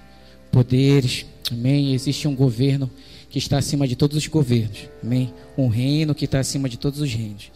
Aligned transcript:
poderes, 0.51 1.25
amém? 1.51 1.93
Existe 1.93 2.27
um 2.27 2.35
governo 2.35 2.89
que 3.31 3.39
está 3.39 3.57
acima 3.57 3.87
de 3.87 3.95
todos 3.95 4.17
os 4.17 4.27
governos, 4.27 4.89
amém? 5.01 5.33
Um 5.57 5.69
reino 5.69 6.13
que 6.13 6.25
está 6.25 6.39
acima 6.39 6.67
de 6.67 6.77
todos 6.77 6.99
os 6.99 7.13
reinos. 7.13 7.49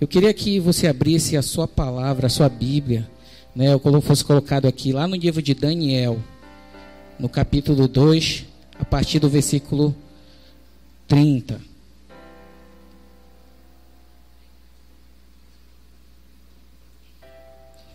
Eu 0.00 0.06
queria 0.06 0.32
que 0.32 0.60
você 0.60 0.86
abrisse 0.86 1.36
a 1.36 1.42
sua 1.42 1.66
palavra, 1.66 2.28
a 2.28 2.30
sua 2.30 2.48
Bíblia, 2.48 3.10
né? 3.54 3.74
Eu 3.74 4.00
fosse 4.00 4.24
colocado 4.24 4.66
aqui 4.66 4.92
lá 4.92 5.08
no 5.08 5.16
livro 5.16 5.42
de 5.42 5.52
Daniel, 5.52 6.22
no 7.18 7.28
capítulo 7.28 7.88
2, 7.88 8.46
a 8.78 8.84
partir 8.84 9.18
do 9.18 9.28
versículo 9.28 9.94
30. 11.08 11.60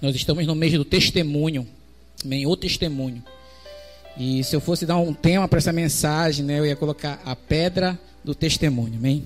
Nós 0.02 0.13
estamos 0.16 0.45
no 0.45 0.53
mês 0.53 0.73
do 0.73 0.83
testemunho, 0.83 1.66
amém? 2.23 2.45
O 2.45 2.57
testemunho. 2.57 3.23
E 4.17 4.44
se 4.44 4.55
eu 4.55 4.61
fosse 4.61 4.85
dar 4.85 4.97
um 4.97 5.13
tema 5.13 5.47
para 5.47 5.58
essa 5.58 5.73
mensagem, 5.73 6.45
né, 6.45 6.59
eu 6.59 6.66
ia 6.66 6.75
colocar 6.75 7.21
a 7.25 7.35
pedra 7.35 7.99
do 8.23 8.33
testemunho, 8.33 8.95
amém? 8.95 9.23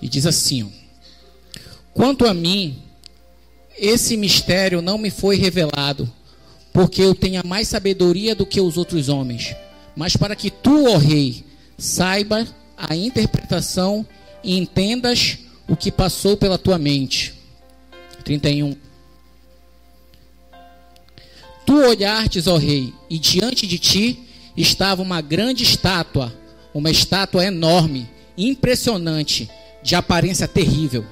E 0.00 0.08
diz 0.08 0.26
assim: 0.26 0.62
ó, 0.62 0.84
Quanto 1.92 2.26
a 2.26 2.34
mim, 2.34 2.82
esse 3.78 4.16
mistério 4.16 4.82
não 4.82 4.98
me 4.98 5.10
foi 5.10 5.36
revelado, 5.36 6.12
porque 6.72 7.00
eu 7.00 7.14
tenha 7.14 7.42
mais 7.44 7.68
sabedoria 7.68 8.34
do 8.34 8.44
que 8.44 8.60
os 8.60 8.76
outros 8.76 9.08
homens, 9.08 9.54
mas 9.96 10.16
para 10.16 10.36
que 10.36 10.50
tu, 10.50 10.92
ó 10.92 10.96
rei, 10.96 11.44
saiba 11.78 12.46
a 12.76 12.96
interpretação 12.96 14.04
e 14.42 14.58
entendas 14.58 15.38
o 15.68 15.76
que 15.76 15.90
passou 15.90 16.36
pela 16.36 16.58
tua 16.58 16.78
mente. 16.78 17.32
31. 18.24 18.83
Tu 21.66 21.74
olhastes, 21.74 22.46
ó 22.46 22.56
rei, 22.56 22.92
e 23.08 23.18
diante 23.18 23.66
de 23.66 23.78
ti 23.78 24.18
estava 24.56 25.02
uma 25.02 25.20
grande 25.20 25.62
estátua, 25.62 26.32
uma 26.72 26.90
estátua 26.90 27.44
enorme, 27.44 28.08
impressionante, 28.36 29.48
de 29.82 29.94
aparência 29.94 30.48
terrível. 30.48 31.04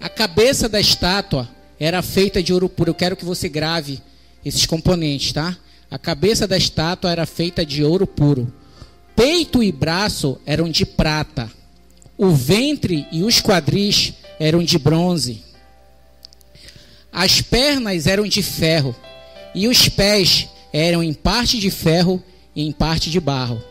A 0.00 0.08
cabeça 0.08 0.68
da 0.68 0.80
estátua 0.80 1.48
era 1.78 2.02
feita 2.02 2.42
de 2.42 2.52
ouro 2.52 2.68
puro. 2.68 2.90
Eu 2.90 2.94
quero 2.94 3.16
que 3.16 3.24
você 3.24 3.48
grave 3.48 4.00
esses 4.44 4.64
componentes, 4.66 5.32
tá? 5.32 5.56
A 5.90 5.98
cabeça 5.98 6.46
da 6.46 6.56
estátua 6.56 7.10
era 7.10 7.26
feita 7.26 7.64
de 7.64 7.82
ouro 7.82 8.06
puro. 8.06 8.52
Peito 9.16 9.62
e 9.62 9.72
braço 9.72 10.38
eram 10.46 10.70
de 10.70 10.86
prata. 10.86 11.50
O 12.16 12.30
ventre 12.30 13.06
e 13.10 13.22
os 13.22 13.40
quadris 13.40 14.14
eram 14.38 14.62
de 14.62 14.78
bronze. 14.78 15.42
As 17.12 17.40
pernas 17.40 18.06
eram 18.06 18.26
de 18.26 18.42
ferro. 18.42 18.94
E 19.54 19.66
os 19.66 19.88
pés 19.88 20.48
eram 20.72 21.02
em 21.02 21.12
parte 21.12 21.58
de 21.58 21.70
ferro 21.70 22.22
e 22.54 22.66
em 22.66 22.72
parte 22.72 23.10
de 23.10 23.20
barro. 23.20 23.62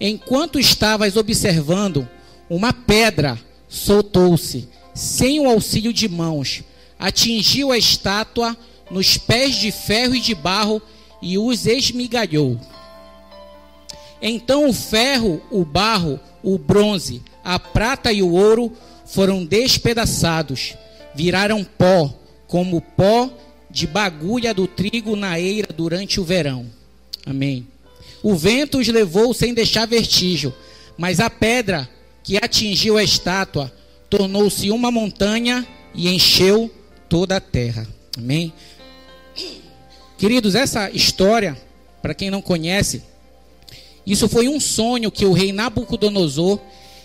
Enquanto 0.00 0.58
estavas 0.58 1.16
observando, 1.16 2.08
uma 2.48 2.72
pedra 2.72 3.38
soltou-se, 3.68 4.68
sem 4.94 5.40
o 5.40 5.48
auxílio 5.48 5.92
de 5.92 6.08
mãos, 6.08 6.62
atingiu 6.98 7.72
a 7.72 7.78
estátua 7.78 8.56
nos 8.90 9.16
pés 9.16 9.56
de 9.56 9.72
ferro 9.72 10.14
e 10.14 10.20
de 10.20 10.34
barro 10.34 10.80
e 11.20 11.38
os 11.38 11.66
esmigalhou. 11.66 12.60
Então 14.20 14.68
o 14.68 14.72
ferro, 14.72 15.42
o 15.50 15.64
barro, 15.64 16.20
o 16.42 16.58
bronze, 16.58 17.22
a 17.42 17.58
prata 17.58 18.12
e 18.12 18.22
o 18.22 18.32
ouro 18.32 18.72
foram 19.06 19.44
despedaçados, 19.44 20.74
viraram 21.14 21.64
pó, 21.64 22.12
como 22.46 22.80
pó 22.80 23.30
de 23.70 23.86
bagulha 23.86 24.54
do 24.54 24.66
trigo 24.66 25.16
na 25.16 25.38
eira 25.38 25.68
durante 25.72 26.20
o 26.20 26.24
verão. 26.24 26.66
Amém. 27.26 27.66
O 28.22 28.34
vento 28.34 28.78
os 28.78 28.88
levou 28.88 29.34
sem 29.34 29.52
deixar 29.52 29.86
vestígio, 29.86 30.54
mas 30.96 31.20
a 31.20 31.28
pedra 31.28 31.88
que 32.22 32.36
atingiu 32.36 32.96
a 32.96 33.02
estátua 33.04 33.72
tornou-se 34.08 34.70
uma 34.70 34.90
montanha 34.90 35.66
e 35.94 36.08
encheu 36.08 36.72
toda 37.08 37.36
a 37.36 37.40
terra. 37.40 37.86
Amém? 38.16 38.52
Queridos, 40.16 40.54
essa 40.54 40.90
história, 40.90 41.60
para 42.00 42.14
quem 42.14 42.30
não 42.30 42.40
conhece, 42.40 43.02
isso 44.06 44.28
foi 44.28 44.48
um 44.48 44.60
sonho 44.60 45.10
que 45.10 45.26
o 45.26 45.32
rei 45.32 45.52
Nabucodonosor, 45.52 46.60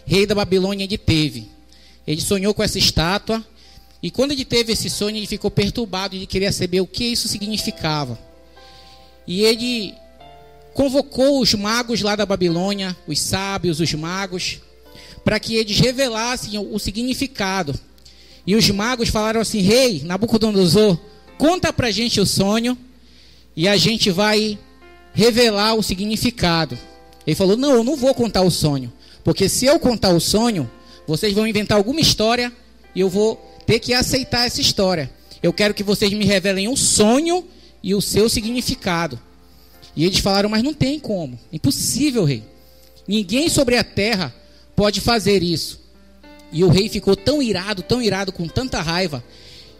rei 0.05 0.25
da 0.25 0.35
Babilônia, 0.35 0.83
ele 0.83 0.97
teve. 0.97 1.47
Ele 2.05 2.21
sonhou 2.21 2.53
com 2.53 2.63
essa 2.63 2.77
estátua, 2.77 3.45
e 4.01 4.09
quando 4.09 4.31
ele 4.31 4.45
teve 4.45 4.73
esse 4.73 4.89
sonho, 4.89 5.17
ele 5.17 5.27
ficou 5.27 5.51
perturbado 5.51 6.15
e 6.15 6.25
queria 6.25 6.51
saber 6.51 6.79
o 6.79 6.87
que 6.87 7.03
isso 7.03 7.27
significava. 7.27 8.17
E 9.27 9.43
ele 9.43 9.93
convocou 10.73 11.41
os 11.41 11.53
magos 11.53 12.01
lá 12.01 12.15
da 12.15 12.25
Babilônia, 12.25 12.95
os 13.05 13.19
sábios, 13.19 13.81
os 13.81 13.93
magos, 13.93 14.59
para 15.23 15.39
que 15.39 15.55
eles 15.55 15.77
revelassem 15.79 16.57
o 16.57 16.79
significado. 16.79 17.77
E 18.47 18.55
os 18.55 18.69
magos 18.69 19.09
falaram 19.09 19.41
assim: 19.41 19.59
Rei 19.59 20.01
Nabucodonosor, 20.03 20.97
conta 21.37 21.73
para 21.73 21.87
a 21.87 21.91
gente 21.91 22.21
o 22.21 22.25
sonho 22.25 22.77
e 23.55 23.67
a 23.67 23.75
gente 23.75 24.09
vai 24.09 24.57
revelar 25.13 25.75
o 25.75 25.83
significado. 25.83 26.77
Ele 27.27 27.35
falou: 27.35 27.57
Não, 27.57 27.71
eu 27.71 27.83
não 27.83 27.97
vou 27.97 28.15
contar 28.15 28.41
o 28.43 28.49
sonho, 28.49 28.91
porque 29.25 29.49
se 29.49 29.65
eu 29.65 29.77
contar 29.77 30.11
o 30.11 30.21
sonho, 30.21 30.71
vocês 31.05 31.33
vão 31.33 31.45
inventar 31.45 31.77
alguma 31.77 31.99
história 31.99 32.51
e 32.95 33.01
eu 33.01 33.09
vou 33.09 33.58
ter 33.69 33.77
que 33.77 33.93
aceitar 33.93 34.47
essa 34.47 34.59
história. 34.59 35.11
Eu 35.43 35.53
quero 35.53 35.75
que 35.75 35.83
vocês 35.83 36.11
me 36.11 36.25
revelem 36.25 36.67
o 36.67 36.75
sonho 36.75 37.45
e 37.83 37.93
o 37.93 38.01
seu 38.01 38.27
significado. 38.27 39.19
E 39.95 40.05
eles 40.05 40.17
falaram: 40.17 40.49
Mas 40.49 40.63
não 40.63 40.73
tem 40.73 40.99
como, 40.99 41.39
impossível, 41.53 42.23
rei. 42.23 42.41
Ninguém 43.07 43.47
sobre 43.47 43.77
a 43.77 43.83
terra 43.83 44.33
pode 44.75 44.99
fazer 44.99 45.43
isso. 45.43 45.79
E 46.51 46.63
o 46.63 46.69
rei 46.69 46.89
ficou 46.89 47.15
tão 47.15 47.43
irado, 47.43 47.83
tão 47.83 48.01
irado, 48.01 48.31
com 48.31 48.47
tanta 48.47 48.81
raiva, 48.81 49.23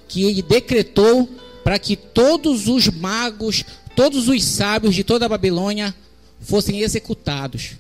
que 0.07 0.24
ele 0.24 0.44
decretou 0.44 1.27
para 1.63 1.80
que 1.80 1.95
todos 1.95 2.68
os 2.68 2.88
magos, 2.89 3.65
todos 3.95 4.27
os 4.27 4.44
sábios 4.44 4.94
de 4.94 5.03
toda 5.03 5.25
a 5.25 5.30
Babilônia 5.30 5.95
fossem 6.39 6.81
executados. 6.81 7.71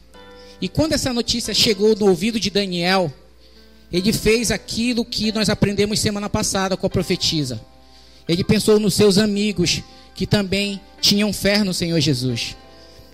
E 0.59 0.67
quando 0.67 0.93
essa 0.93 1.13
notícia 1.13 1.53
chegou 1.53 1.95
no 1.95 2.07
ouvido 2.07 2.39
de 2.39 2.49
Daniel, 2.49 3.13
ele 3.91 4.13
fez 4.13 4.51
aquilo 4.51 5.03
que 5.03 5.31
nós 5.31 5.49
aprendemos 5.49 5.99
semana 5.99 6.29
passada 6.29 6.77
com 6.77 6.85
a 6.85 6.89
profetisa. 6.89 7.59
Ele 8.27 8.43
pensou 8.43 8.79
nos 8.79 8.93
seus 8.93 9.17
amigos 9.17 9.81
que 10.13 10.27
também 10.27 10.79
tinham 11.01 11.33
fé 11.33 11.63
no 11.63 11.73
Senhor 11.73 11.99
Jesus. 11.99 12.55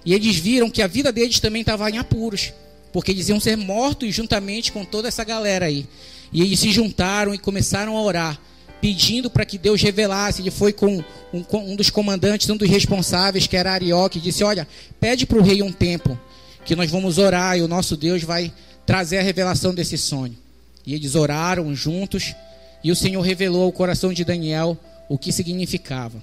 E 0.06 0.14
eles 0.14 0.36
viram 0.36 0.70
que 0.70 0.82
a 0.82 0.88
vida 0.88 1.12
deles 1.12 1.40
também 1.40 1.62
estava 1.62 1.90
em 1.90 1.98
apuros 1.98 2.52
porque 2.96 3.14
diziam 3.14 3.42
ser 3.42 3.58
mortos 3.58 4.16
juntamente 4.16 4.72
com 4.72 4.86
toda 4.86 5.10
essa 5.10 5.22
galera 5.26 5.66
aí. 5.66 5.86
E 6.32 6.42
eles 6.42 6.58
se 6.58 6.72
juntaram 6.72 7.34
e 7.34 7.38
começaram 7.38 7.98
a 7.98 8.02
orar, 8.02 8.40
pedindo 8.80 9.30
para 9.30 9.44
que 9.44 9.58
Deus 9.58 9.82
revelasse. 9.82 10.42
Ele 10.42 10.50
foi 10.50 10.72
com 10.72 11.04
um, 11.34 11.44
um, 11.52 11.76
dos 11.76 11.90
comandantes, 11.90 12.50
um 12.50 12.56
dos 12.56 12.70
responsáveis, 12.70 13.48
que 13.48 13.58
era 13.58 13.74
Arioque, 13.74 14.18
e 14.18 14.22
disse: 14.22 14.46
Olha, 14.46 14.66
pede 14.98 15.26
para 15.26 15.38
o 15.38 15.42
rei 15.42 15.62
um 15.62 15.74
tempo, 15.74 16.18
que 16.64 16.74
nós 16.74 16.90
vamos 16.90 17.18
orar 17.18 17.58
e 17.58 17.62
o 17.62 17.68
nosso 17.68 17.98
Deus 17.98 18.24
vai 18.24 18.50
trazer 18.86 19.18
a 19.18 19.22
revelação 19.22 19.76
desse 19.76 19.98
sonho. 19.98 20.45
E 20.86 20.94
eles 20.94 21.16
oraram 21.16 21.76
juntos, 21.76 22.36
e 22.84 22.92
o 22.92 22.96
Senhor 22.96 23.22
revelou 23.22 23.64
ao 23.64 23.72
coração 23.72 24.14
de 24.14 24.24
Daniel 24.24 24.78
o 25.10 25.18
que 25.18 25.32
significava. 25.32 26.22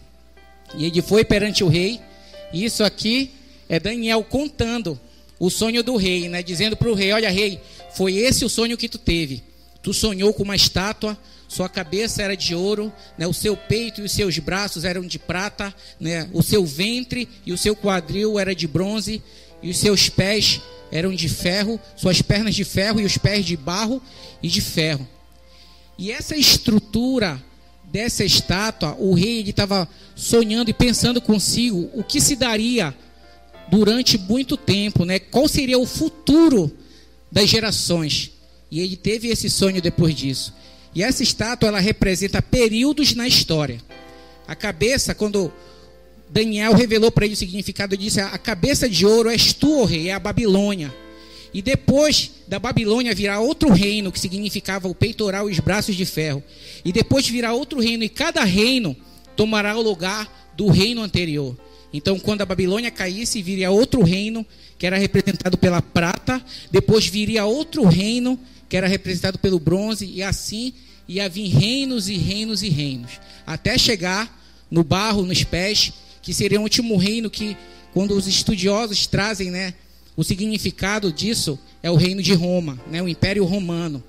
E 0.76 0.85
ele 0.85 1.03
foi 1.03 1.25
perante 1.25 1.64
o 1.64 1.69
rei, 1.69 2.00
e 2.53 2.64
isso 2.64 2.85
aqui 2.85 3.32
é 3.69 3.81
Daniel 3.81 4.23
contando 4.23 4.99
o 5.38 5.50
sonho 5.50 5.82
do 5.82 5.97
rei, 5.97 6.29
né? 6.29 6.43
Dizendo 6.43 6.76
para 6.76 6.91
o 6.91 6.94
rei: 6.94 7.12
Olha, 7.12 7.31
rei, 7.31 7.61
foi 7.94 8.17
esse 8.17 8.44
o 8.44 8.49
sonho 8.49 8.76
que 8.76 8.88
tu 8.88 8.99
teve. 8.99 9.43
Tu 9.82 9.93
sonhou 9.93 10.32
com 10.32 10.44
uma 10.44 10.55
estátua, 10.55 11.19
sua 11.53 11.69
cabeça 11.69 12.23
era 12.23 12.35
de 12.35 12.55
ouro, 12.55 12.91
né? 13.19 13.26
o 13.26 13.35
seu 13.35 13.55
peito 13.55 14.00
e 14.00 14.05
os 14.05 14.12
seus 14.12 14.38
braços 14.38 14.85
eram 14.85 15.03
de 15.03 15.19
prata, 15.19 15.75
né? 16.00 16.31
o 16.32 16.43
seu 16.43 16.65
ventre 16.65 17.29
e 17.44 17.53
o 17.53 17.58
seu 17.58 17.76
quadril 17.76 18.38
era 18.38 18.55
de 18.55 18.67
bronze, 18.67 19.23
e 19.62 19.70
os 19.70 19.79
seus 19.79 20.09
pés 20.09 20.61
eram 20.91 21.14
de 21.14 21.29
ferro, 21.29 21.81
suas 21.97 22.20
pernas 22.20 22.55
de 22.55 22.64
ferro 22.64 23.00
e 23.00 23.05
os 23.05 23.17
pés 23.17 23.44
de 23.44 23.56
barro 23.56 24.03
e 24.43 24.49
de 24.49 24.61
ferro. 24.61 25.06
E 25.97 26.11
essa 26.11 26.37
estrutura 26.37 27.43
dessa 27.85 28.25
estátua, 28.25 28.97
o 28.99 29.14
rei 29.14 29.41
estava 29.43 29.88
sonhando 30.14 30.70
e 30.70 30.75
pensando 30.75 31.20
consigo 31.20 31.91
o 31.94 32.03
que 32.03 32.20
se 32.20 32.35
daria 32.35 32.94
durante 33.70 34.19
muito 34.19 34.56
tempo, 34.56 35.05
né? 35.05 35.19
Qual 35.19 35.47
seria 35.49 35.79
o 35.79 35.87
futuro 35.87 36.75
das 37.31 37.49
gerações? 37.49 38.32
E 38.70 38.81
ele 38.81 38.97
teve 38.97 39.29
esse 39.29 39.49
sonho 39.49 39.81
depois 39.81 40.15
disso. 40.15 40.55
E 40.94 41.03
essa 41.03 41.23
estátua 41.23 41.69
ela 41.69 41.81
representa 41.81 42.43
períodos 42.43 43.15
na 43.15 43.29
história. 43.29 43.81
A 44.47 44.55
cabeça, 44.55 45.15
quando 45.15 45.53
Daniel 46.32 46.73
revelou 46.73 47.12
para 47.12 47.26
ele 47.26 47.34
o 47.34 47.37
significado, 47.37 47.94
ele 47.94 48.05
disse: 48.05 48.19
A 48.19 48.38
cabeça 48.38 48.88
de 48.88 49.05
ouro 49.05 49.29
és 49.29 49.52
tu, 49.52 49.81
oh 49.81 49.84
rei, 49.84 50.08
é 50.08 50.14
a 50.14 50.19
Babilônia. 50.19 50.93
E 51.52 51.61
depois 51.61 52.31
da 52.49 52.58
Babilônia 52.58 53.14
virá 53.14 53.38
outro 53.38 53.70
reino, 53.70 54.11
que 54.11 54.19
significava 54.19 54.88
o 54.88 54.94
peitoral 54.94 55.50
e 55.50 55.52
os 55.52 55.61
braços 55.61 55.94
de 55.94 56.06
ferro. 56.06 56.43
E 56.82 56.90
depois 56.90 57.29
virá 57.29 57.52
outro 57.52 57.79
reino, 57.79 58.02
e 58.02 58.08
cada 58.08 58.43
reino 58.44 58.96
tomará 59.37 59.76
o 59.76 59.82
lugar 59.82 60.50
do 60.56 60.69
reino 60.69 61.02
anterior. 61.02 61.55
Então, 61.93 62.19
quando 62.19 62.40
a 62.40 62.46
Babilônia 62.46 62.90
caísse, 62.90 63.43
viria 63.43 63.70
outro 63.70 64.02
reino, 64.02 64.46
que 64.79 64.87
era 64.87 64.96
representado 64.96 65.58
pela 65.58 65.82
prata. 65.82 66.43
Depois 66.70 67.06
viria 67.06 67.44
outro 67.44 67.84
reino, 67.84 68.40
que 68.70 68.76
era 68.79 68.88
representado 68.88 69.38
pelo 69.38 69.61
bronze, 69.61 70.06
e 70.06 70.23
assim 70.23 70.73
ia 71.06 71.29
vir 71.29 71.49
reinos 71.49 72.08
e 72.08 72.17
reinos 72.17 72.62
e 72.62 72.70
reinos, 72.70 73.20
até 73.46 73.76
chegar 73.76 74.40
no 74.70 74.82
barro, 74.82 75.26
nos 75.26 75.44
pés, 75.44 75.93
que 76.22 76.32
seria 76.32 76.60
o 76.60 76.62
último 76.62 76.96
reino 76.96 77.28
que, 77.28 77.56
quando 77.92 78.16
os 78.16 78.26
estudiosos 78.26 79.06
trazem 79.06 79.50
né, 79.50 79.74
o 80.16 80.22
significado 80.22 81.12
disso, 81.12 81.58
é 81.82 81.90
o 81.90 81.96
reino 81.96 82.22
de 82.22 82.32
Roma, 82.32 82.80
né, 82.90 83.02
o 83.02 83.08
Império 83.08 83.44
Romano. 83.44 84.02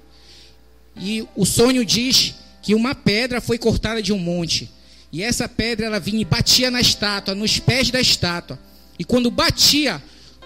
E 0.95 1.25
o 1.35 1.45
sonho 1.45 1.83
diz 1.83 2.35
que 2.61 2.75
uma 2.75 2.93
pedra 2.93 3.41
foi 3.41 3.57
cortada 3.57 4.01
de 4.01 4.13
um 4.13 4.19
monte, 4.19 4.69
e 5.11 5.21
essa 5.21 5.49
pedra 5.49 5.87
ela 5.87 5.99
vinha 5.99 6.21
e 6.21 6.25
batia 6.25 6.71
na 6.71 6.79
estátua, 6.79 7.35
nos 7.35 7.59
pés 7.59 7.89
da 7.89 7.99
estátua, 7.99 8.59
e 8.97 9.03
quando 9.03 9.31
batia, 9.31 10.01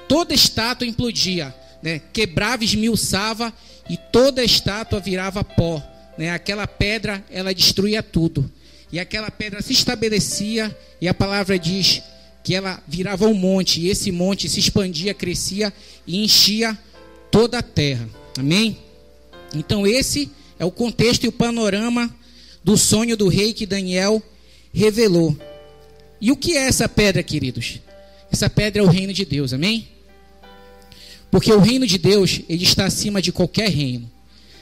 toda 0.08 0.34
estátua 0.34 0.88
implodia, 0.88 1.54
né, 1.84 2.02
quebrava, 2.14 2.64
esmiuçava 2.64 3.54
e 3.90 3.98
toda 4.12 4.44
estátua 4.44 5.00
virava 5.00 5.44
pó. 5.44 5.82
Né? 6.18 6.32
Aquela 6.32 6.66
pedra, 6.66 7.24
ela 7.30 7.54
destruía 7.54 8.02
tudo. 8.02 8.50
E 8.92 9.00
aquela 9.00 9.30
pedra 9.30 9.62
se 9.62 9.74
estabelecia, 9.74 10.76
e 11.02 11.08
a 11.08 11.14
palavra 11.14 11.60
diz 11.60 12.02
que 12.44 12.56
ela 12.56 12.82
virava 12.88 13.28
um 13.28 13.34
monte, 13.34 13.82
e 13.82 13.90
esse 13.90 14.12
monte 14.12 14.48
se 14.48 14.60
expandia, 14.60 15.14
crescia 15.14 15.74
e 16.06 16.24
enchia 16.24 16.78
toda 17.30 17.60
a 17.60 17.64
terra. 17.64 18.08
Amém? 18.38 18.78
Então, 19.54 19.86
esse 19.86 20.32
é 20.58 20.66
o 20.66 20.72
contexto 20.72 21.26
e 21.26 21.28
o 21.28 21.32
panorama 21.32 22.14
do 22.64 22.78
sonho 22.78 23.18
do 23.18 23.28
rei 23.28 23.54
que 23.54 23.66
Daniel 23.66 24.22
revelou. 24.74 25.36
E 26.20 26.32
o 26.32 26.38
que 26.38 26.58
é 26.58 26.68
essa 26.68 26.88
pedra, 26.88 27.22
queridos? 27.22 27.80
Essa 28.32 28.50
pedra 28.50 28.82
é 28.82 28.86
o 28.86 28.90
reino 28.90 29.14
de 29.14 29.26
Deus, 29.26 29.54
amém? 29.54 29.88
Porque 31.30 31.52
o 31.52 31.60
reino 31.60 31.86
de 31.86 31.98
Deus, 31.98 32.42
ele 32.48 32.64
está 32.64 32.86
acima 32.86 33.22
de 33.22 33.32
qualquer 33.32 33.70
reino. 33.70 34.10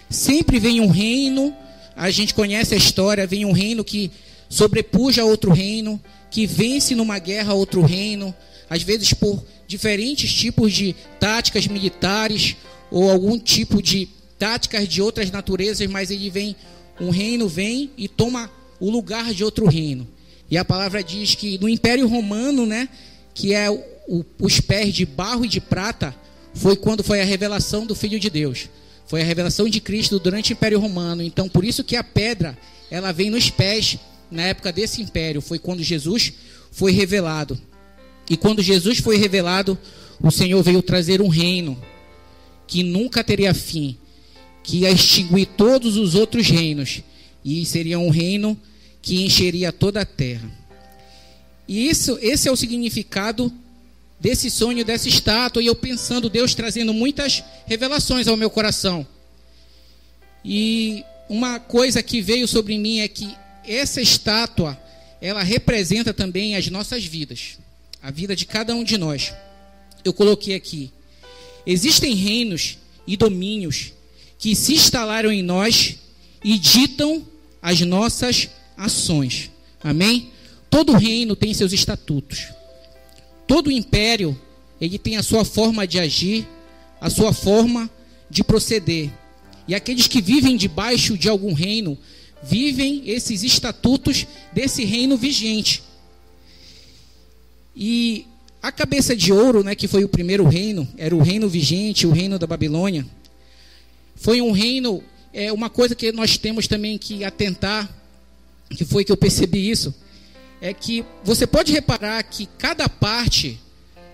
Sempre 0.09 0.59
vem 0.59 0.81
um 0.81 0.89
reino, 0.89 1.55
a 1.95 2.09
gente 2.09 2.33
conhece 2.33 2.73
a 2.73 2.77
história, 2.77 3.25
vem 3.25 3.45
um 3.45 3.51
reino 3.51 3.83
que 3.83 4.11
sobrepuja 4.49 5.23
outro 5.23 5.51
reino, 5.51 6.01
que 6.29 6.45
vence 6.45 6.93
numa 6.95 7.17
guerra 7.19 7.53
outro 7.53 7.81
reino, 7.81 8.35
às 8.69 8.83
vezes 8.83 9.13
por 9.13 9.43
diferentes 9.67 10.33
tipos 10.33 10.73
de 10.73 10.95
táticas 11.19 11.67
militares 11.67 12.55
ou 12.91 13.09
algum 13.09 13.39
tipo 13.39 13.81
de 13.81 14.09
táticas 14.37 14.87
de 14.87 15.01
outras 15.01 15.31
naturezas, 15.31 15.87
mas 15.87 16.11
ele 16.11 16.29
vem, 16.29 16.55
um 16.99 17.09
reino 17.09 17.47
vem 17.47 17.91
e 17.97 18.07
toma 18.07 18.51
o 18.79 18.89
lugar 18.89 19.33
de 19.33 19.43
outro 19.43 19.67
reino. 19.67 20.07
E 20.49 20.57
a 20.57 20.65
palavra 20.65 21.03
diz 21.03 21.33
que 21.35 21.57
no 21.57 21.69
Império 21.69 22.07
Romano, 22.07 22.65
né, 22.65 22.89
que 23.33 23.53
é 23.53 23.69
o, 23.69 24.25
os 24.39 24.59
pés 24.59 24.93
de 24.93 25.05
barro 25.05 25.45
e 25.45 25.47
de 25.47 25.59
prata, 25.59 26.13
foi 26.53 26.75
quando 26.75 27.03
foi 27.03 27.21
a 27.21 27.25
revelação 27.25 27.85
do 27.85 27.95
Filho 27.95 28.19
de 28.19 28.29
Deus. 28.29 28.69
Foi 29.07 29.21
a 29.21 29.25
revelação 29.25 29.69
de 29.69 29.79
Cristo 29.79 30.19
durante 30.19 30.51
o 30.51 30.53
Império 30.53 30.79
Romano. 30.79 31.21
Então, 31.21 31.47
por 31.47 31.63
isso 31.63 31.83
que 31.83 31.95
a 31.95 32.03
pedra, 32.03 32.57
ela 32.89 33.11
vem 33.11 33.29
nos 33.29 33.49
pés 33.49 33.97
na 34.31 34.43
época 34.43 34.71
desse 34.71 35.01
império. 35.01 35.41
Foi 35.41 35.59
quando 35.59 35.83
Jesus 35.83 36.33
foi 36.71 36.91
revelado. 36.91 37.59
E 38.29 38.35
quando 38.35 38.61
Jesus 38.61 38.99
foi 38.99 39.17
revelado, 39.17 39.77
o 40.21 40.31
Senhor 40.31 40.61
veio 40.63 40.81
trazer 40.81 41.21
um 41.21 41.27
reino 41.27 41.79
que 42.67 42.81
nunca 42.81 43.23
teria 43.23 43.53
fim, 43.53 43.97
que 44.63 44.79
ia 44.79 44.91
extinguir 44.91 45.45
todos 45.57 45.97
os 45.97 46.15
outros 46.15 46.47
reinos 46.47 47.03
e 47.43 47.63
seria 47.65 47.99
um 47.99 48.09
reino 48.09 48.59
que 49.01 49.23
encheria 49.23 49.71
toda 49.71 50.01
a 50.01 50.05
terra. 50.05 50.49
E 51.67 51.87
isso, 51.87 52.17
esse 52.21 52.47
é 52.47 52.51
o 52.51 52.55
significado 52.55 53.53
desse 54.25 54.49
sonho, 54.49 54.83
dessa 54.83 55.07
estátua, 55.07 55.61
e 55.61 55.67
eu 55.67 55.75
pensando, 55.75 56.31
Deus 56.31 56.55
trazendo 56.55 56.91
muitas 56.91 57.43
revelações 57.67 58.27
ao 58.27 58.35
meu 58.35 58.49
coração. 58.49 59.05
E 60.43 61.03
uma 61.29 61.59
coisa 61.59 62.01
que 62.01 62.21
veio 62.21 62.47
sobre 62.47 62.75
mim 62.75 63.01
é 63.01 63.07
que 63.07 63.29
essa 63.63 64.01
estátua, 64.01 64.75
ela 65.21 65.43
representa 65.43 66.11
também 66.11 66.55
as 66.55 66.67
nossas 66.69 67.05
vidas, 67.05 67.59
a 68.01 68.09
vida 68.09 68.35
de 68.35 68.47
cada 68.47 68.73
um 68.73 68.83
de 68.83 68.97
nós. 68.97 69.31
Eu 70.03 70.11
coloquei 70.11 70.55
aqui: 70.55 70.91
existem 71.63 72.15
reinos 72.15 72.79
e 73.05 73.15
domínios 73.15 73.93
que 74.39 74.55
se 74.55 74.73
instalaram 74.73 75.31
em 75.31 75.43
nós 75.43 75.97
e 76.43 76.57
ditam 76.57 77.23
as 77.61 77.79
nossas 77.81 78.49
ações. 78.75 79.51
Amém? 79.83 80.31
Todo 80.67 80.97
reino 80.97 81.35
tem 81.35 81.53
seus 81.53 81.73
estatutos. 81.73 82.55
Todo 83.47 83.71
império, 83.71 84.39
ele 84.79 84.97
tem 84.97 85.17
a 85.17 85.23
sua 85.23 85.45
forma 85.45 85.87
de 85.87 85.99
agir, 85.99 86.47
a 86.99 87.09
sua 87.09 87.31
forma 87.33 87.89
de 88.29 88.43
proceder. 88.43 89.11
E 89.67 89.75
aqueles 89.75 90.07
que 90.07 90.21
vivem 90.21 90.55
debaixo 90.57 91.17
de 91.17 91.29
algum 91.29 91.53
reino, 91.53 91.97
vivem 92.43 93.03
esses 93.09 93.43
estatutos 93.43 94.27
desse 94.53 94.83
reino 94.83 95.17
vigente. 95.17 95.83
E 97.75 98.25
a 98.61 98.71
cabeça 98.71 99.15
de 99.15 99.31
ouro, 99.31 99.63
né, 99.63 99.75
que 99.75 99.87
foi 99.87 100.03
o 100.03 100.09
primeiro 100.09 100.47
reino, 100.47 100.87
era 100.97 101.15
o 101.15 101.21
reino 101.21 101.49
vigente, 101.49 102.07
o 102.07 102.11
reino 102.11 102.39
da 102.39 102.47
Babilônia. 102.47 103.05
Foi 104.15 104.41
um 104.41 104.51
reino, 104.51 105.03
é 105.33 105.51
uma 105.51 105.69
coisa 105.69 105.93
que 105.93 106.11
nós 106.11 106.37
temos 106.37 106.67
também 106.67 106.97
que 106.97 107.23
atentar, 107.23 107.93
que 108.69 108.85
foi 108.85 109.03
que 109.03 109.11
eu 109.11 109.17
percebi 109.17 109.69
isso, 109.69 109.93
é 110.61 110.73
que 110.73 111.05
você 111.23 111.45
pode 111.45 111.71
reparar 111.71 112.21
que 112.23 112.45
cada 112.57 112.87
parte 112.87 113.59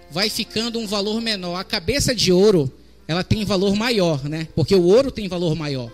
vai 0.09 0.29
ficando 0.29 0.79
um 0.79 0.87
valor 0.87 1.21
menor. 1.21 1.55
A 1.55 1.63
cabeça 1.63 2.13
de 2.13 2.31
ouro, 2.31 2.71
ela 3.07 3.23
tem 3.23 3.45
valor 3.45 3.75
maior, 3.75 4.27
né? 4.27 4.47
Porque 4.55 4.75
o 4.75 4.83
ouro 4.83 5.11
tem 5.11 5.27
valor 5.27 5.55
maior. 5.55 5.91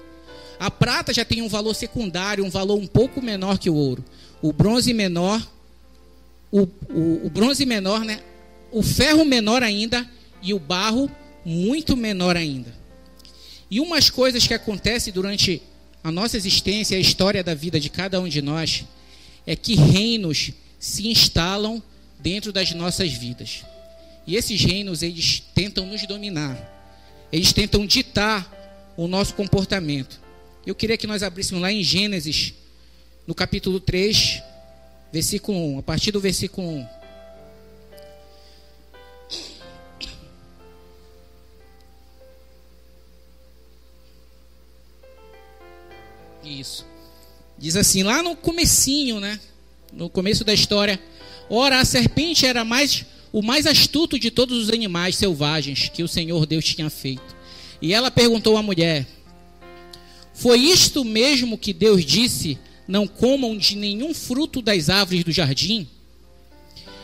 A 0.59 0.71
prata 0.71 1.13
já 1.13 1.23
tem 1.23 1.41
um 1.41 1.47
valor 1.47 1.75
secundário, 1.75 2.43
um 2.43 2.49
valor 2.49 2.79
um 2.79 2.87
pouco 2.87 3.21
menor 3.21 3.59
que 3.59 3.69
o 3.69 3.75
ouro. 3.75 4.03
O 4.41 4.51
bronze 4.51 4.91
menor, 4.93 5.45
o, 6.51 6.61
o, 6.89 7.25
o 7.25 7.29
bronze 7.29 7.65
menor, 7.65 8.03
né? 8.03 8.19
O 8.71 8.81
ferro 8.81 9.23
menor 9.23 9.61
ainda 9.61 10.09
e 10.41 10.53
o 10.53 10.59
barro 10.59 11.09
muito 11.45 11.95
menor 11.95 12.35
ainda. 12.35 12.75
E 13.69 13.79
umas 13.79 14.09
coisas 14.09 14.47
que 14.47 14.53
acontecem 14.53 15.13
durante 15.13 15.61
a 16.03 16.11
nossa 16.11 16.37
existência, 16.37 16.97
a 16.97 17.01
história 17.01 17.43
da 17.43 17.53
vida 17.53 17.79
de 17.79 17.89
cada 17.89 18.19
um 18.19 18.27
de 18.27 18.41
nós, 18.41 18.85
é 19.47 19.55
que 19.55 19.75
reinos 19.75 20.51
se 20.77 21.07
instalam 21.07 21.81
dentro 22.19 22.51
das 22.51 22.73
nossas 22.73 23.13
vidas. 23.13 23.63
E 24.27 24.35
esses 24.35 24.61
reinos, 24.61 25.01
eles 25.01 25.41
tentam 25.55 25.85
nos 25.85 26.05
dominar. 26.05 26.75
eles 27.31 27.51
tentam 27.51 27.85
ditar 27.85 28.93
o 28.95 29.07
nosso 29.07 29.33
comportamento. 29.33 30.19
Eu 30.65 30.75
queria 30.75 30.97
que 30.97 31.07
nós 31.07 31.23
abríssemos 31.23 31.61
lá 31.61 31.71
em 31.71 31.81
Gênesis, 31.81 32.53
no 33.25 33.33
capítulo 33.33 33.79
3, 33.79 34.41
versículo 35.11 35.75
1, 35.75 35.79
a 35.79 35.83
partir 35.83 36.11
do 36.11 36.19
versículo 36.19 36.67
1. 36.67 36.87
Isso. 46.43 46.96
Diz 47.57 47.75
assim, 47.75 48.03
lá 48.03 48.21
no 48.21 48.35
comecinho, 48.35 49.19
né? 49.19 49.39
No 49.91 50.09
começo 50.09 50.43
da 50.43 50.53
história, 50.53 50.99
ora 51.49 51.79
a 51.79 51.85
serpente 51.85 52.45
era 52.45 52.63
mais 52.63 53.05
o 53.31 53.41
mais 53.41 53.67
astuto 53.67 54.17
de 54.17 54.31
todos 54.31 54.57
os 54.63 54.69
animais 54.69 55.15
selvagens 55.15 55.89
que 55.89 56.03
o 56.03 56.07
Senhor 56.07 56.45
Deus 56.45 56.65
tinha 56.65 56.89
feito. 56.89 57.35
E 57.81 57.93
ela 57.93 58.09
perguntou 58.09 58.57
à 58.57 58.63
mulher: 58.63 59.05
Foi 60.33 60.59
isto 60.59 61.03
mesmo 61.03 61.57
que 61.57 61.73
Deus 61.73 62.05
disse: 62.05 62.57
Não 62.87 63.07
comam 63.07 63.57
de 63.57 63.75
nenhum 63.75 64.13
fruto 64.13 64.61
das 64.61 64.89
árvores 64.89 65.23
do 65.23 65.31
jardim? 65.31 65.87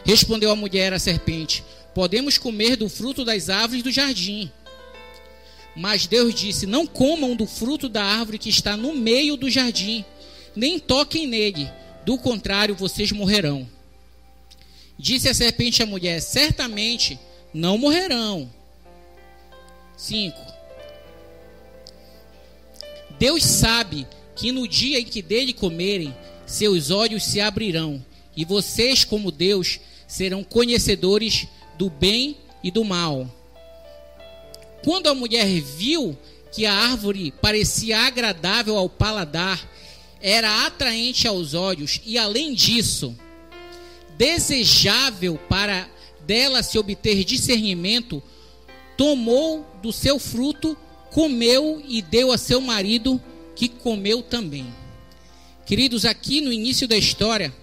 Respondeu 0.05 0.51
a 0.51 0.55
mulher 0.55 0.93
à 0.93 0.99
serpente: 0.99 1.63
Podemos 1.93 2.37
comer 2.37 2.75
do 2.75 2.89
fruto 2.89 3.23
das 3.23 3.49
árvores 3.49 3.83
do 3.83 3.91
jardim. 3.91 4.51
Mas 5.75 6.07
Deus 6.07 6.33
disse: 6.33 6.65
Não 6.65 6.87
comam 6.87 7.35
do 7.35 7.45
fruto 7.45 7.89
da 7.89 8.03
árvore 8.03 8.37
que 8.37 8.49
está 8.49 8.75
no 8.75 8.95
meio 8.95 9.35
do 9.35 9.49
jardim, 9.49 10.03
nem 10.55 10.79
toquem 10.79 11.27
nele, 11.27 11.69
do 12.05 12.17
contrário 12.17 12.75
vocês 12.75 13.11
morrerão. 13.11 13.67
Disse 14.97 15.29
a 15.29 15.33
serpente 15.33 15.81
à 15.81 15.85
mulher: 15.85 16.21
Certamente 16.21 17.19
não 17.53 17.77
morrerão. 17.77 18.49
5. 19.97 20.37
Deus 23.19 23.43
sabe 23.43 24.07
que 24.35 24.51
no 24.51 24.67
dia 24.67 24.99
em 24.99 25.05
que 25.05 25.21
dele 25.21 25.53
comerem, 25.53 26.13
seus 26.45 26.89
olhos 26.91 27.23
se 27.23 27.39
abrirão, 27.39 28.03
e 28.35 28.43
vocês, 28.43 29.03
como 29.05 29.31
Deus, 29.31 29.79
serão 30.07 30.43
conhecedores 30.43 31.47
do 31.77 31.89
bem 31.89 32.37
e 32.63 32.71
do 32.71 32.83
mal. 32.83 33.29
Quando 34.83 35.07
a 35.07 35.15
mulher 35.15 35.47
viu 35.61 36.17
que 36.51 36.65
a 36.65 36.73
árvore 36.73 37.31
parecia 37.41 37.99
agradável 37.99 38.77
ao 38.77 38.89
paladar, 38.89 39.67
era 40.23 40.65
atraente 40.65 41.27
aos 41.27 41.53
olhos 41.53 41.99
e, 42.05 42.17
além 42.17 42.53
disso, 42.53 43.13
desejável 44.17 45.37
para 45.49 45.89
dela 46.25 46.63
se 46.63 46.79
obter 46.79 47.25
discernimento, 47.25 48.23
tomou 48.95 49.67
do 49.81 49.91
seu 49.91 50.17
fruto, 50.17 50.77
comeu 51.11 51.83
e 51.85 52.01
deu 52.01 52.31
a 52.31 52.37
seu 52.37 52.61
marido, 52.61 53.21
que 53.53 53.67
comeu 53.67 54.21
também. 54.21 54.65
Queridos, 55.65 56.05
aqui 56.05 56.39
no 56.39 56.53
início 56.53 56.87
da 56.87 56.95
história, 56.95 57.53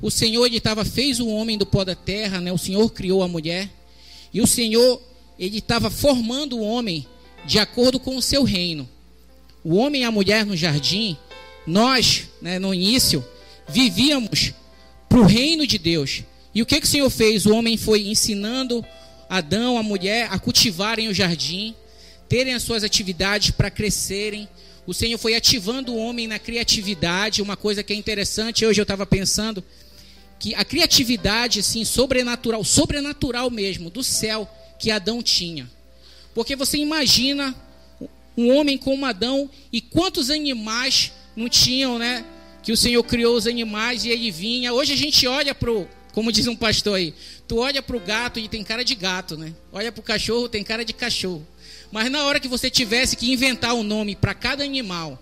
o 0.00 0.10
Senhor 0.10 0.44
ele 0.46 0.56
estava 0.56 0.84
fez 0.84 1.20
o 1.20 1.28
homem 1.28 1.56
do 1.56 1.64
pó 1.64 1.84
da 1.84 1.94
terra, 1.94 2.40
né? 2.40 2.52
O 2.52 2.58
Senhor 2.58 2.90
criou 2.90 3.22
a 3.22 3.28
mulher 3.28 3.70
e 4.34 4.40
o 4.40 4.46
Senhor 4.46 5.00
ele 5.38 5.58
estava 5.58 5.88
formando 5.88 6.58
o 6.58 6.62
homem 6.62 7.06
de 7.46 7.60
acordo 7.60 8.00
com 8.00 8.16
o 8.16 8.22
seu 8.22 8.42
reino. 8.42 8.88
O 9.62 9.76
homem 9.76 10.02
e 10.02 10.04
a 10.04 10.10
mulher 10.10 10.44
no 10.44 10.56
jardim, 10.56 11.16
nós, 11.66 12.28
né, 12.40 12.58
no 12.58 12.74
início, 12.74 13.24
vivíamos 13.68 14.52
para 15.08 15.20
o 15.20 15.24
reino 15.24 15.66
de 15.66 15.78
Deus. 15.78 16.22
E 16.54 16.62
o 16.62 16.66
que, 16.66 16.80
que 16.80 16.86
o 16.86 16.90
Senhor 16.90 17.10
fez? 17.10 17.46
O 17.46 17.54
homem 17.54 17.76
foi 17.76 18.08
ensinando 18.08 18.84
Adão, 19.28 19.78
a 19.78 19.82
mulher, 19.82 20.28
a 20.30 20.38
cultivarem 20.38 21.08
o 21.08 21.14
jardim, 21.14 21.74
terem 22.28 22.54
as 22.54 22.62
suas 22.62 22.84
atividades 22.84 23.50
para 23.50 23.70
crescerem. 23.70 24.48
O 24.86 24.92
Senhor 24.92 25.16
foi 25.18 25.34
ativando 25.34 25.92
o 25.92 25.96
homem 25.96 26.26
na 26.26 26.38
criatividade, 26.38 27.40
uma 27.40 27.56
coisa 27.56 27.82
que 27.82 27.92
é 27.92 27.96
interessante, 27.96 28.66
hoje 28.66 28.80
eu 28.80 28.84
estava 28.84 29.06
pensando, 29.06 29.64
que 30.38 30.54
a 30.54 30.64
criatividade, 30.64 31.60
assim, 31.60 31.84
sobrenatural, 31.84 32.64
sobrenatural 32.64 33.48
mesmo, 33.48 33.88
do 33.88 34.02
céu, 34.02 34.50
que 34.78 34.90
Adão 34.90 35.22
tinha. 35.22 35.70
Porque 36.34 36.56
você 36.56 36.78
imagina 36.78 37.54
um 38.36 38.54
homem 38.54 38.76
como 38.76 39.06
Adão 39.06 39.48
e 39.72 39.80
quantos 39.80 40.30
animais 40.30 41.12
não 41.36 41.48
tinham, 41.48 41.98
né? 41.98 42.24
Que 42.62 42.72
o 42.72 42.76
Senhor 42.76 43.02
criou 43.02 43.36
os 43.36 43.46
animais 43.46 44.04
e 44.04 44.10
ele 44.10 44.30
vinha. 44.30 44.72
Hoje 44.72 44.92
a 44.92 44.96
gente 44.96 45.26
olha 45.26 45.54
pro, 45.54 45.88
como 46.12 46.30
diz 46.30 46.46
um 46.46 46.56
pastor 46.56 46.96
aí, 46.96 47.14
tu 47.48 47.58
olha 47.58 47.82
pro 47.82 47.98
gato 47.98 48.38
e 48.38 48.48
tem 48.48 48.62
cara 48.62 48.84
de 48.84 48.94
gato, 48.94 49.36
né? 49.36 49.52
Olha 49.72 49.90
pro 49.90 50.02
cachorro, 50.02 50.48
tem 50.48 50.62
cara 50.62 50.84
de 50.84 50.92
cachorro. 50.92 51.46
Mas 51.90 52.10
na 52.10 52.24
hora 52.24 52.40
que 52.40 52.48
você 52.48 52.70
tivesse 52.70 53.16
que 53.16 53.30
inventar 53.30 53.74
um 53.74 53.82
nome 53.82 54.16
para 54.16 54.34
cada 54.34 54.64
animal, 54.64 55.20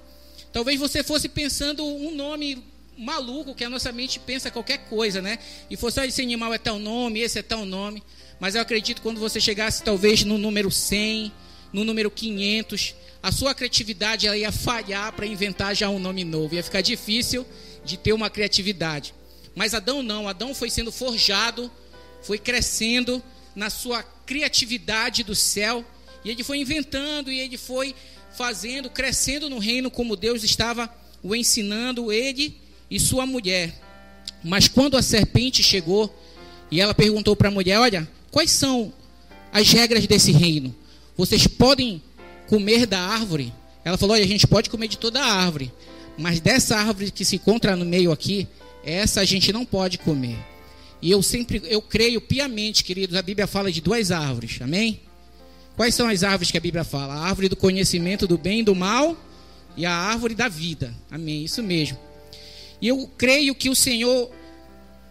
talvez 0.53 0.79
você 0.79 1.03
fosse 1.03 1.29
pensando 1.29 1.85
um 1.85 2.15
nome 2.15 2.63
maluco 2.97 3.55
que 3.55 3.65
a 3.65 3.71
nossa 3.71 3.91
mente 3.91 4.21
pensa 4.21 4.51
qualquer 4.51 4.79
coisa, 4.89 5.23
né? 5.23 5.39
E 5.71 5.77
fosse, 5.77 5.99
ah, 6.01 6.07
esse 6.07 6.21
animal 6.21 6.53
é 6.53 6.59
tal 6.59 6.79
nome, 6.79 7.21
esse 7.21 7.39
é 7.39 7.43
tal 7.43 7.65
nome. 7.65 8.03
Mas 8.39 8.55
eu 8.55 8.61
acredito 8.61 9.03
quando 9.03 9.19
você 9.19 9.41
chegasse 9.41 9.83
talvez 9.83 10.25
no 10.25 10.39
número 10.39 10.71
100, 10.71 11.33
no 11.73 11.85
número 11.85 12.11
500, 12.11 12.95
a 13.23 13.31
sua 13.31 13.55
criatividade 13.55 14.27
ela 14.27 14.37
ia 14.37 14.53
falhar 14.53 15.13
para 15.13 15.27
inventar 15.27 15.75
já 15.75 15.89
um 15.89 15.99
nome 15.99 16.25
novo. 16.25 16.55
Ia 16.55 16.63
ficar 16.63 16.81
difícil 16.81 17.47
de 17.85 17.97
ter 17.97 18.13
uma 18.13 18.31
criatividade. 18.31 19.15
Mas 19.55 19.75
Adão 19.75 20.03
não, 20.03 20.29
Adão 20.29 20.55
foi 20.55 20.71
sendo 20.71 20.91
forjado, 20.93 21.71
foi 22.23 22.39
crescendo 22.39 23.23
na 23.55 23.69
sua 23.69 24.03
criatividade 24.03 25.23
do 25.25 25.35
céu, 25.35 25.85
e 26.25 26.31
ele 26.31 26.45
foi 26.45 26.59
inventando 26.59 27.33
e 27.33 27.41
ele 27.41 27.57
foi 27.57 27.95
fazendo, 28.37 28.89
crescendo 28.89 29.51
no 29.51 29.59
reino 29.59 29.91
como 29.91 30.17
Deus 30.17 30.45
estava 30.45 30.93
o 31.23 31.35
ensinando 31.35 32.13
ele 32.13 32.57
e 32.91 33.01
sua 33.01 33.27
mulher. 33.27 33.75
Mas 34.43 34.69
quando 34.69 34.97
a 34.97 35.03
serpente 35.03 35.63
chegou 35.63 36.15
e 36.71 36.81
ela 36.81 36.95
perguntou 36.95 37.35
para 37.35 37.49
a 37.49 37.53
mulher: 37.53 37.79
Olha, 37.79 38.09
Quais 38.31 38.51
são 38.51 38.93
as 39.53 39.71
regras 39.73 40.07
desse 40.07 40.31
reino? 40.33 40.75
Vocês 41.17 41.47
podem 41.47 42.03
comer 42.49 42.87
da 42.87 43.01
árvore? 43.01 43.53
Ela 43.85 43.97
falou: 43.97 44.15
olha, 44.15 44.25
a 44.25 44.29
gente 44.29 44.47
pode 44.47 44.71
comer 44.71 44.89
de 44.89 44.99
toda 44.99 45.21
a 45.21 45.33
árvore, 45.33 45.73
mas 46.17 46.41
dessa 46.41 46.77
árvore 46.77 47.11
que 47.11 47.25
se 47.25 47.37
encontra 47.37 47.77
no 47.77 47.85
meio 47.85 48.13
aqui, 48.13 48.47
essa 48.85 49.21
a 49.21 49.25
gente 49.25 49.53
não 49.53 49.65
pode 49.65 49.99
comer. 49.99 50.39
E 51.03 51.11
eu 51.11 51.23
sempre, 51.23 51.63
eu 51.65 51.81
creio 51.81 52.21
piamente, 52.21 52.85
queridos, 52.85 53.17
a 53.17 53.23
Bíblia 53.23 53.47
fala 53.47 53.73
de 53.73 53.81
duas 53.81 54.11
árvores, 54.11 54.59
amém? 54.61 55.01
Quais 55.77 55.95
são 55.95 56.09
as 56.09 56.23
árvores 56.23 56.51
que 56.51 56.59
a 56.59 56.61
Bíblia 56.61 56.85
fala? 56.85 57.15
A 57.15 57.21
árvore 57.21 57.49
do 57.49 57.57
conhecimento 57.57 58.27
do 58.27 58.37
bem 58.37 58.61
e 58.61 58.65
do 58.65 58.75
mal 58.75 59.17
e 59.77 59.87
a 59.87 59.93
árvore 59.95 60.35
da 60.35 60.47
vida, 60.47 60.95
amém? 61.11 61.45
Isso 61.45 61.63
mesmo. 61.63 61.99
E 62.83 62.89
eu 62.89 63.11
creio 63.17 63.55
que 63.55 63.71
o 63.71 63.75
Senhor 63.75 64.31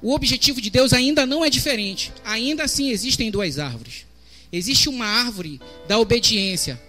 o 0.02 0.14
objetivo 0.14 0.62
de 0.62 0.70
Deus 0.70 0.94
ainda 0.94 1.26
não 1.26 1.44
é 1.44 1.50
diferente. 1.50 2.12
Ainda 2.24 2.64
assim 2.64 2.90
existem 2.90 3.30
duas 3.30 3.60
árvores. 3.60 4.06
Existe 4.52 4.90
uma 4.90 5.06
árvore 5.06 5.62
da 5.88 6.00
obediência, 6.00 6.82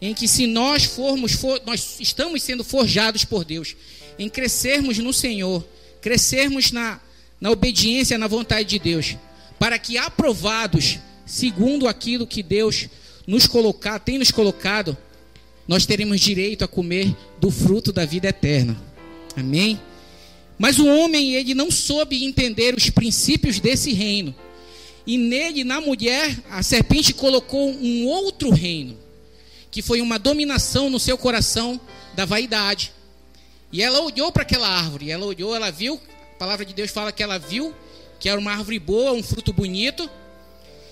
em 0.00 0.14
que 0.14 0.28
se 0.28 0.46
nós 0.46 0.84
formos, 0.84 1.32
for, 1.32 1.60
nós 1.66 1.96
estamos 1.98 2.42
sendo 2.42 2.62
forjados 2.62 3.24
por 3.24 3.44
Deus, 3.44 3.74
em 4.18 4.28
crescermos 4.28 4.98
no 4.98 5.12
Senhor, 5.12 5.66
crescermos 6.00 6.70
na, 6.70 7.00
na 7.40 7.50
obediência, 7.50 8.18
na 8.18 8.28
vontade 8.28 8.68
de 8.68 8.78
Deus, 8.78 9.16
para 9.58 9.78
que 9.78 9.98
aprovados, 9.98 10.98
segundo 11.26 11.88
aquilo 11.88 12.26
que 12.26 12.42
Deus 12.42 12.88
nos 13.26 13.46
colocar, 13.46 13.98
tem 13.98 14.18
nos 14.18 14.30
colocado, 14.30 14.96
nós 15.66 15.86
teremos 15.86 16.20
direito 16.20 16.64
a 16.64 16.68
comer 16.68 17.16
do 17.40 17.50
fruto 17.50 17.92
da 17.92 18.04
vida 18.04 18.28
eterna. 18.28 18.76
Amém? 19.36 19.80
Mas 20.58 20.78
o 20.78 20.86
homem, 20.86 21.34
ele 21.34 21.54
não 21.54 21.70
soube 21.70 22.24
entender 22.24 22.74
os 22.74 22.90
princípios 22.90 23.58
desse 23.58 23.92
reino. 23.92 24.34
E 25.06 25.18
nele, 25.18 25.64
na 25.64 25.80
mulher, 25.80 26.36
a 26.50 26.62
serpente 26.62 27.12
colocou 27.12 27.70
um 27.70 28.06
outro 28.06 28.50
reino, 28.50 28.96
que 29.70 29.82
foi 29.82 30.00
uma 30.00 30.18
dominação 30.18 30.88
no 30.88 30.98
seu 30.98 31.18
coração 31.18 31.80
da 32.14 32.24
vaidade. 32.24 32.92
E 33.70 33.82
ela 33.82 34.00
olhou 34.00 34.32
para 34.32 34.42
aquela 34.42 34.68
árvore, 34.68 35.10
ela 35.10 35.26
olhou, 35.26 35.54
ela 35.54 35.70
viu, 35.70 36.00
a 36.34 36.38
palavra 36.38 36.64
de 36.64 36.72
Deus 36.72 36.90
fala 36.90 37.12
que 37.12 37.22
ela 37.22 37.38
viu 37.38 37.74
que 38.20 38.28
era 38.28 38.40
uma 38.40 38.52
árvore 38.52 38.78
boa, 38.78 39.12
um 39.12 39.22
fruto 39.22 39.52
bonito, 39.52 40.08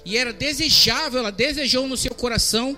e 0.04 0.18
era 0.18 0.34
desejável, 0.34 1.20
ela 1.20 1.32
desejou 1.32 1.86
no 1.86 1.96
seu 1.96 2.14
coração, 2.14 2.76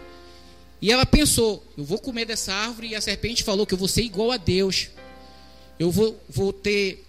e 0.80 0.92
ela 0.92 1.04
pensou: 1.04 1.64
eu 1.76 1.82
vou 1.82 1.98
comer 1.98 2.24
dessa 2.24 2.52
árvore, 2.52 2.88
e 2.88 2.94
a 2.94 3.00
serpente 3.00 3.42
falou 3.42 3.66
que 3.66 3.74
eu 3.74 3.78
vou 3.78 3.88
ser 3.88 4.02
igual 4.02 4.30
a 4.30 4.36
Deus 4.36 4.90
eu 5.78 5.90
vou, 5.90 6.18
vou 6.28 6.52
ter 6.52 7.04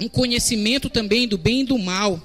um 0.00 0.08
conhecimento 0.08 0.88
também 0.88 1.28
do 1.28 1.36
bem 1.36 1.60
e 1.60 1.64
do 1.64 1.78
mal. 1.78 2.22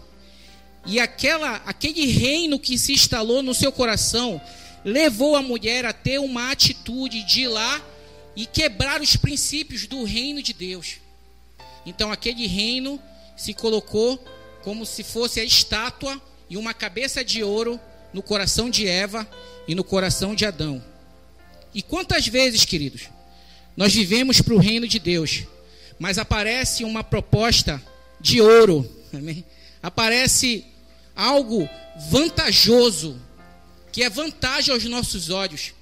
E 0.86 1.00
aquela, 1.00 1.56
aquele 1.66 2.06
reino 2.08 2.60
que 2.60 2.78
se 2.78 2.94
instalou 2.94 3.42
no 3.42 3.54
seu 3.54 3.72
coração 3.72 4.42
levou 4.84 5.36
a 5.36 5.42
mulher 5.42 5.86
a 5.86 5.94
ter 5.94 6.20
uma 6.20 6.52
atitude 6.52 7.24
de 7.24 7.42
ir 7.42 7.48
lá 7.48 7.82
e 8.36 8.46
quebrar 8.46 9.02
os 9.02 9.16
princípios 9.16 9.88
do 9.88 10.04
reino 10.04 10.42
de 10.42 10.52
Deus. 10.52 10.98
Então 11.86 12.12
aquele 12.12 12.48
reino 12.48 13.00
se 13.38 13.54
colocou 13.54 14.18
como 14.62 14.86
se 14.86 15.04
fosse 15.04 15.40
a 15.40 15.44
estátua 15.44 16.22
e 16.50 16.58
uma 16.58 16.74
cabeça 16.74 17.24
de 17.24 17.44
ouro 17.44 17.80
no 18.14 18.22
coração 18.22 18.70
de 18.70 18.88
Eva 18.88 19.28
e 19.68 19.74
no 19.74 19.84
coração 19.84 20.36
de 20.36 20.46
Adão. 20.46 20.84
E 21.74 21.82
quantas 21.82 22.28
vezes, 22.28 22.66
queridos, 22.66 23.10
nós 23.76 23.94
vivemos 23.94 24.42
para 24.42 24.54
o 24.54 24.60
reino 24.60 24.88
de 24.88 25.00
Deus, 25.00 25.44
mas 25.98 26.18
aparece 26.18 26.84
uma 26.84 27.04
proposta 27.04 27.82
de 28.20 28.42
ouro, 28.42 28.90
amém? 29.14 29.44
aparece 29.84 30.66
algo 31.16 31.68
vantajoso, 32.10 33.20
que 33.92 34.04
é 34.04 34.10
vantagem 34.10 34.74
aos 34.74 34.84
nossos 34.86 35.30
olhos. 35.30 35.74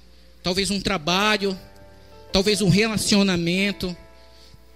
Talvez 0.42 0.70
um 0.70 0.80
trabalho, 0.80 1.58
talvez 2.32 2.60
um 2.60 2.68
relacionamento, 2.68 3.96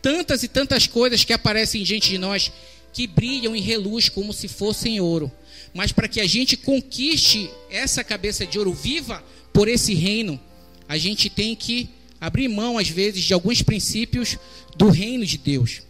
tantas 0.01 0.43
e 0.43 0.49
tantas 0.49 0.87
coisas 0.87 1.25
que 1.25 1.33
aparecem 1.33 1.83
diante 1.83 2.11
de 2.11 2.19
nós 2.19 2.53
que 2.93 3.07
brilham 3.07 3.55
e 3.55 3.61
reluz 3.61 4.09
como 4.09 4.33
se 4.33 4.49
fossem 4.49 5.01
ouro. 5.01 5.31
Mas 5.75 5.93
para 5.93 6.09
que 6.09 6.21
a 6.21 6.27
gente 6.27 6.57
conquiste 6.57 7.51
essa 7.71 8.03
cabeça 8.03 8.47
de 8.47 8.59
ouro 8.59 8.73
viva 8.73 9.23
por 9.53 9.69
esse 9.69 9.95
reino, 9.95 10.41
a 10.89 10.97
gente 10.97 11.29
tem 11.29 11.55
que 11.55 11.91
abrir 12.21 12.49
mão, 12.49 12.79
às 12.79 12.89
vezes, 12.89 13.25
de 13.25 13.35
alguns 13.35 13.61
princípios 13.61 14.39
do 14.77 14.89
reino 14.89 15.27
de 15.27 15.37
Deus. 15.37 15.83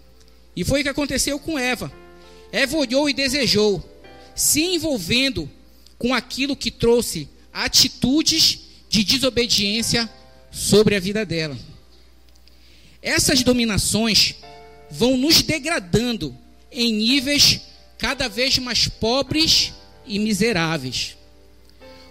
E 0.57 0.65
foi 0.65 0.81
o 0.81 0.83
que 0.83 0.89
aconteceu 0.89 1.39
com 1.39 1.59
Eva. 1.59 1.93
Eva 2.51 2.77
olhou 2.77 3.09
e 3.09 3.15
desejou, 3.15 3.79
se 4.37 4.61
envolvendo 4.61 5.51
com 5.99 6.15
aquilo 6.15 6.55
que 6.55 6.71
trouxe 6.71 7.29
atitudes 7.53 8.61
de 8.89 9.03
desobediência 9.03 10.09
sobre 10.53 10.95
a 10.95 11.01
vida 11.01 11.25
dela. 11.25 11.59
Essas 13.03 13.43
dominações 13.43 14.37
vão 14.91 15.17
nos 15.17 15.43
degradando 15.43 16.37
em 16.71 16.93
níveis 16.93 17.61
cada 17.99 18.29
vez 18.29 18.59
mais 18.59 18.87
pobres 18.87 19.73
e 20.07 20.19
miseráveis. 20.19 21.17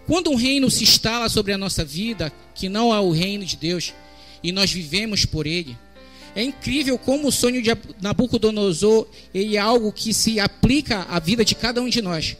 Quando 0.08 0.32
um 0.32 0.36
reino 0.36 0.70
se 0.70 0.84
instala 0.84 1.29
sobre 1.29 1.53
a 1.53 1.58
nossa 1.58 1.86
vida, 1.86 2.32
que 2.53 2.67
não 2.67 2.94
é 2.94 3.00
o 3.00 3.12
reino 3.12 3.46
de 3.46 3.55
Deus, 3.55 3.94
e 4.44 4.51
nós 4.51 4.72
vivemos 4.72 5.25
por 5.25 5.48
ele, 5.48 5.77
é 6.36 6.44
incrível 6.44 6.98
como 6.98 7.30
o 7.30 7.32
sonho 7.32 7.62
de 7.62 7.72
Nabucodonosor 8.01 9.08
ele 9.34 9.56
é 9.56 9.60
algo 9.60 9.92
que 9.92 10.13
se 10.13 10.39
aplica 10.39 11.04
à 11.04 11.18
vida 11.18 11.46
de 11.46 11.56
cada 11.56 11.82
um 11.82 11.88
de 11.88 12.01
nós. 12.01 12.36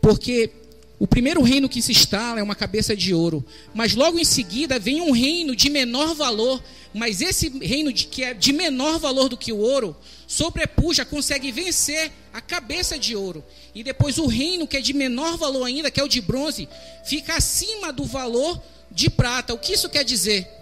Porque 0.00 0.50
o 0.98 1.06
primeiro 1.06 1.42
reino 1.42 1.68
que 1.68 1.82
se 1.82 1.92
instala 1.92 2.40
é 2.40 2.42
uma 2.42 2.54
cabeça 2.54 2.96
de 2.96 3.12
ouro, 3.12 3.44
mas 3.74 3.94
logo 3.94 4.18
em 4.18 4.24
seguida 4.24 4.78
vem 4.78 5.00
um 5.00 5.12
reino 5.12 5.54
de 5.54 5.68
menor 5.68 6.14
valor, 6.14 6.62
mas 6.94 7.20
esse 7.20 7.48
reino 7.58 7.92
de, 7.92 8.06
que 8.06 8.24
é 8.24 8.34
de 8.34 8.52
menor 8.52 8.98
valor 8.98 9.28
do 9.28 9.36
que 9.36 9.52
o 9.52 9.58
ouro, 9.58 9.94
sobrepuja, 10.26 11.04
consegue 11.04 11.52
vencer 11.52 12.10
a 12.32 12.40
cabeça 12.40 12.98
de 12.98 13.14
ouro. 13.16 13.44
E 13.74 13.82
depois 13.82 14.18
o 14.18 14.26
reino 14.26 14.66
que 14.66 14.76
é 14.76 14.80
de 14.80 14.92
menor 14.92 15.36
valor 15.36 15.64
ainda, 15.64 15.90
que 15.90 16.00
é 16.00 16.04
o 16.04 16.08
de 16.08 16.20
bronze, 16.20 16.68
fica 17.04 17.34
acima 17.34 17.92
do 17.92 18.04
valor 18.04 18.60
de 18.90 19.10
prata. 19.10 19.54
O 19.54 19.58
que 19.58 19.74
isso 19.74 19.88
quer 19.88 20.04
dizer? 20.04 20.59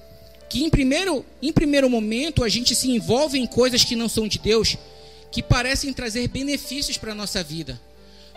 Que 0.49 0.65
em 0.65 0.71
primeiro, 0.71 1.25
em 1.43 1.53
primeiro 1.53 1.89
momento 1.91 2.43
a 2.43 2.49
gente 2.49 2.75
se 2.75 2.91
envolve 2.91 3.39
em 3.39 3.47
coisas 3.47 3.85
que 3.85 3.97
não 3.97 4.09
são 4.09 4.27
de 4.27 4.39
Deus, 4.39 4.77
que 5.31 5.43
parecem 5.43 5.93
trazer 5.93 6.29
benefícios 6.29 6.97
para 6.97 7.13
a 7.13 7.15
nossa 7.15 7.43
vida. 7.43 7.81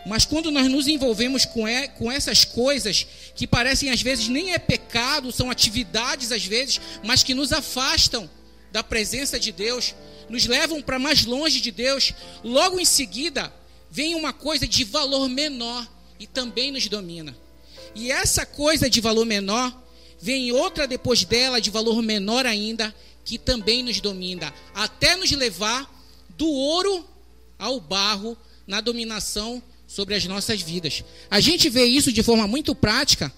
Mas 0.06 0.26
quando 0.26 0.52
nós 0.52 0.68
nos 0.70 0.88
envolvemos 0.88 1.46
com, 1.46 1.68
é, 1.68 1.88
com 1.88 2.12
essas 2.12 2.44
coisas 2.44 3.06
que 3.36 3.46
parecem 3.46 3.90
às 3.90 4.02
vezes 4.02 4.28
nem 4.28 4.54
é 4.54 4.58
pecado, 4.58 5.32
são 5.32 5.52
atividades 5.52 6.32
às 6.32 6.44
vezes, 6.44 6.82
mas 7.04 7.24
que 7.24 7.34
nos 7.34 7.54
afastam 7.54 8.30
da 8.72 8.84
presença 8.84 9.40
de 9.40 9.52
Deus, 9.52 9.94
nos 10.30 10.46
levam 10.48 10.82
para 10.82 10.98
mais 10.98 11.26
longe 11.26 11.62
de 11.62 11.72
Deus, 11.72 12.14
logo 12.44 12.80
em 12.80 12.86
seguida 12.86 13.54
vem 13.92 14.16
uma 14.16 14.32
coisa 14.32 14.68
de 14.68 14.84
valor 14.84 15.28
menor 15.28 15.88
e 16.20 16.26
também 16.26 16.72
nos 16.72 16.88
domina. 16.88 17.36
E 17.94 18.12
essa 18.12 18.46
coisa 18.46 18.90
de 18.90 19.02
valor 19.02 19.26
menor, 19.26 19.76
vem 20.22 20.52
outra 20.52 20.88
depois 20.88 21.24
dela 21.24 21.60
de 21.60 21.70
valor 21.70 22.02
menor 22.02 22.46
ainda, 22.46 22.94
que 23.26 23.38
também 23.38 23.84
nos 23.84 24.00
domina, 24.00 24.54
até 24.74 25.16
nos 25.16 25.32
levar 25.32 25.90
do 26.38 26.50
ouro 26.50 27.06
ao 27.58 27.80
barro 27.80 28.38
na 28.66 28.82
dominação 28.82 29.62
sobre 29.88 30.16
as 30.16 30.26
nossas 30.26 30.62
vidas. 30.62 31.04
A 31.30 31.40
gente 31.40 31.70
vê 31.70 31.86
isso 31.86 32.12
de 32.12 32.24
forma 32.24 32.48
muito 32.48 32.74
prática 32.74 33.32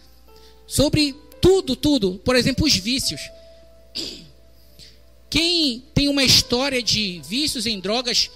sobre 0.67 1.15
tudo, 1.41 1.75
tudo. 1.75 2.21
Por 2.23 2.35
exemplo, 2.35 2.65
os 2.65 2.75
vícios. 2.75 3.21
Quem 5.29 5.83
tem 5.93 6.07
uma 6.07 6.23
história 6.23 6.81
de 6.81 7.21
vícios 7.27 7.65
em 7.65 7.79
drogas, 7.79 8.29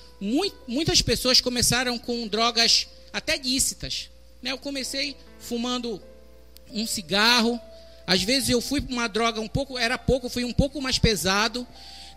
muitas 0.67 1.01
pessoas 1.01 1.39
começaram 1.39 1.97
com 1.99 2.27
drogas 2.27 2.87
até 3.13 3.37
lícitas. 3.37 4.09
Né? 4.41 4.51
Eu 4.51 4.57
comecei 4.57 5.15
fumando 5.39 6.01
um 6.71 6.85
cigarro. 6.87 7.61
Às 8.07 8.23
vezes 8.23 8.47
eu 8.49 8.61
fui 8.61 8.79
para 8.79 8.93
uma 8.93 9.09
droga 9.09 9.41
um 9.41 9.49
pouco, 9.49 9.77
era 9.77 9.97
pouco, 9.97 10.29
fui 10.29 10.45
um 10.45 10.53
pouco 10.53 10.81
mais 10.81 10.97
pesado. 10.97 11.67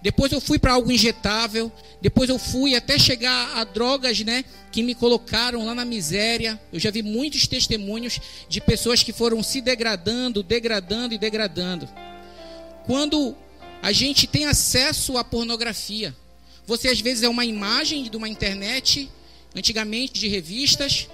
Depois 0.00 0.30
eu 0.30 0.40
fui 0.40 0.56
para 0.56 0.74
algo 0.74 0.92
injetável. 0.92 1.70
Depois 2.00 2.30
eu 2.30 2.38
fui 2.38 2.76
até 2.76 2.96
chegar 2.96 3.58
a 3.58 3.64
drogas, 3.64 4.20
né, 4.20 4.44
que 4.70 4.84
me 4.84 4.94
colocaram 4.94 5.66
lá 5.66 5.74
na 5.74 5.84
miséria. 5.84 6.58
Eu 6.72 6.78
já 6.78 6.92
vi 6.92 7.02
muitos 7.02 7.48
testemunhos 7.48 8.20
de 8.48 8.60
pessoas 8.60 9.02
que 9.02 9.12
foram 9.12 9.42
se 9.42 9.60
degradando, 9.60 10.44
degradando 10.44 11.12
e 11.12 11.18
degradando. 11.18 11.88
Quando 12.86 13.34
a 13.82 13.90
gente 13.90 14.28
tem 14.28 14.46
acesso 14.46 15.18
à 15.18 15.24
pornografia, 15.24 16.14
você 16.66 16.88
às 16.88 17.00
vezes 17.00 17.24
é 17.24 17.28
uma 17.28 17.44
imagem 17.44 18.04
de 18.04 18.16
uma 18.16 18.28
internet, 18.28 19.10
antigamente 19.56 20.20
de 20.20 20.28
revistas, 20.28 21.08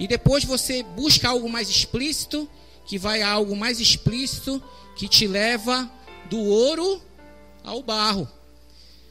e 0.00 0.08
depois 0.08 0.44
você 0.44 0.82
busca 0.82 1.28
algo 1.28 1.48
mais 1.48 1.68
explícito, 1.68 2.48
que 2.86 2.98
vai 2.98 3.22
a 3.22 3.30
algo 3.30 3.56
mais 3.56 3.80
explícito, 3.80 4.62
que 4.96 5.08
te 5.08 5.26
leva 5.26 5.90
do 6.28 6.38
ouro 6.38 7.02
ao 7.62 7.82
barro. 7.82 8.28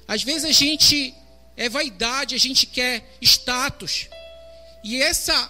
Às 0.07 0.23
vezes 0.23 0.45
a 0.45 0.51
gente 0.51 1.13
é 1.55 1.69
vaidade, 1.69 2.36
a 2.36 2.38
gente 2.38 2.65
quer 2.65 3.17
status. 3.21 4.07
E 4.83 5.01
essa, 5.01 5.49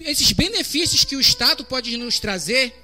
esses 0.00 0.32
benefícios 0.32 1.04
que 1.04 1.16
o 1.16 1.20
Estado 1.20 1.64
pode 1.64 1.96
nos 1.96 2.18
trazer 2.18 2.74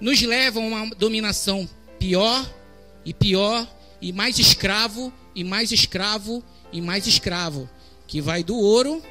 nos 0.00 0.20
levam 0.22 0.76
a 0.76 0.82
uma 0.82 0.94
dominação 0.94 1.68
pior 1.98 2.48
e 3.04 3.12
pior 3.12 3.66
e 4.00 4.12
mais 4.12 4.38
escravo 4.38 5.12
e 5.34 5.42
mais 5.42 5.72
escravo 5.72 6.44
e 6.72 6.80
mais 6.80 7.06
escravo, 7.06 7.68
que 8.06 8.20
vai 8.20 8.44
do 8.44 8.56
ouro 8.56 9.02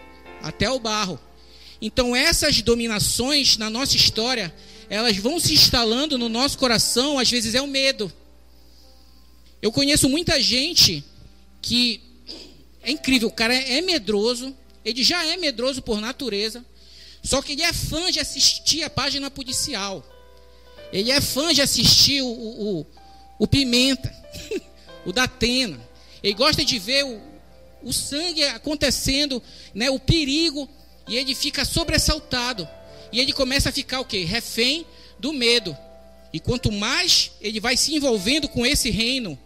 até 0.41 0.69
o 0.69 0.79
barro. 0.79 1.19
Então 1.81 2.15
essas 2.15 2.61
dominações 2.61 3.57
na 3.57 3.69
nossa 3.69 3.95
história, 3.95 4.53
elas 4.89 5.17
vão 5.17 5.39
se 5.39 5.54
instalando 5.54 6.17
no 6.17 6.30
nosso 6.30 6.58
coração, 6.58 7.19
às 7.19 7.30
vezes 7.30 7.56
é 7.56 7.62
o 7.62 7.67
medo. 7.67 8.12
Eu 9.62 9.71
conheço 9.71 10.08
muita 10.08 10.41
gente 10.41 11.04
que 11.62 12.02
é 12.82 12.91
incrível, 12.91 13.28
o 13.28 13.32
cara 13.32 13.54
é, 13.54 13.78
é 13.78 13.82
medroso, 13.82 14.56
ele 14.86 15.04
já 15.04 15.26
é 15.26 15.36
medroso 15.36 15.82
por 15.82 16.00
natureza, 16.00 16.65
só 17.21 17.41
que 17.41 17.54
ele 17.54 17.63
é 17.63 17.73
fã 17.73 18.10
de 18.10 18.19
assistir 18.19 18.84
a 18.84 18.89
página 18.89 19.30
policial. 19.30 20.06
Ele 20.93 21.12
é 21.12 21.19
fã 21.19 21.54
de 21.54 21.62
assistir 21.62 22.21
o, 22.21 22.28
o, 22.28 22.86
o 23.39 23.47
Pimenta, 23.47 24.13
o 25.06 25.12
Datena. 25.12 25.78
Ele 26.23 26.34
gosta 26.34 26.63
de 26.63 26.80
ver 26.80 27.04
o, 27.04 27.21
o 27.84 27.91
sangue 27.91 28.43
acontecendo, 28.45 29.43
né, 29.73 29.89
o 29.89 30.00
perigo, 30.00 30.69
e 31.08 31.17
ele 31.17 31.36
fica 31.36 31.65
sobressaltado. 31.65 32.67
E 33.11 33.19
ele 33.19 33.33
começa 33.33 33.69
a 33.69 33.71
ficar 33.71 33.99
o 33.99 34.05
quê? 34.05 34.23
Refém 34.23 34.85
do 35.19 35.33
medo. 35.33 35.75
E 36.33 36.39
quanto 36.39 36.71
mais 36.71 37.31
ele 37.41 37.59
vai 37.59 37.77
se 37.77 37.95
envolvendo 37.95 38.47
com 38.47 38.65
esse 38.65 38.89
reino, 38.89 39.37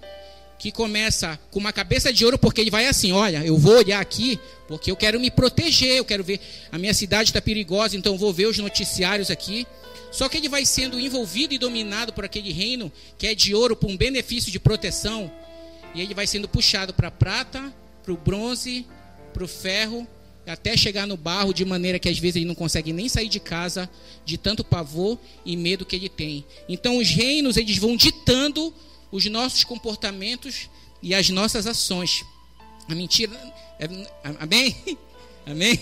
que 0.62 0.71
começa 0.71 1.39
com 1.50 1.60
uma 1.60 1.74
cabeça 1.74 2.13
de 2.13 2.24
ouro, 2.24 2.38
porque 2.38 2.62
ele 2.62 2.69
vai 2.69 2.86
assim: 2.86 3.12
olha, 3.12 3.43
eu 3.43 3.58
vou 3.58 3.78
olhar 3.78 4.00
aqui, 4.00 4.39
porque 4.67 4.91
eu 4.91 4.95
quero 4.95 5.19
me 5.19 5.32
proteger, 5.32 5.97
eu 5.97 6.06
quero 6.06 6.24
ver, 6.24 6.39
a 6.71 6.78
minha 6.78 6.93
cidade 6.93 7.32
está 7.32 7.41
perigosa, 7.41 7.97
então 7.97 8.15
vou 8.15 8.32
ver 8.32 8.45
os 8.45 8.60
noticiários 8.60 9.32
aqui. 9.32 9.65
Só 10.12 10.30
que 10.30 10.38
ele 10.38 10.47
vai 10.47 10.63
sendo 10.63 11.00
envolvido 11.00 11.54
e 11.56 11.58
dominado 11.58 12.13
por 12.13 12.24
aquele 12.24 12.52
reino 12.52 12.91
que 13.17 13.26
é 13.26 13.34
de 13.34 13.56
ouro, 13.56 13.76
por 13.76 13.89
um 13.89 13.97
benefício 13.97 14.52
de 14.52 14.60
proteção, 14.60 15.32
e 15.95 16.02
ele 16.02 16.13
vai 16.13 16.28
sendo 16.28 16.47
puxado 16.47 16.93
para 16.93 17.08
a 17.08 17.12
prata, 17.12 17.74
para 18.04 18.13
o 18.13 18.17
bronze, 18.17 18.86
para 19.34 19.43
o 19.43 19.47
ferro, 19.47 20.08
até 20.46 20.76
chegar 20.76 21.06
no 21.06 21.16
barro, 21.16 21.54
de 21.54 21.64
maneira 21.64 22.00
que 22.00 22.10
às 22.10 22.18
vezes 22.18 22.38
ele 22.38 22.46
não 22.46 22.56
consegue 22.56 22.92
nem 22.92 23.08
sair 23.08 23.30
de 23.30 23.40
casa, 23.40 23.90
de 24.26 24.38
tanto 24.38 24.64
pavor 24.64 25.18
e 25.46 25.56
medo 25.56 25.86
que 25.86 25.96
ele 25.96 26.10
tem. 26.10 26.46
Então 26.68 26.98
os 26.98 27.10
reinos 27.10 27.58
eles 27.58 27.78
vão 27.78 27.96
ditando 27.96 28.74
os 29.12 29.26
nossos 29.26 29.64
comportamentos 29.64 30.70
e 31.02 31.14
as 31.14 31.30
nossas 31.30 31.68
ações. 31.68 32.24
A 32.90 32.96
mentira. 32.96 33.32
É, 33.80 33.88
amém? 34.40 34.76
Amém? 35.44 35.80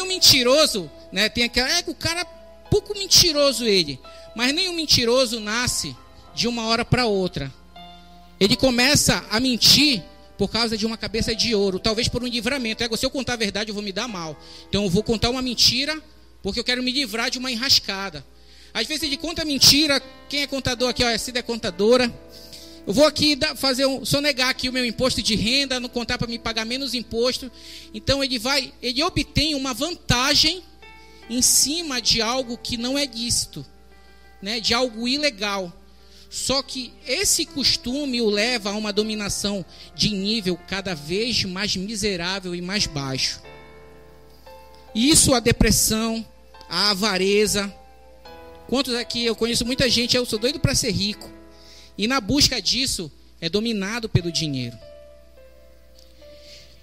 O 0.00 0.06
mentiroso, 0.06 0.88
né? 1.10 1.28
Tem 1.28 1.42
aquela. 1.42 1.68
É 1.68 1.84
o 1.86 1.94
cara 1.94 2.24
pouco 2.70 2.96
mentiroso 2.96 3.64
ele. 3.64 3.98
Mas 4.36 4.52
o 4.52 4.72
mentiroso 4.72 5.40
nasce 5.40 5.96
de 6.34 6.46
uma 6.46 6.66
hora 6.66 6.84
para 6.84 7.06
outra. 7.06 7.52
Ele 8.38 8.56
começa 8.56 9.24
a 9.30 9.40
mentir 9.40 10.02
por 10.36 10.48
causa 10.50 10.76
de 10.76 10.84
uma 10.84 10.96
cabeça 10.96 11.34
de 11.34 11.54
ouro, 11.54 11.78
talvez 11.78 12.08
por 12.08 12.22
um 12.22 12.26
livramento. 12.26 12.82
É, 12.82 12.96
se 12.96 13.06
eu 13.06 13.10
contar 13.10 13.34
a 13.34 13.36
verdade, 13.36 13.70
eu 13.70 13.74
vou 13.74 13.82
me 13.82 13.92
dar 13.92 14.08
mal. 14.08 14.40
Então 14.68 14.84
eu 14.84 14.90
vou 14.90 15.02
contar 15.02 15.30
uma 15.30 15.42
mentira 15.42 16.00
porque 16.42 16.60
eu 16.60 16.64
quero 16.64 16.82
me 16.82 16.92
livrar 16.92 17.30
de 17.30 17.38
uma 17.38 17.50
enrascada. 17.50 18.24
Às 18.72 18.86
vezes 18.86 19.04
ele 19.04 19.16
conta 19.16 19.44
mentira, 19.44 20.02
quem 20.28 20.42
é 20.42 20.46
contador 20.46 20.88
aqui, 20.88 21.04
ó, 21.04 21.08
a 21.08 21.16
Cida 21.16 21.38
é 21.38 21.42
contadora. 21.42 22.12
Eu 22.86 22.92
vou 22.92 23.06
aqui 23.06 23.38
fazer 23.56 23.86
um, 23.86 24.04
sonegar 24.04 24.50
aqui 24.50 24.68
o 24.68 24.72
meu 24.72 24.84
imposto 24.84 25.22
de 25.22 25.34
renda, 25.34 25.80
não 25.80 25.88
contar 25.88 26.18
para 26.18 26.26
me 26.26 26.38
pagar 26.38 26.66
menos 26.66 26.92
imposto. 26.92 27.50
Então 27.94 28.22
ele 28.22 28.38
vai, 28.38 28.74
ele 28.82 29.02
obtém 29.02 29.54
uma 29.54 29.72
vantagem 29.72 30.62
em 31.30 31.40
cima 31.40 32.02
de 32.02 32.20
algo 32.20 32.58
que 32.58 32.76
não 32.76 32.98
é 32.98 33.06
lícito, 33.06 33.64
né, 34.42 34.60
de 34.60 34.74
algo 34.74 35.08
ilegal. 35.08 35.72
Só 36.34 36.64
que 36.64 36.92
esse 37.06 37.46
costume 37.46 38.20
o 38.20 38.28
leva 38.28 38.70
a 38.70 38.74
uma 38.74 38.92
dominação 38.92 39.64
de 39.94 40.10
nível 40.10 40.58
cada 40.66 40.92
vez 40.92 41.44
mais 41.44 41.76
miserável 41.76 42.56
e 42.56 42.60
mais 42.60 42.88
baixo. 42.88 43.40
Isso 44.92 45.32
a 45.32 45.38
depressão, 45.38 46.26
a 46.68 46.90
avareza. 46.90 47.72
Quantos 48.66 48.96
aqui 48.96 49.24
eu 49.24 49.36
conheço 49.36 49.64
muita 49.64 49.88
gente, 49.88 50.16
eu 50.16 50.26
sou 50.26 50.36
doido 50.36 50.58
para 50.58 50.74
ser 50.74 50.90
rico. 50.90 51.30
E 51.96 52.08
na 52.08 52.20
busca 52.20 52.60
disso 52.60 53.12
é 53.40 53.48
dominado 53.48 54.08
pelo 54.08 54.32
dinheiro. 54.32 54.76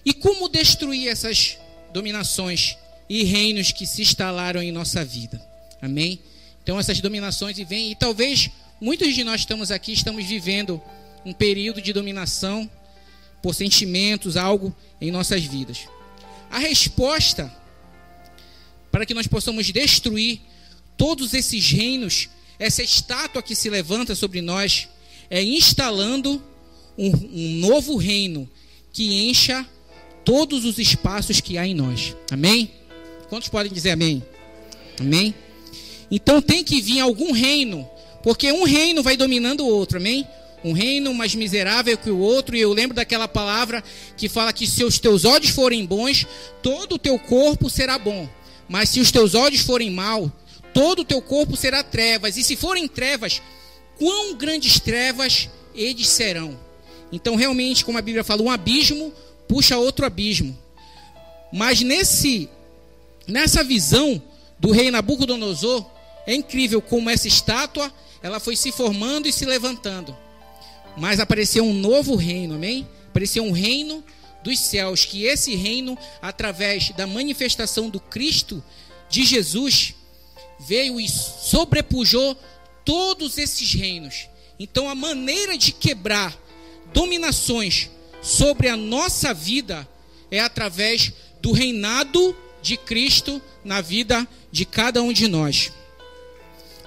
E 0.05 0.13
como 0.13 0.47
destruir 0.47 1.09
essas 1.09 1.57
dominações 1.91 2.77
e 3.09 3.25
reinos 3.25 3.73
que 3.73 3.85
se 3.85 4.01
instalaram 4.01 4.63
em 4.63 4.71
nossa 4.71 5.03
vida? 5.03 5.45
Amém? 5.81 6.21
Então 6.63 6.79
essas 6.79 7.01
dominações 7.01 7.59
e 7.59 7.65
vêm 7.65 7.91
e 7.91 7.95
talvez 7.95 8.49
muitos 8.81 9.13
de 9.13 9.23
nós 9.23 9.41
estamos 9.41 9.69
aqui 9.69 9.93
estamos 9.93 10.25
vivendo 10.25 10.81
um 11.23 11.31
período 11.31 11.79
de 11.79 11.93
dominação 11.93 12.69
por 13.41 13.53
sentimentos, 13.53 14.35
algo 14.35 14.75
em 14.99 15.11
nossas 15.11 15.43
vidas. 15.43 15.87
A 16.49 16.59
resposta 16.59 17.51
para 18.91 19.05
que 19.05 19.13
nós 19.13 19.27
possamos 19.27 19.71
destruir 19.71 20.41
todos 20.97 21.33
esses 21.33 21.69
reinos, 21.71 22.27
essa 22.59 22.83
estátua 22.83 23.41
que 23.41 23.55
se 23.55 23.69
levanta 23.69 24.13
sobre 24.15 24.41
nós, 24.41 24.89
é 25.29 25.41
instalando 25.41 26.43
um, 26.97 27.09
um 27.09 27.59
novo 27.59 27.95
reino 27.95 28.49
que 28.91 29.29
encha 29.29 29.65
todos 30.25 30.65
os 30.65 30.77
espaços 30.77 31.39
que 31.39 31.57
há 31.57 31.65
em 31.65 31.73
nós. 31.73 32.15
Amém? 32.29 32.71
Quantos 33.29 33.47
podem 33.47 33.71
dizer 33.71 33.91
amém? 33.91 34.21
Amém? 34.99 35.33
Então 36.11 36.41
tem 36.41 36.63
que 36.63 36.81
vir 36.81 36.99
algum 36.99 37.31
reino, 37.31 37.89
porque 38.23 38.51
um 38.51 38.63
reino 38.63 39.01
vai 39.03 39.17
dominando 39.17 39.61
o 39.61 39.67
outro, 39.67 39.97
amém? 39.97 40.27
Um 40.63 40.73
reino 40.73 41.13
mais 41.13 41.33
miserável 41.33 41.97
que 41.97 42.09
o 42.09 42.19
outro, 42.19 42.55
e 42.55 42.61
eu 42.61 42.71
lembro 42.71 42.95
daquela 42.95 43.27
palavra 43.27 43.83
que 44.15 44.29
fala 44.29 44.53
que 44.53 44.67
se 44.67 44.83
os 44.83 44.99
teus 44.99 45.25
olhos 45.25 45.49
forem 45.49 45.85
bons, 45.85 46.27
todo 46.61 46.95
o 46.95 46.99
teu 46.99 47.17
corpo 47.17 47.69
será 47.69 47.97
bom. 47.97 48.29
Mas 48.69 48.89
se 48.89 48.99
os 48.99 49.11
teus 49.11 49.33
olhos 49.33 49.61
forem 49.61 49.89
mal, 49.89 50.31
todo 50.73 50.99
o 50.99 51.05
teu 51.05 51.21
corpo 51.21 51.57
será 51.57 51.83
trevas. 51.83 52.37
E 52.37 52.43
se 52.43 52.55
forem 52.55 52.87
trevas, 52.87 53.41
quão 53.97 54.35
grandes 54.35 54.79
trevas 54.79 55.49
eles 55.73 56.07
serão. 56.07 56.57
Então, 57.11 57.35
realmente, 57.35 57.83
como 57.83 57.97
a 57.97 58.01
Bíblia 58.01 58.23
fala, 58.23 58.41
um 58.43 58.49
abismo 58.51 59.11
puxa 59.47 59.77
outro 59.77 60.05
abismo. 60.05 60.57
Mas 61.51 61.81
nesse 61.81 62.47
nessa 63.27 63.63
visão 63.63 64.21
do 64.59 64.71
rei 64.71 64.91
Nabucodonosor, 64.91 65.85
é 66.25 66.33
incrível 66.33 66.81
como 66.81 67.09
essa 67.09 67.27
estátua, 67.27 67.91
ela 68.21 68.39
foi 68.39 68.55
se 68.55 68.71
formando 68.71 69.27
e 69.27 69.33
se 69.33 69.45
levantando. 69.45 70.15
Mas 70.97 71.19
apareceu 71.19 71.63
um 71.63 71.73
novo 71.73 72.15
reino, 72.15 72.55
amém? 72.55 72.87
Apareceu 73.07 73.43
um 73.43 73.51
reino 73.51 74.03
dos 74.43 74.59
céus, 74.59 75.05
que 75.05 75.23
esse 75.23 75.55
reino, 75.55 75.97
através 76.21 76.91
da 76.91 77.05
manifestação 77.07 77.89
do 77.89 77.99
Cristo 77.99 78.63
de 79.09 79.23
Jesus, 79.23 79.93
veio 80.59 80.99
e 80.99 81.07
sobrepujou 81.07 82.37
todos 82.83 83.37
esses 83.37 83.73
reinos. 83.73 84.27
Então, 84.59 84.89
a 84.89 84.95
maneira 84.95 85.57
de 85.57 85.71
quebrar 85.71 86.37
dominações 86.93 87.89
sobre 88.21 88.67
a 88.67 88.77
nossa 88.77 89.33
vida 89.33 89.87
é 90.29 90.39
através 90.39 91.11
do 91.41 91.51
reinado 91.51 92.35
de 92.61 92.77
Cristo 92.77 93.41
na 93.63 93.81
vida 93.81 94.27
de 94.51 94.65
cada 94.65 95.01
um 95.01 95.11
de 95.11 95.27
nós. 95.27 95.71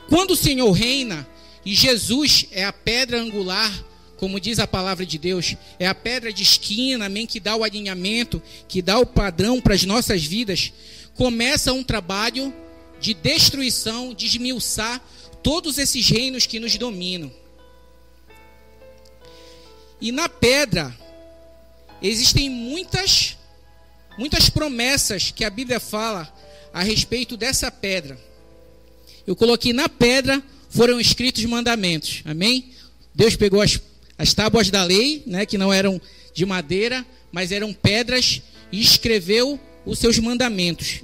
Quando 0.08 0.32
o 0.32 0.36
Senhor 0.36 0.70
reina 0.72 1.26
e 1.64 1.74
Jesus 1.74 2.46
é 2.50 2.64
a 2.64 2.72
pedra 2.72 3.20
angular 3.20 3.72
como 4.16 4.40
diz 4.40 4.58
a 4.58 4.66
palavra 4.66 5.04
de 5.04 5.18
Deus, 5.18 5.56
é 5.78 5.86
a 5.86 5.94
pedra 5.94 6.32
de 6.32 6.42
esquina, 6.42 7.04
amém, 7.04 7.26
que 7.26 7.38
dá 7.38 7.56
o 7.56 7.64
alinhamento, 7.64 8.42
que 8.66 8.80
dá 8.80 8.98
o 8.98 9.04
padrão 9.04 9.60
para 9.60 9.74
as 9.74 9.84
nossas 9.84 10.24
vidas, 10.24 10.72
começa 11.14 11.74
um 11.74 11.82
trabalho 11.82 12.50
de 12.98 13.12
destruição, 13.12 14.14
de 14.14 14.24
esmiuçar 14.24 14.98
todos 15.42 15.76
esses 15.76 16.08
reinos 16.08 16.46
que 16.46 16.58
nos 16.58 16.76
dominam. 16.76 17.30
E 20.00 20.10
na 20.10 20.28
pedra 20.28 20.96
existem 22.00 22.48
muitas 22.48 23.36
muitas 24.16 24.48
promessas 24.48 25.32
que 25.32 25.44
a 25.44 25.50
Bíblia 25.50 25.80
fala 25.80 26.32
a 26.72 26.82
respeito 26.82 27.36
dessa 27.36 27.70
pedra. 27.70 28.18
Eu 29.26 29.34
coloquei 29.34 29.72
na 29.72 29.88
pedra 29.88 30.42
foram 30.68 31.00
escritos 31.00 31.44
mandamentos. 31.44 32.22
Amém? 32.24 32.70
Deus 33.14 33.36
pegou 33.36 33.60
as 33.60 33.78
as 34.16 34.32
tábuas 34.32 34.70
da 34.70 34.82
lei, 34.84 35.22
né, 35.26 35.44
que 35.44 35.58
não 35.58 35.72
eram 35.72 36.00
de 36.32 36.46
madeira, 36.46 37.04
mas 37.32 37.52
eram 37.52 37.72
pedras, 37.72 38.42
e 38.70 38.80
escreveu 38.80 39.58
os 39.84 39.98
seus 39.98 40.18
mandamentos. 40.18 41.02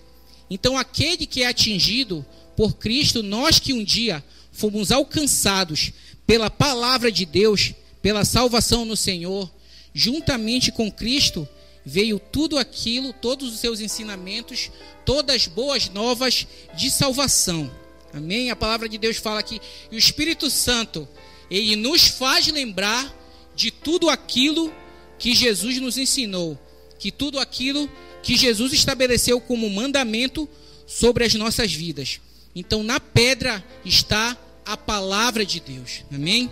Então, 0.48 0.78
aquele 0.78 1.26
que 1.26 1.42
é 1.42 1.46
atingido 1.46 2.24
por 2.56 2.76
Cristo, 2.76 3.22
nós 3.22 3.58
que 3.58 3.72
um 3.72 3.84
dia 3.84 4.24
fomos 4.52 4.90
alcançados 4.90 5.92
pela 6.26 6.50
palavra 6.50 7.10
de 7.10 7.24
Deus, 7.24 7.72
pela 8.02 8.24
salvação 8.24 8.84
no 8.84 8.96
Senhor, 8.96 9.50
juntamente 9.92 10.70
com 10.72 10.90
Cristo, 10.90 11.48
veio 11.84 12.18
tudo 12.18 12.58
aquilo, 12.58 13.12
todos 13.12 13.52
os 13.52 13.60
seus 13.60 13.80
ensinamentos, 13.80 14.70
todas 15.04 15.34
as 15.34 15.46
boas 15.46 15.88
novas 15.88 16.46
de 16.76 16.90
salvação. 16.90 17.70
Amém? 18.12 18.50
A 18.50 18.56
palavra 18.56 18.88
de 18.88 18.98
Deus 18.98 19.16
fala 19.16 19.42
que 19.42 19.60
o 19.90 19.96
Espírito 19.96 20.50
Santo 20.50 21.08
ele 21.50 21.76
nos 21.76 22.06
faz 22.06 22.46
lembrar 22.48 23.16
de 23.54 23.70
tudo 23.70 24.08
aquilo 24.08 24.72
que 25.18 25.34
Jesus 25.34 25.78
nos 25.78 25.98
ensinou, 25.98 26.58
que 26.98 27.10
tudo 27.10 27.38
aquilo 27.38 27.90
que 28.22 28.36
Jesus 28.36 28.72
estabeleceu 28.72 29.40
como 29.40 29.68
mandamento 29.68 30.48
sobre 30.86 31.24
as 31.24 31.34
nossas 31.34 31.72
vidas. 31.72 32.20
Então, 32.54 32.82
na 32.82 32.98
pedra 32.98 33.64
está 33.84 34.36
a 34.64 34.76
palavra 34.76 35.44
de 35.44 35.60
Deus. 35.60 36.04
Amém? 36.12 36.50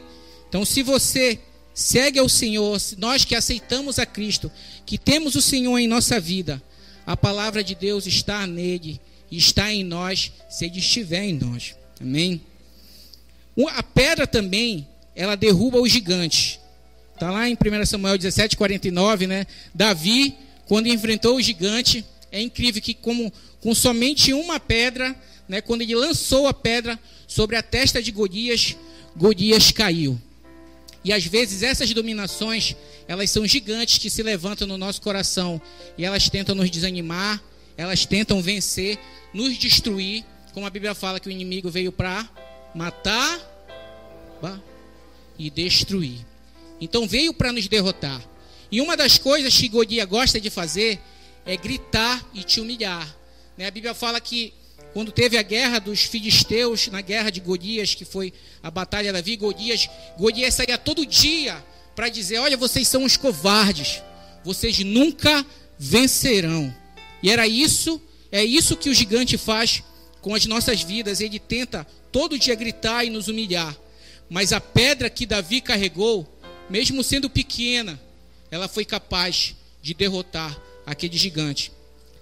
Então, 0.49 0.64
se 0.64 0.83
você 0.83 1.40
segue 1.75 2.18
ao 2.18 2.29
Senhor, 2.29 2.81
nós 2.99 3.25
que 3.25 3.35
aceitamos 3.35 3.99
a 3.99 4.07
Cristo, 4.07 4.51
que 4.85 4.99
temos 4.99 5.35
o 5.35 5.42
Senhor 5.42 5.79
em 5.79 5.87
nossa 5.87 6.18
vida, 6.21 6.62
a 7.07 7.16
palavra 7.16 7.62
de 7.62 7.75
Deus 7.75 8.07
está 8.07 8.47
nele, 8.47 9.01
está 9.37 9.73
em 9.73 9.85
nós, 9.85 10.33
se 10.49 10.67
ele 10.67 10.79
estiver 10.79 11.25
em 11.25 11.35
nós. 11.35 11.75
Amém? 12.01 12.41
A 13.71 13.83
pedra 13.83 14.27
também, 14.27 14.87
ela 15.14 15.37
derruba 15.37 15.81
os 15.81 15.91
gigantes. 15.91 16.61
Está 17.14 17.31
lá 17.31 17.49
em 17.49 17.55
1 17.55 17.87
Samuel 17.87 18.17
17, 18.17 18.57
49, 18.57 19.27
né? 19.27 19.47
Davi, 19.75 20.37
quando 20.67 20.87
enfrentou 20.87 21.37
o 21.37 21.43
gigante, 21.43 22.05
é 22.31 22.41
incrível 22.41 22.81
que 22.81 22.95
como 22.95 23.33
com 23.61 23.75
somente 23.75 24.33
uma 24.33 24.61
pedra, 24.61 25.17
né, 25.49 25.61
quando 25.61 25.83
ele 25.83 25.95
lançou 25.95 26.47
a 26.47 26.55
pedra 26.55 26.99
sobre 27.27 27.57
a 27.57 27.62
testa 27.62 28.03
de 28.03 28.12
Golias, 28.12 28.77
Golias 29.17 29.73
caiu. 29.73 30.21
E 31.05 31.12
às 31.12 31.25
vezes 31.25 31.62
essas 31.62 31.93
dominações, 31.93 32.77
elas 33.07 33.31
são 33.31 33.47
gigantes 33.47 33.99
que 33.99 34.11
se 34.11 34.23
levantam 34.23 34.67
no 34.67 34.77
nosso 34.77 35.01
coração 35.01 35.61
e 35.97 36.05
elas 36.05 36.29
tentam 36.29 36.55
nos 36.55 36.71
desanimar, 36.71 37.43
elas 37.79 38.05
tentam 38.05 38.43
vencer, 38.43 38.99
nos 39.33 39.57
destruir, 39.57 40.25
como 40.53 40.67
a 40.67 40.71
Bíblia 40.71 40.95
fala 40.95 41.21
que 41.21 41.29
o 41.29 41.31
inimigo 41.31 41.71
veio 41.71 41.93
para 41.93 42.29
matar 42.75 43.41
e 45.38 45.49
destruir. 45.49 46.27
Então 46.81 47.07
veio 47.07 47.33
para 47.33 47.53
nos 47.53 47.69
derrotar. 47.69 48.21
E 48.71 48.81
uma 48.81 48.97
das 48.97 49.17
coisas 49.17 49.57
que 49.57 49.69
Godia 49.69 50.05
gosta 50.05 50.41
de 50.41 50.51
fazer 50.51 50.99
é 51.47 51.57
gritar 51.57 52.29
e 52.35 52.43
te 52.43 52.61
humilhar. 52.61 53.17
Né? 53.57 53.67
A 53.67 53.71
Bíblia 53.71 53.95
fala 53.95 54.21
que 54.21 54.53
quando 54.93 55.12
teve 55.12 55.38
a 55.38 55.43
guerra 55.43 55.79
dos 55.79 56.03
filisteus, 56.03 56.88
na 56.88 57.01
guerra 57.01 57.31
de 57.31 57.41
Golias, 57.41 57.95
que 57.95 58.05
foi 58.05 58.33
a 58.61 58.71
batalha 58.71 59.12
da 59.12 59.21
vida, 59.21 59.41
Golias, 59.41 59.88
Golias 60.19 60.55
saía 60.55 60.77
todo 60.77 61.07
dia 61.07 61.64
para 61.95 62.09
dizer: 62.09 62.38
Olha, 62.38 62.57
vocês 62.57 62.88
são 62.88 63.05
os 63.05 63.17
covardes, 63.17 64.03
vocês 64.45 64.81
nunca 64.81 65.47
vencerão. 65.79 66.75
E 67.23 67.31
era 67.31 67.47
isso, 67.47 68.01
é 68.31 68.45
isso 68.45 68.77
que 68.77 68.89
o 68.89 68.95
gigante 68.95 69.37
faz 69.37 69.83
com 70.21 70.35
as 70.35 70.47
nossas 70.47 70.83
vidas. 70.83 71.21
Ele 71.21 71.39
tenta 71.39 71.87
todo 72.13 72.39
dia 72.39 72.55
gritar 72.55 73.05
e 73.05 73.11
nos 73.11 73.29
humilhar. 73.29 73.77
Mas 74.29 74.53
a 74.53 74.61
pedra 74.61 75.09
que 75.09 75.27
Davi 75.27 75.61
carregou, 75.61 76.27
mesmo 76.69 77.03
sendo 77.03 77.31
pequena, 77.31 77.99
ela 78.51 78.69
foi 78.69 78.85
capaz 78.85 79.55
de 79.83 79.95
derrotar 79.95 80.57
aquele 80.85 81.17
gigante. 81.17 81.73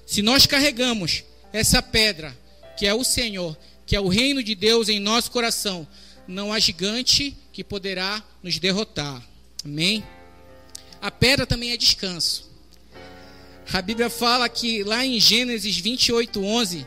Se 0.07 0.23
nós 0.23 0.47
carregamos 0.47 1.25
essa 1.53 1.83
pedra 1.83 2.37
que 2.77 2.87
é 2.87 2.95
o 2.95 3.03
Senhor, 3.03 3.57
que 3.87 3.97
é 3.97 4.01
o 4.01 4.09
reino 4.09 4.43
de 4.43 4.55
Deus 4.55 4.89
em 4.89 5.01
nosso 5.01 5.31
coração, 5.31 5.87
não 6.29 6.53
há 6.53 6.59
gigante 6.59 7.37
que 7.53 7.65
poderá 7.65 8.23
nos 8.43 8.59
derrotar. 8.59 9.23
Amém? 9.65 10.05
A 11.01 11.11
pedra 11.11 11.47
também 11.47 11.73
é 11.73 11.77
descanso. 11.77 12.51
A 13.73 13.83
Bíblia 13.83 14.09
fala 14.09 14.49
que 14.49 14.83
lá 14.85 15.05
em 15.05 15.19
Gênesis 15.19 15.77
28, 15.79 16.43
11, 16.43 16.87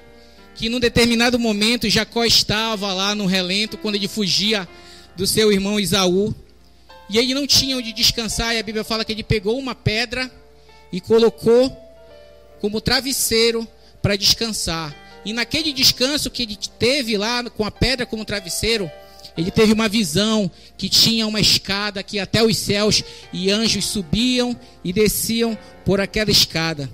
que 0.56 0.70
num 0.70 0.80
determinado 0.80 1.38
momento 1.38 1.90
Jacó 1.90 2.24
estava 2.24 2.94
lá 2.94 3.14
no 3.14 3.26
relento 3.26 3.78
quando 3.78 3.96
ele 3.96 4.08
fugia 4.08 4.68
do 5.16 5.28
seu 5.28 5.52
irmão 5.52 5.80
Isaú. 5.80 6.34
E 7.10 7.18
ele 7.18 7.34
não 7.34 7.48
tinha 7.48 7.76
onde 7.76 7.92
descansar, 7.92 8.56
e 8.56 8.60
a 8.60 8.64
Bíblia 8.64 8.84
fala 8.84 9.04
que 9.04 9.12
ele 9.12 9.24
pegou 9.24 9.58
uma 9.58 9.74
pedra 9.74 10.32
e 10.92 11.02
colocou 11.02 11.76
como 12.62 12.80
travesseiro 12.80 13.68
para 14.02 14.16
descansar. 14.16 14.96
E 15.26 15.34
naquele 15.34 15.74
descanso 15.74 16.30
que 16.30 16.44
ele 16.44 16.58
teve 16.78 17.18
lá 17.18 17.44
com 17.50 17.66
a 17.66 17.72
pedra 17.72 18.06
como 18.06 18.24
travesseiro, 18.24 18.90
ele 19.40 19.52
teve 19.52 19.72
uma 19.72 19.88
visão 19.88 20.52
que 20.78 20.90
tinha 20.90 21.26
uma 21.26 21.40
escada 21.40 22.04
que 22.04 22.20
até 22.20 22.44
os 22.44 22.58
céus 22.58 23.02
e 23.32 23.50
anjos 23.50 23.86
subiam 23.86 24.54
e 24.84 24.92
desciam 24.92 25.58
por 25.86 26.02
aquela 26.02 26.30
escada. 26.30 26.90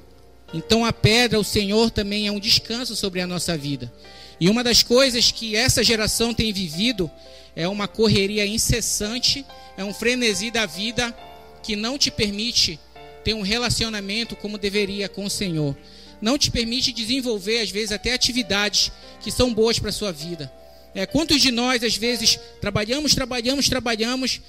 Então 0.54 0.86
a 0.86 0.94
pedra, 0.94 1.40
o 1.40 1.44
Senhor 1.44 1.90
também 1.90 2.28
é 2.28 2.32
um 2.32 2.40
descanso 2.40 2.96
sobre 2.96 3.20
a 3.20 3.26
nossa 3.26 3.58
vida. 3.58 3.92
E 4.40 4.48
uma 4.48 4.64
das 4.64 4.84
coisas 4.84 5.32
que 5.32 5.56
essa 5.56 5.84
geração 5.84 6.36
tem 6.36 6.54
vivido 6.54 7.10
é 7.56 7.68
uma 7.68 7.88
correria 7.88 8.46
incessante, 8.46 9.44
é 9.76 9.84
um 9.84 9.92
frenesi 9.92 10.52
da 10.52 10.68
vida 10.68 11.18
que 11.64 11.76
não 11.76 11.98
te 11.98 12.12
permite 12.12 12.80
ter 13.24 13.34
um 13.34 13.42
relacionamento 13.42 14.36
como 14.36 14.60
deveria 14.60 15.10
com 15.10 15.26
o 15.26 15.32
Senhor. 15.32 15.76
Não 16.22 16.38
te 16.38 16.52
permite 16.52 16.92
desenvolver, 16.92 17.62
às 17.62 17.72
vezes, 17.72 17.92
até 17.92 18.14
atividades 18.14 18.92
que 19.20 19.32
são 19.32 19.52
boas 19.52 19.80
para 19.80 19.90
a 19.90 19.94
sua 19.94 20.12
vida. 20.12 20.54
É, 20.96 21.06
quantos 21.06 21.42
de 21.42 21.52
nós, 21.52 21.84
às 21.84 21.98
vezes, 21.98 22.40
trabalhamos, 22.62 23.14
trabalhamos, 23.14 23.68
trabalhamos, 23.68 24.40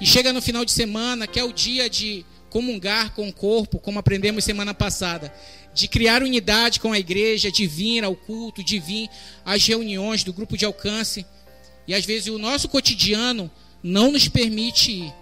e 0.00 0.06
chega 0.06 0.32
no 0.32 0.42
final 0.42 0.64
de 0.64 0.72
semana, 0.72 1.28
que 1.28 1.38
é 1.38 1.44
o 1.44 1.52
dia 1.52 1.88
de 1.88 2.26
comungar 2.50 3.14
com 3.14 3.28
o 3.28 3.32
corpo, 3.32 3.78
como 3.78 4.00
aprendemos 4.00 4.44
semana 4.44 4.74
passada, 4.74 5.32
de 5.72 5.86
criar 5.86 6.22
unidade 6.22 6.80
com 6.80 6.92
a 6.92 6.98
igreja, 6.98 7.52
de 7.52 7.68
vir 7.68 8.02
ao 8.02 8.16
culto, 8.16 8.64
de 8.64 8.80
vir 8.80 9.08
às 9.44 9.64
reuniões 9.64 10.24
do 10.24 10.32
grupo 10.32 10.56
de 10.56 10.64
alcance. 10.64 11.24
E 11.86 11.94
às 11.94 12.04
vezes 12.04 12.28
o 12.28 12.38
nosso 12.38 12.68
cotidiano 12.68 13.48
não 13.80 14.10
nos 14.10 14.26
permite 14.26 14.90
ir. 14.90 15.14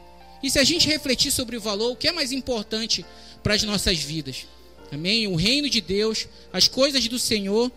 E 0.42 0.50
se 0.50 0.58
a 0.58 0.64
gente 0.64 0.88
refletir 0.88 1.30
sobre 1.30 1.58
o 1.58 1.60
valor, 1.60 1.92
o 1.92 1.96
que 1.96 2.08
é 2.08 2.12
mais 2.12 2.32
importante 2.32 3.04
para 3.42 3.54
as 3.54 3.62
nossas 3.62 3.98
vidas? 3.98 4.46
Amém? 4.90 5.26
O 5.26 5.36
reino 5.36 5.68
de 5.68 5.80
Deus, 5.82 6.26
as 6.50 6.66
coisas 6.66 7.06
do 7.06 7.18
Senhor, 7.18 7.70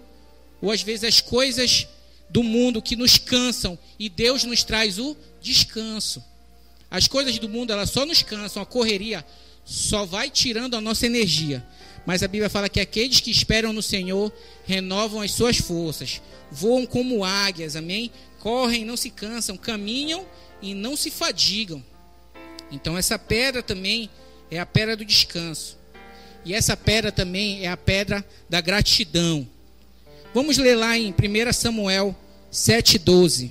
ou 0.62 0.72
às 0.72 0.82
vezes 0.82 1.04
as 1.04 1.22
coisas 1.22 1.86
do 2.34 2.42
mundo 2.42 2.82
que 2.82 2.96
nos 2.96 3.20
cansam 3.20 3.78
e 4.00 4.10
Deus 4.10 4.44
nos 4.44 4.64
traz 4.64 4.98
o 4.98 5.16
descanso. 5.40 6.22
As 6.90 7.08
coisas 7.08 7.38
do 7.38 7.48
mundo 7.48 7.72
elas 7.72 7.92
só 7.92 8.08
nos 8.08 8.24
cansam, 8.24 8.62
a 8.62 8.66
correria 8.66 9.24
só 9.64 10.04
vai 10.04 10.32
tirando 10.32 10.76
a 10.76 10.82
nossa 10.82 11.06
energia. 11.06 11.64
Mas 12.08 12.24
a 12.24 12.28
Bíblia 12.28 12.50
fala 12.50 12.68
que 12.68 12.80
aqueles 12.80 13.20
que 13.20 13.30
esperam 13.30 13.72
no 13.72 13.84
Senhor 13.84 14.34
renovam 14.66 15.22
as 15.22 15.32
suas 15.32 15.58
forças, 15.58 16.24
voam 16.52 16.88
como 16.88 17.24
águias, 17.24 17.76
amém? 17.76 18.12
Correm, 18.40 18.84
não 18.84 18.98
se 18.98 19.12
cansam, 19.12 19.56
caminham 19.56 20.26
e 20.60 20.74
não 20.74 20.98
se 20.98 21.12
fadigam. 21.12 21.84
Então 22.72 22.98
essa 22.98 23.20
pedra 23.20 23.62
também 23.62 24.10
é 24.50 24.60
a 24.60 24.66
pedra 24.66 24.98
do 24.98 25.06
descanso. 25.06 25.78
E 26.44 26.56
essa 26.56 26.76
pedra 26.76 27.12
também 27.12 27.64
é 27.64 27.68
a 27.68 27.78
pedra 27.78 28.26
da 28.50 28.60
gratidão. 28.60 29.48
Vamos 30.34 30.58
ler 30.58 30.76
lá 30.76 30.98
em 30.98 31.12
1 31.14 31.54
Samuel 31.54 32.16
7,12. 32.54 33.50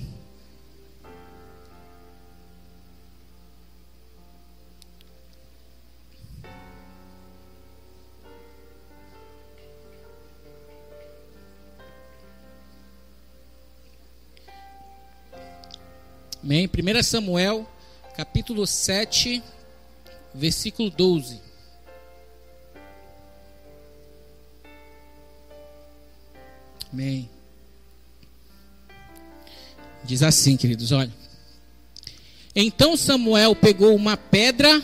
Amém? 16.41 16.69
1 16.69 17.03
Samuel, 17.03 17.67
capítulo 18.15 18.65
7, 18.65 19.43
versículo 20.33 20.89
12. 20.89 21.41
Amém. 26.91 27.32
Diz 30.03 30.21
assim, 30.21 30.57
queridos, 30.57 30.91
olha. 30.91 31.11
Então 32.55 32.95
Samuel 32.95 33.55
pegou 33.55 33.95
uma 33.95 34.15
pedra 34.15 34.83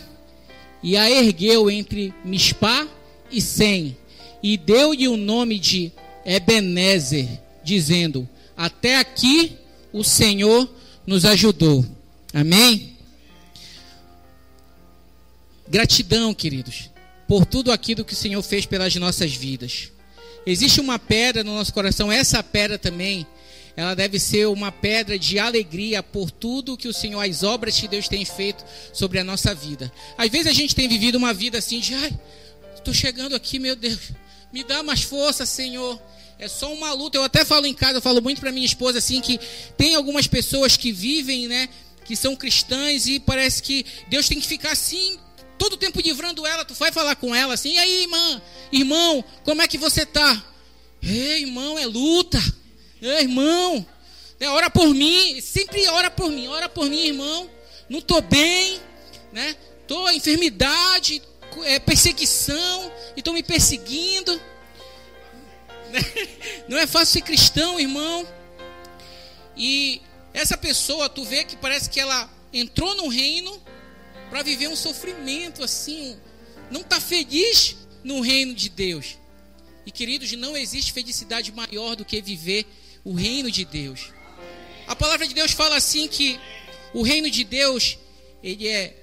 e 0.82 0.98
a 0.98 1.10
ergueu 1.10 1.70
entre 1.70 2.14
Mispá 2.24 2.88
e 3.32 3.42
Sem, 3.42 3.98
e 4.42 4.58
deu-lhe 4.58 5.08
o 5.08 5.18
nome 5.18 5.60
de 5.60 5.92
Ebenezer, 6.26 7.28
dizendo: 7.64 8.28
Até 8.56 8.98
aqui 8.98 9.58
o 9.94 10.04
Senhor 10.04 10.70
nos 11.06 11.26
ajudou. 11.26 11.86
Amém? 12.34 12.98
Gratidão, 15.68 16.34
queridos, 16.34 16.90
por 17.28 17.46
tudo 17.46 17.72
aquilo 17.72 18.04
que 18.04 18.14
o 18.14 18.16
Senhor 18.16 18.42
fez 18.42 18.66
pelas 18.66 18.96
nossas 18.96 19.34
vidas. 19.34 19.92
Existe 20.46 20.80
uma 20.80 20.98
pedra 20.98 21.44
no 21.44 21.54
nosso 21.54 21.74
coração, 21.74 22.12
essa 22.12 22.42
pedra 22.42 22.80
também 22.80 23.28
ela 23.80 23.96
deve 23.96 24.20
ser 24.20 24.46
uma 24.46 24.74
pedra 24.74 25.18
de 25.18 25.40
alegria 25.40 26.04
por 26.04 26.30
tudo 26.30 26.76
que 26.76 26.90
o 26.90 26.94
Senhor, 26.94 27.22
as 27.22 27.44
obras 27.44 27.80
que 27.80 27.88
Deus 27.88 28.10
tem 28.10 28.26
feito 28.26 28.62
sobre 28.92 29.20
a 29.20 29.24
nossa 29.24 29.56
vida. 29.56 29.90
Às 30.18 30.30
vezes 30.30 30.48
a 30.48 30.54
gente 30.54 30.76
tem 30.76 30.86
vivido 30.86 31.16
uma 31.16 31.34
vida 31.34 31.58
assim 31.58 31.80
de, 31.80 31.94
ai, 31.94 32.20
estou 32.76 32.94
chegando 32.94 33.38
aqui, 33.38 33.58
meu 33.58 33.78
Deus, 33.78 34.12
me 34.52 34.66
dá 34.66 34.84
mais 34.84 35.04
força, 35.04 35.46
Senhor. 35.46 35.98
É 36.38 36.50
só 36.50 36.74
uma 36.74 36.92
luta. 36.92 37.18
Eu 37.18 37.24
até 37.24 37.46
falo 37.46 37.66
em 37.66 37.74
casa, 37.74 38.00
eu 38.00 38.02
falo 38.02 38.22
muito 38.22 38.42
para 38.42 38.52
minha 38.52 38.66
esposa 38.66 38.98
assim 38.98 39.22
que 39.22 39.40
tem 39.78 39.96
algumas 39.96 40.28
pessoas 40.28 40.76
que 40.76 40.92
vivem, 40.92 41.48
né, 41.48 41.70
que 42.04 42.18
são 42.18 42.36
cristãs 42.36 43.08
e 43.08 43.18
parece 43.18 43.64
que 43.64 43.86
Deus 44.10 44.28
tem 44.28 44.42
que 44.42 44.48
ficar 44.48 44.74
assim 44.74 45.18
todo 45.58 45.74
o 45.74 45.78
tempo 45.78 46.02
livrando 46.02 46.46
ela. 46.46 46.66
Tu 46.66 46.74
vai 46.74 46.92
falar 46.92 47.16
com 47.16 47.34
ela 47.34 47.54
assim: 47.54 47.76
"E 47.76 47.78
aí, 47.78 48.02
irmã? 48.02 48.42
Irmão, 48.74 49.24
como 49.46 49.62
é 49.62 49.70
que 49.70 49.78
você 49.78 50.06
tá?" 50.06 50.44
"Ei, 51.02 51.44
irmão, 51.44 51.80
é 51.80 51.86
luta." 51.86 52.59
É, 53.02 53.22
irmão, 53.22 53.86
né, 54.40 54.50
ora 54.50 54.70
por 54.70 54.94
mim, 54.94 55.40
sempre 55.42 55.88
ora 55.88 56.12
por 56.12 56.30
mim, 56.30 56.48
ora 56.48 56.68
por 56.68 56.90
mim, 56.90 57.08
irmão. 57.08 57.50
Não 57.90 58.00
estou 58.00 58.22
bem, 58.22 58.80
né? 59.32 59.56
Estou 59.82 60.10
enfermidade, 60.12 61.22
é, 61.64 61.80
perseguição, 61.80 62.92
e 63.16 63.20
estão 63.20 63.34
me 63.34 63.42
perseguindo. 63.42 64.40
Não 66.68 66.78
é 66.78 66.86
fácil 66.86 67.14
ser 67.14 67.22
cristão, 67.22 67.80
irmão. 67.80 68.28
E 69.58 70.02
essa 70.34 70.56
pessoa, 70.58 71.10
tu 71.10 71.24
vê 71.24 71.44
que 71.44 71.56
parece 71.56 71.90
que 71.90 72.00
ela 72.00 72.30
entrou 72.54 72.96
no 72.96 73.08
reino 73.08 73.62
para 74.30 74.44
viver 74.44 74.68
um 74.68 74.76
sofrimento 74.76 75.64
assim, 75.64 76.18
não 76.70 76.82
está 76.82 77.00
feliz 77.00 77.76
no 78.04 78.22
reino 78.22 78.54
de 78.54 78.70
Deus. 78.70 79.18
E 79.86 79.92
queridos, 79.92 80.32
não 80.34 80.56
existe 80.56 80.94
felicidade 80.94 81.52
maior 81.52 81.96
do 81.96 82.06
que 82.06 82.22
viver 82.22 82.66
o 83.04 83.14
reino 83.14 83.50
de 83.52 83.66
Deus. 83.66 84.12
A 84.88 84.96
palavra 84.96 85.28
de 85.28 85.34
Deus 85.34 85.52
fala 85.52 85.76
assim 85.76 86.08
que 86.08 86.40
o 86.94 87.02
reino 87.02 87.30
de 87.30 87.44
Deus, 87.44 87.98
ele 88.44 88.68
é 88.68 88.96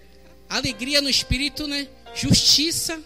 alegria 0.48 1.00
no 1.00 1.09
espírito, 1.09 1.66
né? 1.66 1.88
Justiça, 2.14 3.00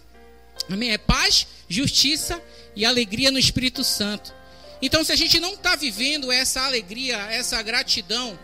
amém? 0.68 0.92
É 0.92 0.98
paz, 0.98 1.46
justiça 1.68 2.42
e 2.74 2.84
alegria 2.84 3.30
no 3.30 3.38
Espírito 3.38 3.82
Santo. 3.84 4.34
Então, 4.82 5.04
se 5.04 5.12
a 5.12 5.16
gente 5.16 5.38
não 5.38 5.54
está 5.54 5.76
vivendo 5.76 6.32
essa 6.32 6.62
alegria, 6.62 7.16
essa 7.30 7.60
gratidão, 7.62 8.38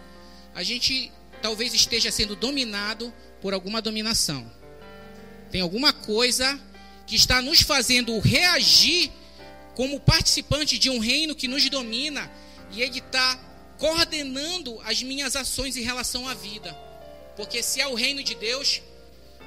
a 0.55 0.63
gente 0.63 1.11
talvez 1.41 1.73
esteja 1.73 2.11
sendo 2.11 2.37
dominado 2.37 3.13
por 3.41 3.55
alguma 3.55 3.81
dominação. 3.81 4.51
Tem 5.51 5.61
alguma 5.61 5.93
coisa 5.93 6.61
que 7.07 7.17
está 7.17 7.41
nos 7.41 7.63
fazendo 7.63 8.19
reagir 8.19 9.11
como 9.77 10.01
participante 10.01 10.79
de 10.79 10.89
um 10.89 10.99
reino 10.99 11.35
que 11.35 11.47
nos 11.47 11.69
domina 11.69 12.33
e 12.73 12.81
Ele 12.81 12.99
está 12.99 13.39
coordenando 13.79 14.81
as 14.81 15.03
minhas 15.03 15.37
ações 15.37 15.77
em 15.77 15.83
relação 15.83 16.27
à 16.27 16.33
vida. 16.33 16.73
Porque 17.37 17.63
se 17.63 17.79
é 17.79 17.87
o 17.87 17.95
reino 17.95 18.23
de 18.23 18.35
Deus, 18.35 18.81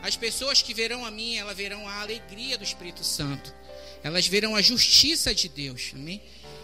as 0.03 0.15
pessoas 0.15 0.61
que 0.61 0.71
verão 0.71 1.03
a 1.03 1.09
mim, 1.09 1.35
elas 1.35 1.57
verão 1.57 1.87
a 1.87 2.01
alegria 2.01 2.59
do 2.59 2.63
Espírito 2.63 3.03
Santo. 3.03 3.51
Elas 4.03 4.27
verão 4.27 4.55
a 4.55 4.61
justiça 4.61 5.33
de 5.33 5.49
Deus. 5.49 5.93
Amém? 5.95 6.21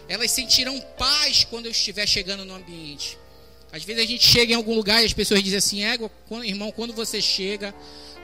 Elas 0.08 0.30
sentirão 0.30 0.80
paz 0.95 1.43
quando 1.43 1.65
eu 1.65 1.71
estiver 1.71 2.08
chegando 2.08 2.45
no 2.45 2.54
ambiente. 2.54 3.17
Às 3.71 3.84
vezes 3.84 4.04
a 4.04 4.06
gente 4.06 4.28
chega 4.28 4.54
em 4.54 4.56
algum 4.56 4.75
lugar 4.75 5.01
e 5.01 5.08
as 5.08 5.13
pessoas 5.13 5.41
dizem 5.41 5.58
assim: 5.58 5.84
Égua, 5.84 6.12
irmão, 6.43 6.71
quando 6.71 6.93
você 6.93 7.19
chega, 7.19 7.73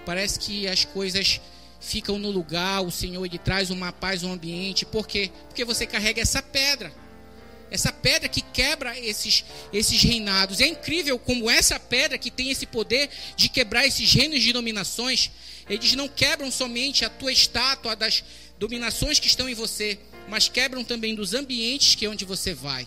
parece 0.05 0.39
que 0.39 0.67
as 0.67 0.85
coisas 0.85 1.41
ficam 1.81 2.19
no 2.19 2.29
lugar, 2.29 2.81
o 2.81 2.91
Senhor 2.91 3.25
ele 3.25 3.39
traz 3.39 3.71
uma 3.71 3.91
paz 3.91 4.21
no 4.21 4.31
ambiente. 4.31 4.85
Por 4.85 5.07
quê? 5.07 5.31
Porque 5.47 5.65
você 5.65 5.85
carrega 5.85 6.21
essa 6.21 6.41
pedra. 6.41 6.93
essa 7.71 7.91
pedra 7.91 8.27
que 8.27 8.41
quebra 8.41 8.97
esses, 8.99 9.45
esses 9.73 10.03
reinados. 10.03 10.59
É 10.59 10.67
incrível 10.67 11.17
como 11.17 11.49
essa 11.49 11.79
pedra 11.79 12.17
que 12.17 12.29
tem 12.29 12.51
esse 12.51 12.65
poder 12.65 13.09
de 13.35 13.47
quebrar 13.49 13.87
esses 13.87 14.13
reinos 14.13 14.43
de 14.43 14.51
dominações, 14.51 15.31
eles 15.69 15.95
não 15.95 16.07
quebram 16.07 16.51
somente 16.51 17.05
a 17.05 17.09
tua 17.09 17.31
estátua 17.31 17.95
das 17.95 18.23
dominações 18.59 19.19
que 19.19 19.27
estão 19.27 19.49
em 19.49 19.53
você, 19.53 19.97
mas 20.27 20.49
quebram 20.49 20.83
também 20.83 21.15
dos 21.15 21.33
ambientes 21.33 21.95
que 21.95 22.05
é 22.05 22.09
onde 22.09 22.25
você 22.25 22.53
vai. 22.53 22.85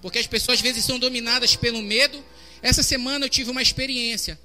Porque 0.00 0.18
as 0.18 0.28
pessoas 0.28 0.58
às 0.58 0.62
vezes 0.62 0.84
são 0.84 0.98
dominadas 0.98 1.56
pelo 1.56 1.82
medo. 1.82 2.24
Essa 2.62 2.84
semana 2.84 3.26
eu 3.26 3.28
tive 3.28 3.50
uma 3.50 3.60
experiência 3.60 4.38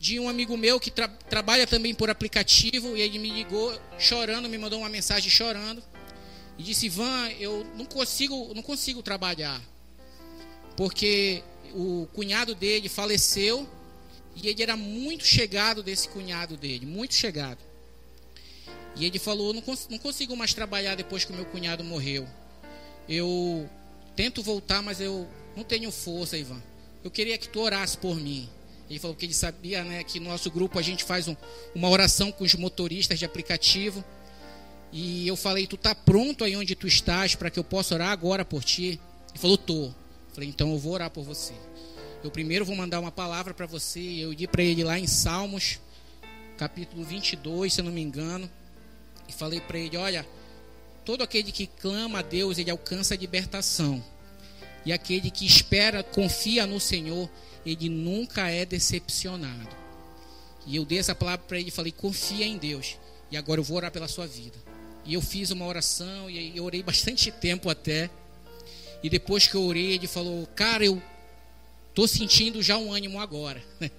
de 0.00 0.18
um 0.18 0.28
amigo 0.28 0.56
meu 0.56 0.80
que 0.80 0.90
tra 0.90 1.06
trabalha 1.06 1.66
também 1.66 1.94
por 1.94 2.10
aplicativo 2.10 2.96
e 2.96 3.02
ele 3.02 3.18
me 3.18 3.30
ligou 3.30 3.78
chorando, 3.98 4.48
me 4.48 4.58
mandou 4.58 4.80
uma 4.80 4.88
mensagem 4.88 5.30
chorando 5.30 5.82
e 6.58 6.62
disse: 6.62 6.86
"Ivan, 6.86 7.28
eu 7.38 7.64
não 7.76 7.84
consigo, 7.84 8.52
não 8.54 8.62
consigo 8.62 9.02
trabalhar 9.02 9.60
porque 10.80 11.42
o 11.74 12.08
cunhado 12.14 12.54
dele 12.54 12.88
faleceu 12.88 13.68
e 14.34 14.48
ele 14.48 14.62
era 14.62 14.78
muito 14.78 15.26
chegado 15.26 15.82
desse 15.82 16.08
cunhado 16.08 16.56
dele, 16.56 16.86
muito 16.86 17.14
chegado. 17.14 17.58
E 18.96 19.04
ele 19.04 19.18
falou: 19.18 19.52
não, 19.52 19.60
cons 19.60 19.86
não 19.90 19.98
consigo 19.98 20.34
mais 20.34 20.54
trabalhar 20.54 20.94
depois 20.94 21.22
que 21.22 21.32
o 21.32 21.36
meu 21.36 21.44
cunhado 21.44 21.84
morreu. 21.84 22.26
Eu 23.06 23.68
tento 24.16 24.42
voltar, 24.42 24.82
mas 24.82 25.02
eu 25.02 25.28
não 25.54 25.64
tenho 25.64 25.90
força, 25.92 26.38
Ivan. 26.38 26.62
Eu 27.04 27.10
queria 27.10 27.36
que 27.36 27.48
tu 27.48 27.60
orasse 27.60 27.98
por 27.98 28.16
mim. 28.16 28.48
Ele 28.90 28.98
falou 28.98 29.14
que 29.14 29.24
ele 29.24 29.32
sabia 29.32 29.84
né, 29.84 30.02
que 30.02 30.18
no 30.18 30.28
nosso 30.28 30.50
grupo 30.50 30.76
a 30.76 30.82
gente 30.82 31.04
faz 31.04 31.28
um, 31.28 31.36
uma 31.72 31.88
oração 31.88 32.32
com 32.32 32.42
os 32.42 32.56
motoristas 32.56 33.20
de 33.20 33.24
aplicativo. 33.24 34.04
E 34.92 35.28
eu 35.28 35.36
falei, 35.36 35.68
tu 35.68 35.76
tá 35.76 35.94
pronto 35.94 36.42
aí 36.42 36.56
onde 36.56 36.74
tu 36.74 36.88
estás 36.88 37.36
para 37.36 37.50
que 37.50 37.58
eu 37.58 37.62
possa 37.62 37.94
orar 37.94 38.10
agora 38.10 38.44
por 38.44 38.64
ti? 38.64 39.00
Ele 39.30 39.38
falou, 39.38 39.56
tô. 39.56 39.92
falei, 40.34 40.48
então 40.48 40.72
eu 40.72 40.78
vou 40.78 40.94
orar 40.94 41.08
por 41.08 41.22
você. 41.22 41.54
Eu 42.24 42.32
primeiro 42.32 42.64
vou 42.64 42.74
mandar 42.74 42.98
uma 42.98 43.12
palavra 43.12 43.54
para 43.54 43.64
você. 43.64 44.00
Eu 44.00 44.34
disse 44.34 44.48
para 44.48 44.64
ele 44.64 44.82
lá 44.82 44.98
em 44.98 45.06
Salmos, 45.06 45.78
capítulo 46.58 47.04
22, 47.04 47.72
se 47.72 47.80
eu 47.80 47.84
não 47.84 47.92
me 47.92 48.02
engano. 48.02 48.50
E 49.28 49.32
falei 49.32 49.60
para 49.60 49.78
ele, 49.78 49.96
olha, 49.96 50.26
todo 51.04 51.22
aquele 51.22 51.52
que 51.52 51.68
clama 51.68 52.18
a 52.18 52.22
Deus, 52.22 52.58
ele 52.58 52.72
alcança 52.72 53.14
a 53.14 53.16
libertação. 53.16 54.02
E 54.84 54.92
aquele 54.92 55.30
que 55.30 55.46
espera, 55.46 56.02
confia 56.02 56.66
no 56.66 56.80
Senhor, 56.80 57.30
ele 57.64 57.88
nunca 57.88 58.48
é 58.48 58.64
decepcionado. 58.64 59.76
E 60.66 60.76
eu 60.76 60.84
dei 60.84 60.98
essa 60.98 61.14
palavra 61.14 61.44
para 61.46 61.58
ele 61.58 61.68
e 61.68 61.72
falei: 61.72 61.92
confia 61.92 62.46
em 62.46 62.56
Deus. 62.56 62.96
E 63.30 63.36
agora 63.36 63.60
eu 63.60 63.64
vou 63.64 63.76
orar 63.76 63.90
pela 63.90 64.08
sua 64.08 64.26
vida. 64.26 64.58
E 65.04 65.14
eu 65.14 65.22
fiz 65.22 65.50
uma 65.50 65.66
oração 65.66 66.28
e 66.28 66.56
eu 66.56 66.64
orei 66.64 66.82
bastante 66.82 67.30
tempo 67.30 67.70
até. 67.70 68.10
E 69.02 69.08
depois 69.08 69.46
que 69.46 69.54
eu 69.54 69.62
orei, 69.62 69.92
ele 69.92 70.06
falou: 70.06 70.46
Cara, 70.54 70.84
eu 70.84 71.02
tô 71.94 72.06
sentindo 72.06 72.62
já 72.62 72.76
um 72.76 72.92
ânimo 72.92 73.18
agora. 73.18 73.62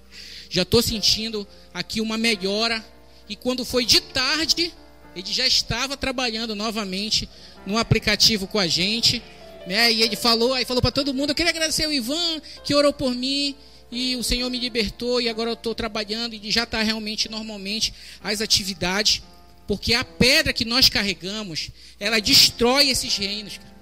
já 0.48 0.64
tô 0.64 0.80
sentindo 0.80 1.46
aqui 1.72 2.00
uma 2.00 2.16
melhora. 2.16 2.84
E 3.28 3.36
quando 3.36 3.64
foi 3.64 3.84
de 3.84 4.00
tarde, 4.00 4.72
ele 5.14 5.32
já 5.32 5.46
estava 5.46 5.96
trabalhando 5.96 6.54
novamente 6.54 7.28
no 7.66 7.78
aplicativo 7.78 8.46
com 8.46 8.58
a 8.58 8.66
gente. 8.66 9.22
Né? 9.66 9.92
E 9.92 10.02
ele 10.02 10.16
falou, 10.16 10.54
aí 10.54 10.64
falou 10.64 10.82
para 10.82 10.90
todo 10.90 11.14
mundo, 11.14 11.30
eu 11.30 11.34
queria 11.34 11.50
agradecer 11.50 11.86
o 11.86 11.92
Ivan 11.92 12.40
que 12.64 12.74
orou 12.74 12.92
por 12.92 13.14
mim 13.14 13.54
e 13.90 14.16
o 14.16 14.22
Senhor 14.22 14.48
me 14.50 14.58
libertou 14.58 15.20
e 15.20 15.28
agora 15.28 15.50
eu 15.50 15.54
estou 15.54 15.74
trabalhando 15.74 16.34
e 16.34 16.50
já 16.50 16.64
está 16.64 16.82
realmente 16.82 17.28
normalmente 17.28 17.92
as 18.22 18.40
atividades, 18.40 19.22
porque 19.66 19.94
a 19.94 20.02
pedra 20.02 20.52
que 20.52 20.64
nós 20.64 20.88
carregamos, 20.88 21.70
ela 22.00 22.18
destrói 22.18 22.88
esses 22.88 23.16
reinos, 23.16 23.58
cara. 23.58 23.74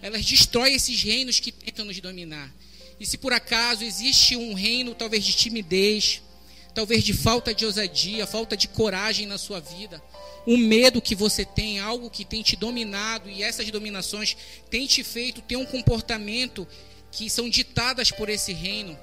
ela 0.00 0.18
destrói 0.18 0.74
esses 0.74 1.02
reinos 1.02 1.40
que 1.40 1.50
tentam 1.50 1.84
nos 1.84 2.00
dominar. 2.00 2.54
E 3.00 3.04
se 3.04 3.18
por 3.18 3.32
acaso 3.32 3.82
existe 3.82 4.36
um 4.36 4.54
reino 4.54 4.94
talvez 4.94 5.24
de 5.24 5.34
timidez, 5.34 6.22
talvez 6.74 7.04
de 7.04 7.12
falta 7.12 7.54
de 7.54 7.66
ousadia, 7.66 8.26
falta 8.26 8.56
de 8.56 8.68
coragem 8.68 9.26
na 9.26 9.38
sua 9.38 9.60
vida, 9.60 10.02
um 10.46 10.56
medo 10.56 11.00
que 11.00 11.14
você 11.14 11.44
tem, 11.44 11.78
algo 11.78 12.10
que 12.10 12.24
tem 12.24 12.42
te 12.42 12.56
dominado 12.56 13.28
e 13.28 13.42
essas 13.42 13.70
dominações 13.70 14.36
têm 14.70 14.86
te 14.86 15.04
feito 15.04 15.42
ter 15.42 15.56
um 15.56 15.66
comportamento 15.66 16.66
que 17.10 17.28
são 17.28 17.48
ditadas 17.48 18.10
por 18.10 18.28
esse 18.28 18.52
reino. 18.52 18.98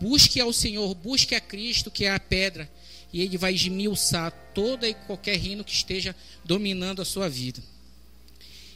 Busque 0.00 0.40
ao 0.40 0.52
Senhor, 0.52 0.94
busque 0.94 1.34
a 1.34 1.40
Cristo, 1.40 1.90
que 1.90 2.04
é 2.04 2.10
a 2.10 2.18
pedra, 2.18 2.68
e 3.12 3.20
Ele 3.22 3.38
vai 3.38 3.54
esmiuçar 3.54 4.32
toda 4.52 4.88
e 4.88 4.94
qualquer 4.94 5.36
reino 5.38 5.62
que 5.62 5.72
esteja 5.72 6.16
dominando 6.44 7.00
a 7.00 7.04
sua 7.04 7.28
vida. 7.28 7.62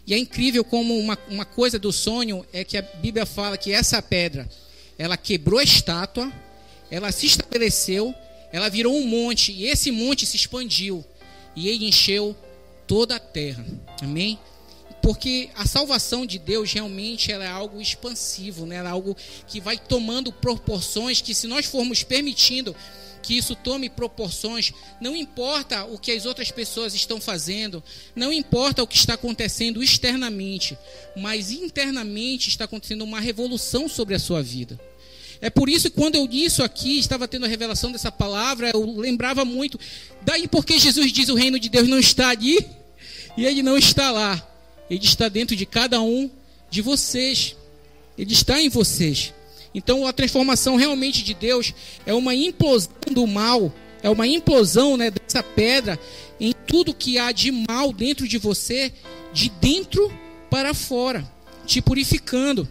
E 0.07 0.15
é 0.15 0.19
incrível 0.19 0.65
como 0.65 0.97
uma, 0.99 1.19
uma 1.29 1.45
coisa 1.45 1.79
do 1.79 1.93
sonho 1.93 2.47
é 2.53 2.65
que 2.65 2.79
a 2.79 2.83
Bíblia 2.83 3.27
fala 3.27 3.59
que 3.59 3.73
essa 3.73 4.01
pedra, 4.01 4.49
ela 4.97 5.17
quebrou 5.17 5.59
a 5.59 5.63
estátua, 5.63 6.33
ela 6.91 7.13
se 7.13 7.27
estabeleceu, 7.27 8.15
ela 8.53 8.69
virou 8.69 8.97
um 8.97 9.07
monte, 9.07 9.53
e 9.53 9.67
esse 9.67 9.91
monte 9.91 10.25
se 10.25 10.37
expandiu 10.37 11.05
e 11.55 11.69
ele 11.69 11.87
encheu 11.87 12.37
toda 12.87 13.17
a 13.17 13.21
terra. 13.21 13.65
Amém? 14.01 14.39
Porque 15.03 15.51
a 15.55 15.67
salvação 15.67 16.27
de 16.27 16.39
Deus 16.39 16.73
realmente 16.73 17.33
é 17.33 17.47
algo 17.47 17.81
expansivo, 17.81 18.67
né? 18.67 18.77
Ela 18.77 18.91
é 18.91 18.93
algo 18.93 19.17
que 19.47 19.61
vai 19.61 19.77
tomando 19.77 20.33
proporções 20.33 21.21
que 21.21 21.35
se 21.35 21.47
nós 21.47 21.67
formos 21.67 22.03
permitindo 22.03 22.75
que 23.23 23.37
isso 23.37 23.55
tome 23.55 23.91
proporções, 23.91 24.73
não 25.01 25.15
importa 25.15 25.85
o 25.85 25.99
que 25.99 26.13
as 26.13 26.25
outras 26.25 26.51
pessoas 26.51 26.95
estão 26.95 27.21
fazendo, 27.21 27.83
não 28.15 28.33
importa 28.33 28.83
o 28.83 28.87
que 28.87 28.97
está 28.97 29.15
acontecendo 29.15 29.83
externamente, 29.83 30.79
mas 31.17 31.51
internamente 31.51 32.49
está 32.49 32.65
acontecendo 32.65 33.03
uma 33.03 33.21
revolução 33.21 33.89
sobre 33.89 34.15
a 34.15 34.19
sua 34.19 34.43
vida. 34.43 34.81
É 35.41 35.49
por 35.49 35.69
isso 35.69 35.91
que 35.91 35.97
quando 35.97 36.17
eu 36.17 36.29
isso 36.31 36.63
aqui, 36.63 36.99
estava 36.99 37.29
tendo 37.29 37.45
a 37.45 37.49
revelação 37.49 37.93
dessa 37.93 38.11
palavra, 38.11 38.71
eu 38.75 38.85
lembrava 38.99 39.45
muito. 39.45 39.79
Daí 40.23 40.49
porque 40.49 40.79
Jesus 40.79 41.13
diz 41.13 41.29
o 41.29 41.35
reino 41.35 41.59
de 41.59 41.69
Deus 41.69 41.89
não 41.89 41.99
está 41.99 42.31
ali 42.31 42.59
e 43.37 43.47
ele 43.47 43.63
não 43.63 43.79
está 43.79 44.11
lá. 44.11 44.45
Ele 44.91 45.05
está 45.05 45.29
dentro 45.29 45.55
de 45.55 45.65
cada 45.65 46.01
um 46.01 46.31
de 46.71 46.83
vocês. 46.83 47.57
Ele 48.17 48.33
está 48.33 48.61
em 48.61 48.69
vocês. 48.69 49.33
Então 49.75 50.07
a 50.07 50.13
transformação 50.13 50.77
realmente 50.77 51.23
de 51.23 51.35
Deus 51.35 51.73
é 52.05 52.13
uma 52.13 52.35
implosão 52.35 52.91
do 53.11 53.27
mal, 53.27 53.73
é 54.03 54.11
uma 54.11 54.27
implosão 54.27 54.97
né, 54.97 55.11
dessa 55.11 55.43
pedra 55.43 55.99
em 56.41 56.53
tudo 56.53 56.95
que 56.95 57.19
há 57.19 57.31
de 57.33 57.53
mal 57.53 57.93
dentro 57.93 58.27
de 58.27 58.39
você, 58.39 58.93
de 59.33 59.51
dentro 59.51 60.13
para 60.51 60.75
fora, 60.75 61.25
te 61.67 61.81
purificando. 61.81 62.69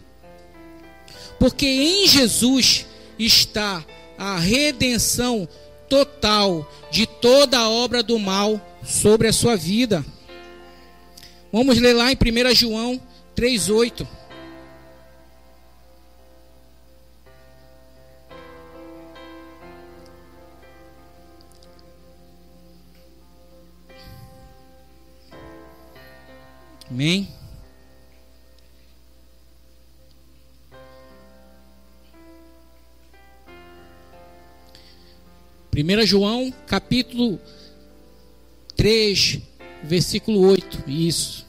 Porque 1.40 1.66
em 1.66 2.08
Jesus 2.08 2.86
está 3.18 3.84
a 4.18 4.38
redenção 4.38 5.48
total 5.90 6.70
de 6.92 7.06
toda 7.06 7.58
a 7.58 7.70
obra 7.70 8.02
do 8.02 8.18
mal 8.20 8.60
sobre 8.84 9.28
a 9.28 9.34
sua 9.34 9.56
vida. 9.56 10.06
Vamos 11.52 11.78
ler 11.78 11.94
lá 11.94 12.12
em 12.12 12.16
1 12.16 12.56
João 12.56 13.02
3,8. 13.36 14.08
Amém? 26.90 27.37
1 35.78 36.08
João, 36.08 36.52
capítulo 36.66 37.40
3, 38.76 39.40
versículo 39.84 40.40
8. 40.40 40.84
Isso. 40.88 41.46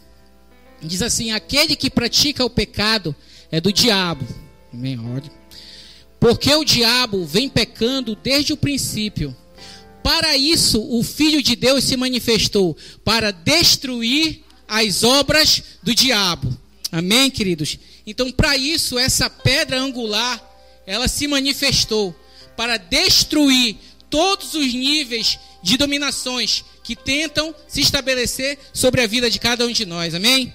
Diz 0.83 1.01
assim: 1.01 1.31
Aquele 1.31 1.75
que 1.75 1.89
pratica 1.89 2.45
o 2.45 2.51
pecado 2.51 3.17
é 3.51 3.59
do 3.59 3.73
diabo. 3.73 4.27
Amém? 4.71 4.99
Porque 6.21 6.55
o 6.55 6.63
diabo 6.63 7.25
vem 7.25 7.49
pecando 7.49 8.15
desde 8.15 8.53
o 8.53 8.57
princípio. 8.57 9.35
Para 10.03 10.37
isso, 10.37 10.79
o 10.91 11.03
Filho 11.03 11.43
de 11.43 11.57
Deus 11.57 11.85
se 11.85 11.97
manifestou 11.97 12.77
para 13.03 13.31
destruir 13.31 14.45
as 14.67 15.05
obras 15.05 15.63
do 15.83 15.95
diabo. 15.95 16.55
Amém, 16.93 17.31
queridos? 17.31 17.79
Então, 18.07 18.31
para 18.31 18.59
isso, 18.59 18.99
essa 18.99 19.31
pedra 19.31 19.81
angular, 19.81 20.43
ela 20.87 21.09
se 21.09 21.27
manifestou 21.27 22.15
para 22.57 22.77
destruir 22.77 23.77
todos 24.11 24.55
os 24.55 24.73
níveis 24.73 25.39
de 25.63 25.77
dominações 25.77 26.65
que 26.83 26.97
tentam 26.97 27.55
se 27.67 27.81
estabelecer 27.81 28.59
sobre 28.73 29.03
a 29.03 29.07
vida 29.07 29.31
de 29.31 29.39
cada 29.39 29.67
um 29.67 29.73
de 29.73 29.85
nós. 29.85 30.15
Amém? 30.15 30.53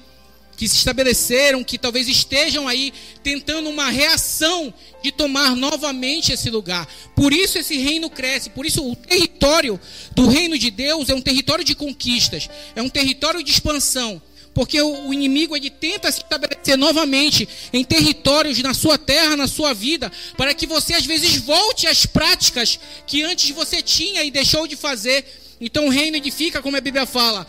Que 0.56 0.68
se 0.68 0.78
estabeleceram, 0.78 1.64
que 1.64 1.78
talvez 1.78 2.08
estejam 2.08 2.68
aí 2.68 2.94
tentando 3.24 3.70
uma 3.70 3.90
reação 3.90 4.74
de 5.04 5.12
tomar 5.12 5.56
novamente 5.56 6.32
esse 6.32 6.50
lugar. 6.50 6.88
Por 7.16 7.34
isso 7.34 7.58
esse 7.58 7.78
reino 7.78 8.10
cresce, 8.10 8.50
por 8.50 8.66
isso 8.66 8.88
o 8.88 8.96
território 8.96 9.80
do 10.16 10.28
reino 10.28 10.58
de 10.58 10.72
Deus 10.72 11.10
é 11.10 11.16
um 11.16 11.22
território 11.22 11.64
de 11.64 11.76
conquistas, 11.76 12.50
é 12.76 12.82
um 12.82 12.90
território 12.90 13.44
de 13.44 13.52
expansão. 13.52 14.22
Porque 14.54 14.80
o, 14.82 15.12
inimigo 15.12 15.56
ele 15.56 15.70
tenta 15.70 16.12
se 16.12 16.20
estabelecer 16.20 16.78
novamente 16.78 17.48
em 17.72 17.84
territórios 17.84 18.60
na 18.60 18.74
sua 18.74 18.98
terra, 18.98 19.36
na 19.36 19.48
sua 19.48 19.74
vida, 19.74 20.12
para 20.38 20.54
que 20.54 20.68
você 20.68 20.94
às 20.94 21.06
vezes 21.06 21.38
volte 21.38 21.88
às 21.88 22.06
práticas 22.06 22.80
que 23.08 23.24
antes 23.24 23.50
você 23.52 23.82
tinha 23.82 24.24
e 24.24 24.30
deixou 24.30 24.68
de 24.68 24.76
fazer. 24.76 25.26
Então 25.60 25.88
o 25.88 25.90
reino 25.90 26.18
edifica, 26.18 26.62
como 26.62 26.78
a 26.78 26.82
Bíblia 26.82 27.06
fala, 27.06 27.48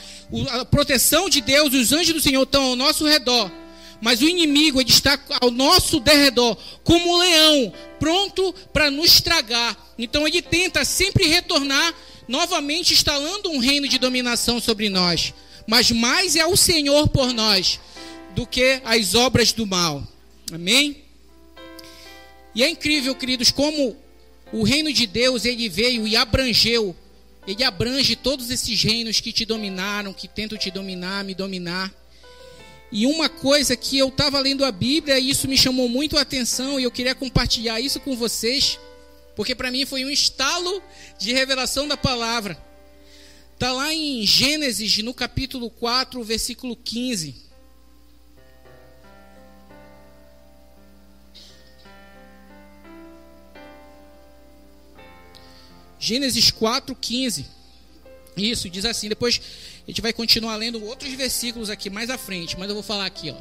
a 0.51 0.65
proteção 0.65 1.29
de 1.29 1.41
Deus, 1.41 1.75
os 1.75 1.93
anjos 1.93 2.15
do 2.15 2.21
Senhor 2.21 2.43
estão 2.43 2.63
ao 2.63 2.77
nosso 2.77 3.07
redor. 3.07 3.51
Mas 4.01 4.21
o 4.21 4.29
inimigo 4.29 4.81
ele 4.81 4.91
está 4.91 5.19
ao 5.41 5.51
nosso 5.51 6.01
derredor, 6.01 6.57
como 6.83 7.15
um 7.15 7.19
leão, 7.19 7.73
pronto 7.99 8.55
para 8.73 8.91
nos 8.91 9.21
tragar. 9.21 9.77
Então 9.99 10.27
ele 10.27 10.43
tenta 10.43 10.85
sempre 10.85 11.27
retornar, 11.27 11.95
novamente 12.27 12.93
instalando 12.95 13.51
um 13.51 13.59
reino 13.59 13.87
de 13.87 13.99
dominação 13.99 14.61
sobre 14.61 14.89
nós 14.89 15.35
mas 15.67 15.91
mais 15.91 16.37
é 16.37 16.47
o 16.47 16.57
Senhor 16.57 17.09
por 17.09 17.33
nós 17.33 17.81
do 18.35 18.47
que 18.47 18.81
as 18.85 19.15
obras 19.15 19.53
do 19.53 19.67
mal. 19.67 20.07
Amém? 20.53 21.03
E 22.55 22.63
é 22.63 22.69
incrível, 22.69 23.15
queridos, 23.15 23.51
como 23.51 23.97
o 24.53 24.63
reino 24.63 24.93
de 24.93 25.07
Deus 25.07 25.45
ele 25.45 25.69
veio 25.69 26.07
e 26.07 26.17
abrangeu, 26.17 26.95
ele 27.47 27.65
abrange 27.65 28.17
todos 28.17 28.51
esses 28.51 28.83
reinos 28.83 29.21
que 29.21 29.33
te 29.33 29.45
dominaram, 29.45 30.13
que 30.13 30.29
tentam 30.29 30.57
te 30.57 30.71
dominar, 30.71 31.25
me 31.25 31.35
dominar. 31.35 31.93
E 32.93 33.07
uma 33.07 33.29
coisa 33.29 33.77
que 33.77 33.99
eu 33.99 34.09
estava 34.09 34.39
lendo 34.39 34.65
a 34.65 34.71
Bíblia 34.71 35.19
e 35.19 35.29
isso 35.29 35.49
me 35.49 35.59
chamou 35.59 35.89
muito 35.89 36.17
a 36.17 36.21
atenção 36.21 36.79
e 36.79 36.85
eu 36.85 36.91
queria 36.91 37.15
compartilhar 37.15 37.81
isso 37.81 37.99
com 37.99 38.17
vocês, 38.17 38.79
porque 39.35 39.55
para 39.55 39.71
mim 39.71 39.85
foi 39.85 40.05
um 40.05 40.11
estalo 40.11 40.83
de 41.19 41.33
revelação 41.33 41.89
da 41.89 41.97
palavra. 41.97 42.57
Está 43.65 43.73
lá 43.73 43.95
em 43.95 44.27
Gênesis, 44.27 44.99
no 44.99 45.15
capítulo 45.15 45.71
4, 45.71 46.23
versículo 46.23 46.77
15. 46.77 47.35
Gênesis 55.99 56.51
4, 56.51 56.95
15. 56.95 57.47
Isso, 58.37 58.69
diz 58.69 58.85
assim. 58.85 59.09
Depois 59.09 59.41
a 59.83 59.91
gente 59.91 60.03
vai 60.03 60.13
continuar 60.13 60.57
lendo 60.57 60.85
outros 60.85 61.15
versículos 61.15 61.71
aqui 61.71 61.89
mais 61.89 62.11
à 62.11 62.19
frente, 62.19 62.59
mas 62.59 62.69
eu 62.69 62.75
vou 62.75 62.85
falar 62.85 63.07
aqui, 63.07 63.31
ó. 63.31 63.37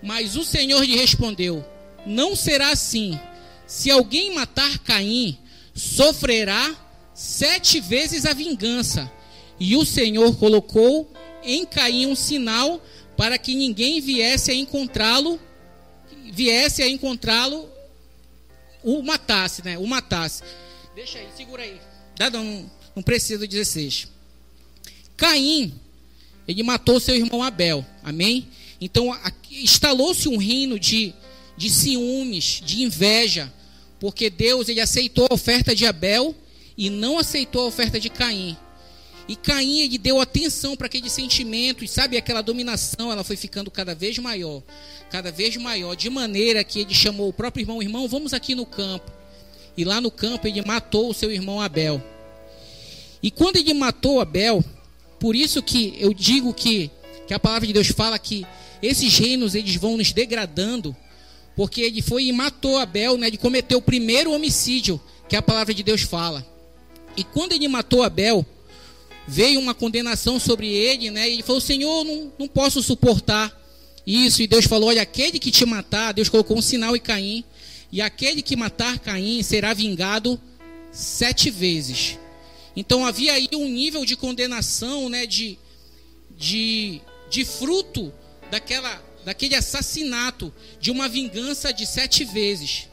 Mas 0.00 0.36
o 0.36 0.44
Senhor 0.44 0.84
lhe 0.84 0.94
respondeu: 0.94 1.64
Não 2.06 2.36
será 2.36 2.70
assim. 2.70 3.18
Se 3.66 3.90
alguém 3.90 4.32
matar 4.32 4.78
Caim, 4.78 5.36
sofrerá 5.74 6.72
sete 7.12 7.80
vezes 7.80 8.24
a 8.24 8.32
vingança. 8.32 9.10
E 9.58 9.76
o 9.76 9.84
Senhor 9.84 10.36
colocou 10.36 11.10
em 11.42 11.64
Caim 11.64 12.06
um 12.06 12.14
sinal 12.16 12.82
para 13.16 13.38
que 13.38 13.54
ninguém 13.54 14.00
viesse 14.00 14.50
a 14.50 14.54
encontrá-lo, 14.54 15.40
viesse 16.32 16.82
a 16.82 16.88
encontrá-lo, 16.88 17.68
o 18.82 19.02
matasse, 19.02 19.64
né? 19.64 19.78
O 19.78 19.86
matasse. 19.86 20.42
Deixa 20.94 21.18
aí, 21.18 21.26
segura 21.36 21.62
aí. 21.62 21.80
Dá, 22.16 22.30
não, 22.30 22.70
não 22.94 23.02
precisa 23.02 23.40
do 23.40 23.46
16. 23.46 24.08
Caim, 25.16 25.74
ele 26.46 26.62
matou 26.62 27.00
seu 27.00 27.16
irmão 27.16 27.42
Abel. 27.42 27.84
Amém? 28.02 28.48
Então, 28.80 29.18
instalou-se 29.50 30.28
um 30.28 30.36
reino 30.36 30.78
de, 30.78 31.14
de 31.56 31.70
ciúmes, 31.70 32.60
de 32.64 32.82
inveja, 32.82 33.52
porque 33.98 34.28
Deus 34.28 34.68
ele 34.68 34.80
aceitou 34.80 35.26
a 35.30 35.34
oferta 35.34 35.74
de 35.74 35.86
Abel 35.86 36.34
e 36.76 36.90
não 36.90 37.18
aceitou 37.18 37.62
a 37.62 37.68
oferta 37.68 37.98
de 37.98 38.10
Caim. 38.10 38.56
E 39.28 39.34
Caim 39.34 39.80
ele 39.80 39.98
deu 39.98 40.20
atenção 40.20 40.76
para 40.76 40.86
aquele 40.86 41.10
sentimento, 41.10 41.84
e 41.84 41.88
sabe, 41.88 42.16
aquela 42.16 42.42
dominação, 42.42 43.10
ela 43.10 43.24
foi 43.24 43.36
ficando 43.36 43.70
cada 43.70 43.94
vez 43.94 44.18
maior, 44.18 44.62
cada 45.10 45.32
vez 45.32 45.56
maior, 45.56 45.96
de 45.96 46.08
maneira 46.08 46.62
que 46.62 46.80
ele 46.80 46.94
chamou 46.94 47.28
o 47.28 47.32
próprio 47.32 47.62
irmão, 47.62 47.82
irmão, 47.82 48.06
vamos 48.06 48.32
aqui 48.32 48.54
no 48.54 48.64
campo. 48.64 49.10
E 49.76 49.84
lá 49.84 50.00
no 50.00 50.10
campo 50.10 50.46
ele 50.46 50.62
matou 50.62 51.10
o 51.10 51.14
seu 51.14 51.30
irmão 51.30 51.60
Abel. 51.60 52.02
E 53.22 53.30
quando 53.30 53.56
ele 53.56 53.74
matou 53.74 54.20
Abel, 54.20 54.64
por 55.18 55.34
isso 55.34 55.62
que 55.62 55.96
eu 55.98 56.14
digo 56.14 56.54
que, 56.54 56.90
que 57.26 57.34
a 57.34 57.40
palavra 57.40 57.66
de 57.66 57.72
Deus 57.72 57.88
fala 57.88 58.18
que 58.18 58.46
esses 58.80 59.18
reinos 59.18 59.54
eles 59.54 59.74
vão 59.76 59.96
nos 59.96 60.12
degradando, 60.12 60.94
porque 61.56 61.80
ele 61.80 62.00
foi 62.00 62.24
e 62.24 62.32
matou 62.32 62.78
Abel, 62.78 63.18
né, 63.18 63.26
ele 63.26 63.38
cometeu 63.38 63.78
o 63.78 63.82
primeiro 63.82 64.32
homicídio 64.32 65.00
que 65.28 65.34
a 65.34 65.42
palavra 65.42 65.74
de 65.74 65.82
Deus 65.82 66.02
fala. 66.02 66.46
E 67.16 67.24
quando 67.24 67.52
ele 67.52 67.66
matou 67.66 68.02
Abel, 68.02 68.46
veio 69.26 69.58
uma 69.60 69.74
condenação 69.74 70.38
sobre 70.38 70.68
ele, 70.72 71.10
né? 71.10 71.28
E 71.28 71.34
ele 71.34 71.42
falou: 71.42 71.60
Senhor, 71.60 72.04
não, 72.04 72.32
não 72.38 72.48
posso 72.48 72.82
suportar 72.82 73.52
isso. 74.06 74.42
E 74.42 74.46
Deus 74.46 74.66
falou: 74.66 74.88
Olha, 74.88 75.02
aquele 75.02 75.38
que 75.38 75.50
te 75.50 75.64
matar, 75.64 76.12
Deus 76.12 76.28
colocou 76.28 76.56
um 76.56 76.62
sinal 76.62 76.94
em 76.94 77.00
Caim, 77.00 77.44
e 77.90 78.00
aquele 78.00 78.42
que 78.42 78.56
matar 78.56 78.98
Caim 78.98 79.42
será 79.42 79.74
vingado 79.74 80.40
sete 80.92 81.50
vezes. 81.50 82.18
Então 82.76 83.04
havia 83.04 83.32
aí 83.32 83.48
um 83.54 83.68
nível 83.68 84.04
de 84.04 84.16
condenação, 84.16 85.08
né? 85.08 85.26
De, 85.26 85.58
de, 86.36 87.00
de 87.30 87.44
fruto 87.44 88.12
daquela, 88.50 89.02
daquele 89.24 89.54
assassinato, 89.54 90.52
de 90.80 90.90
uma 90.90 91.08
vingança 91.08 91.72
de 91.72 91.86
sete 91.86 92.24
vezes. 92.24 92.88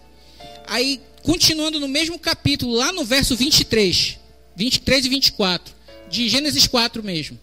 Aí, 0.66 1.02
continuando 1.22 1.80
no 1.80 1.88
mesmo 1.88 2.18
capítulo, 2.18 2.74
lá 2.74 2.92
no 2.94 3.04
verso 3.04 3.36
23, 3.36 4.18
23 4.56 5.06
e 5.06 5.10
24 5.10 5.83
de 6.14 6.30
Gênesis 6.30 6.68
4 6.68 7.02
mesmo. 7.02 7.40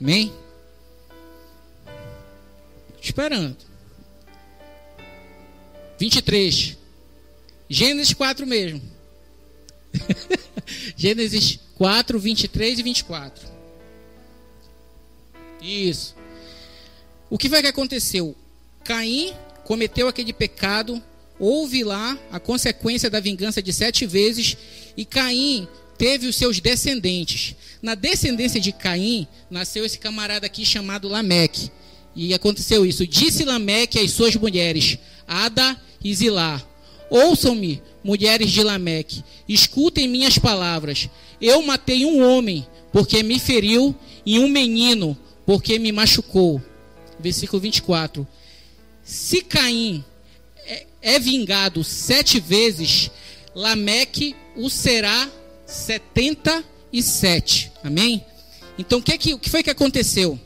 Amém? 0.00 0.32
Esperando. 3.02 3.56
23. 5.98 6.78
Gênesis 7.68 8.14
4 8.14 8.46
mesmo. 8.46 8.80
Gênesis 10.96 11.58
4, 11.80 12.18
23 12.18 12.78
e 12.78 12.82
24. 12.82 13.48
Isso. 15.62 16.14
O 17.30 17.38
que 17.38 17.48
foi 17.48 17.62
que 17.62 17.68
aconteceu? 17.68 18.36
Caim 18.84 19.32
cometeu 19.64 20.06
aquele 20.06 20.34
pecado, 20.34 21.02
houve 21.38 21.82
lá 21.82 22.18
a 22.30 22.38
consequência 22.38 23.08
da 23.08 23.18
vingança 23.18 23.62
de 23.62 23.72
sete 23.72 24.04
vezes, 24.04 24.58
e 24.94 25.06
Caim 25.06 25.66
teve 25.96 26.26
os 26.26 26.36
seus 26.36 26.60
descendentes. 26.60 27.56
Na 27.80 27.94
descendência 27.94 28.60
de 28.60 28.72
Caim, 28.72 29.26
nasceu 29.50 29.82
esse 29.82 29.98
camarada 29.98 30.44
aqui 30.44 30.66
chamado 30.66 31.08
Lameque. 31.08 31.70
E 32.14 32.34
aconteceu 32.34 32.84
isso. 32.84 33.06
Disse 33.06 33.42
Lameque 33.42 33.98
às 33.98 34.10
suas 34.10 34.36
mulheres, 34.36 34.98
Ada 35.26 35.80
e 36.04 36.14
Zilá: 36.14 36.62
Ouçam-me, 37.10 37.82
mulheres 38.04 38.52
de 38.52 38.62
Lameque, 38.62 39.24
escutem 39.48 40.06
minhas 40.06 40.38
palavras. 40.38 41.10
Eu 41.40 41.60
matei 41.62 42.06
um 42.06 42.24
homem 42.24 42.64
porque 42.92 43.22
me 43.22 43.38
feriu 43.40 43.94
e 44.24 44.38
um 44.38 44.48
menino 44.48 45.18
porque 45.44 45.78
me 45.78 45.90
machucou. 45.90 46.62
Versículo 47.18 47.60
24. 47.60 48.26
Se 49.02 49.42
Caim 49.42 50.04
é, 50.64 50.86
é 51.02 51.18
vingado 51.18 51.82
sete 51.82 52.38
vezes, 52.38 53.10
Lameque 53.54 54.36
o 54.56 54.70
será 54.70 55.28
setenta 55.66 56.64
e 56.92 57.02
sete. 57.02 57.72
Amém? 57.82 58.24
Então 58.78 59.00
o 59.00 59.02
que, 59.02 59.18
que, 59.18 59.34
o 59.34 59.38
que 59.38 59.50
foi 59.50 59.64
que 59.64 59.70
aconteceu? 59.70 60.38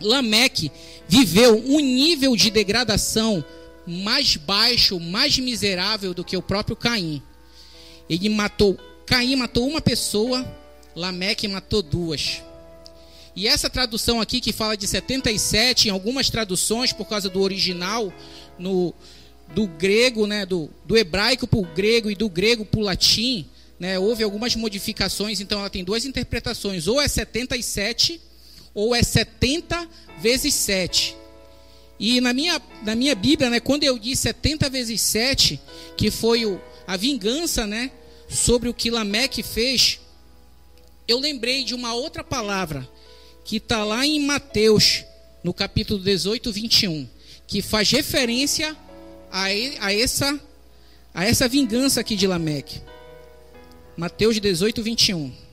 Lameque 0.00 0.70
viveu 1.08 1.56
um 1.66 1.80
nível 1.80 2.36
de 2.36 2.50
degradação 2.50 3.44
mais 3.86 4.36
baixo, 4.36 4.98
mais 4.98 5.38
miserável 5.38 6.14
do 6.14 6.24
que 6.24 6.36
o 6.36 6.42
próprio 6.42 6.76
Caim. 6.76 7.22
Ele 8.08 8.28
matou 8.28 8.78
Caim 9.06 9.36
matou 9.36 9.68
uma 9.68 9.80
pessoa, 9.80 10.46
Lameque 10.96 11.46
matou 11.46 11.82
duas. 11.82 12.42
E 13.36 13.46
essa 13.46 13.68
tradução 13.68 14.20
aqui 14.20 14.40
que 14.40 14.52
fala 14.52 14.76
de 14.76 14.86
77, 14.86 15.88
em 15.88 15.90
algumas 15.90 16.30
traduções, 16.30 16.92
por 16.92 17.06
causa 17.06 17.28
do 17.28 17.40
original, 17.40 18.12
no, 18.58 18.94
do 19.52 19.66
grego, 19.66 20.26
né, 20.26 20.46
do, 20.46 20.70
do 20.84 20.96
hebraico 20.96 21.46
para 21.46 21.58
o 21.58 21.66
grego 21.66 22.10
e 22.10 22.14
do 22.14 22.28
grego 22.28 22.64
para 22.64 22.80
o 22.80 22.82
latim, 22.82 23.46
né, 23.78 23.98
houve 23.98 24.22
algumas 24.22 24.54
modificações, 24.54 25.40
então 25.40 25.58
ela 25.58 25.68
tem 25.68 25.82
duas 25.82 26.04
interpretações, 26.04 26.86
ou 26.86 27.00
é 27.00 27.08
77 27.08 28.20
ou 28.72 28.94
é 28.94 29.02
70 29.02 29.88
vezes 30.20 30.54
7. 30.54 31.16
E 31.98 32.20
na 32.20 32.32
minha, 32.32 32.60
na 32.82 32.94
minha 32.94 33.14
Bíblia, 33.14 33.50
né, 33.50 33.60
quando 33.60 33.84
eu 33.84 33.98
disse 33.98 34.22
70 34.22 34.68
vezes 34.68 35.00
7, 35.00 35.60
que 35.96 36.10
foi 36.10 36.44
o, 36.44 36.60
a 36.86 36.96
vingança, 36.96 37.66
né, 37.66 37.90
sobre 38.28 38.68
o 38.68 38.74
que 38.74 38.90
Lameque 38.90 39.42
fez, 39.42 40.00
eu 41.06 41.18
lembrei 41.18 41.64
de 41.64 41.74
uma 41.74 41.94
outra 41.94 42.24
palavra 42.24 42.88
que 43.44 43.56
está 43.56 43.84
lá 43.84 44.06
em 44.06 44.20
Mateus 44.20 45.04
no 45.42 45.52
capítulo 45.52 46.00
18, 46.00 46.50
21, 46.50 47.08
que 47.46 47.60
faz 47.60 47.90
referência 47.90 48.74
a, 49.30 49.44
a, 49.44 49.94
essa, 49.94 50.40
a 51.12 51.24
essa 51.24 51.46
vingança 51.46 52.00
aqui 52.00 52.16
de 52.16 52.26
Lameque. 52.26 52.80
Mateus 53.96 54.40
18, 54.40 54.82
21. 54.82 55.43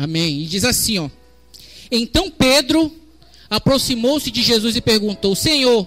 Amém. 0.00 0.40
E 0.40 0.46
diz 0.46 0.64
assim, 0.64 0.98
ó. 0.98 1.10
Então 1.90 2.30
Pedro 2.30 2.90
aproximou-se 3.50 4.30
de 4.30 4.42
Jesus 4.42 4.74
e 4.74 4.80
perguntou: 4.80 5.36
Senhor, 5.36 5.86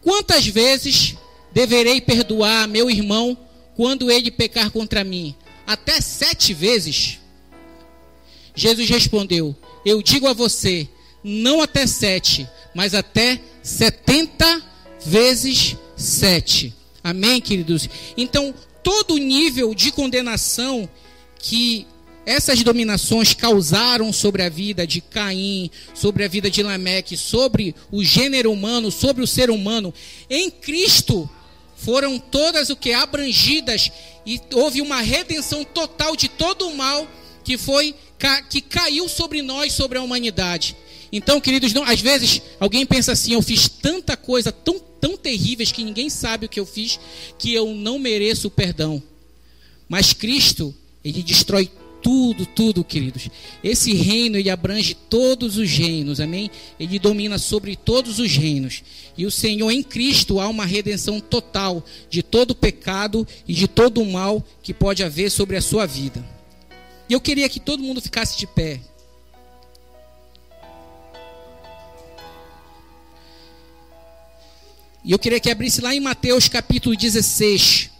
quantas 0.00 0.46
vezes 0.46 1.14
deverei 1.52 2.00
perdoar 2.00 2.66
meu 2.66 2.90
irmão 2.90 3.36
quando 3.76 4.10
ele 4.10 4.30
pecar 4.30 4.70
contra 4.70 5.04
mim? 5.04 5.34
Até 5.66 6.00
sete 6.00 6.54
vezes? 6.54 7.18
Jesus 8.54 8.88
respondeu: 8.88 9.54
Eu 9.84 10.00
digo 10.00 10.26
a 10.26 10.32
você, 10.32 10.88
não 11.22 11.60
até 11.60 11.86
sete, 11.86 12.48
mas 12.74 12.94
até 12.94 13.38
setenta 13.62 14.62
vezes 15.04 15.76
sete. 15.94 16.72
Amém, 17.02 17.42
queridos? 17.42 17.90
Então, 18.16 18.54
todo 18.82 19.18
nível 19.18 19.74
de 19.74 19.92
condenação 19.92 20.88
que 21.38 21.86
essas 22.26 22.62
dominações 22.62 23.34
causaram 23.34 24.12
sobre 24.12 24.42
a 24.42 24.48
vida 24.48 24.86
de 24.86 25.00
Caim, 25.00 25.70
sobre 25.94 26.24
a 26.24 26.28
vida 26.28 26.50
de 26.50 26.62
Lameque, 26.62 27.16
sobre 27.16 27.74
o 27.90 28.02
gênero 28.02 28.50
humano, 28.50 28.90
sobre 28.90 29.22
o 29.22 29.26
ser 29.26 29.50
humano, 29.50 29.92
em 30.28 30.50
Cristo 30.50 31.28
foram 31.76 32.18
todas 32.18 32.70
o 32.70 32.76
que 32.76 32.92
abrangidas 32.92 33.90
e 34.24 34.40
houve 34.54 34.80
uma 34.80 35.02
redenção 35.02 35.64
total 35.64 36.16
de 36.16 36.28
todo 36.28 36.66
o 36.66 36.76
mal 36.76 37.06
que 37.44 37.58
foi 37.58 37.94
que 38.48 38.62
caiu 38.62 39.06
sobre 39.06 39.42
nós, 39.42 39.74
sobre 39.74 39.98
a 39.98 40.02
humanidade. 40.02 40.74
Então, 41.12 41.38
queridos, 41.40 41.74
não, 41.74 41.84
às 41.84 42.00
vezes 42.00 42.40
alguém 42.58 42.86
pensa 42.86 43.12
assim: 43.12 43.34
eu 43.34 43.42
fiz 43.42 43.68
tanta 43.68 44.16
coisa 44.16 44.50
tão 44.50 44.80
tão 44.98 45.18
terríveis 45.18 45.70
que 45.70 45.84
ninguém 45.84 46.08
sabe 46.08 46.46
o 46.46 46.48
que 46.48 46.58
eu 46.58 46.64
fiz, 46.64 46.98
que 47.38 47.52
eu 47.52 47.74
não 47.74 47.98
mereço 47.98 48.48
o 48.48 48.50
perdão. 48.50 49.02
Mas 49.86 50.14
Cristo, 50.14 50.74
ele 51.04 51.22
destrói 51.22 51.70
tudo, 52.04 52.44
tudo, 52.44 52.84
queridos. 52.84 53.30
Esse 53.62 53.94
reino, 53.94 54.36
ele 54.36 54.50
abrange 54.50 54.94
todos 54.94 55.56
os 55.56 55.70
reinos, 55.70 56.20
amém? 56.20 56.50
Ele 56.78 56.98
domina 56.98 57.38
sobre 57.38 57.74
todos 57.74 58.18
os 58.18 58.30
reinos. 58.36 58.82
E 59.16 59.24
o 59.24 59.30
Senhor, 59.30 59.70
em 59.70 59.82
Cristo, 59.82 60.38
há 60.38 60.46
uma 60.46 60.66
redenção 60.66 61.18
total 61.18 61.82
de 62.10 62.22
todo 62.22 62.54
pecado 62.54 63.26
e 63.48 63.54
de 63.54 63.66
todo 63.66 64.02
o 64.02 64.12
mal 64.12 64.44
que 64.62 64.74
pode 64.74 65.02
haver 65.02 65.30
sobre 65.30 65.56
a 65.56 65.62
sua 65.62 65.86
vida. 65.86 66.22
E 67.08 67.14
eu 67.14 67.20
queria 67.22 67.48
que 67.48 67.58
todo 67.58 67.82
mundo 67.82 68.02
ficasse 68.02 68.38
de 68.38 68.46
pé. 68.46 68.80
E 75.02 75.10
eu 75.10 75.18
queria 75.18 75.40
que 75.40 75.50
abrisse 75.50 75.80
lá 75.80 75.94
em 75.94 76.00
Mateus 76.00 76.48
capítulo 76.48 76.94
16. 76.94 77.93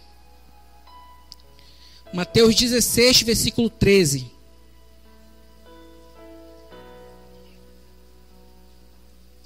Mateus 2.15 2.55
16, 2.55 3.23
versículo 3.23 3.69
13. 3.69 4.25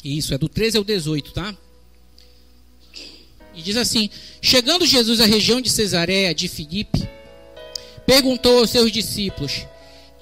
Isso, 0.04 0.36
é 0.36 0.38
do 0.38 0.48
13 0.48 0.78
ao 0.78 0.84
18, 0.84 1.32
tá? 1.32 1.58
E 3.56 3.62
diz 3.64 3.76
assim: 3.76 4.08
Chegando 4.40 4.86
Jesus 4.86 5.20
à 5.20 5.26
região 5.26 5.60
de 5.60 5.68
Cesareia 5.68 6.32
de 6.32 6.48
Filipe, 6.48 7.10
perguntou 8.06 8.60
aos 8.60 8.70
seus 8.70 8.92
discípulos: 8.92 9.66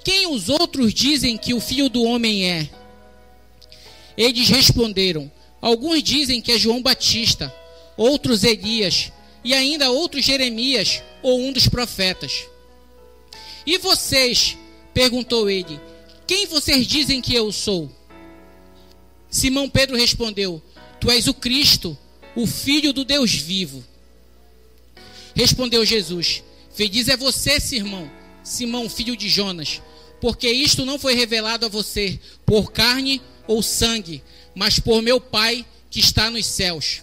Quem 0.01 0.27
os 0.27 0.47
outros 0.47 0.93
dizem 0.93 1.37
que 1.37 1.53
o 1.53 1.59
filho 1.59 1.89
do 1.89 2.01
homem 2.03 2.49
é? 2.49 2.69
Eles 4.15 4.47
responderam: 4.47 5.29
Alguns 5.61 6.01
dizem 6.01 6.41
que 6.41 6.53
é 6.53 6.57
João 6.57 6.81
Batista, 6.81 7.53
outros 7.97 8.45
Elias, 8.45 9.11
e 9.43 9.53
ainda 9.53 9.89
outros 9.91 10.25
Jeremias 10.25 11.01
ou 11.21 11.39
um 11.39 11.51
dos 11.51 11.67
profetas. 11.67 12.45
E 13.65 13.77
vocês? 13.77 14.57
perguntou 14.93 15.49
ele: 15.49 15.79
Quem 16.25 16.47
vocês 16.47 16.87
dizem 16.87 17.21
que 17.21 17.35
eu 17.35 17.51
sou? 17.51 17.91
Simão 19.29 19.69
Pedro 19.69 19.95
respondeu: 19.95 20.61
Tu 20.99 21.11
és 21.11 21.27
o 21.27 21.33
Cristo, 21.33 21.97
o 22.35 22.47
Filho 22.47 22.93
do 22.93 23.05
Deus 23.05 23.33
vivo. 23.33 23.83
Respondeu 25.35 25.85
Jesus: 25.85 26.43
Feliz 26.73 27.07
é 27.07 27.17
você, 27.17 27.59
Simão, 27.59 28.09
Simão, 28.43 28.89
filho 28.89 29.15
de 29.15 29.29
Jonas, 29.29 29.81
porque 30.19 30.49
isto 30.49 30.85
não 30.85 30.97
foi 30.97 31.13
revelado 31.13 31.65
a 31.65 31.69
você 31.69 32.19
por 32.45 32.71
carne 32.71 33.21
ou 33.47 33.61
sangue, 33.61 34.23
mas 34.55 34.79
por 34.79 35.01
meu 35.01 35.21
Pai 35.21 35.65
que 35.89 35.99
está 35.99 36.31
nos 36.31 36.45
céus. 36.45 37.01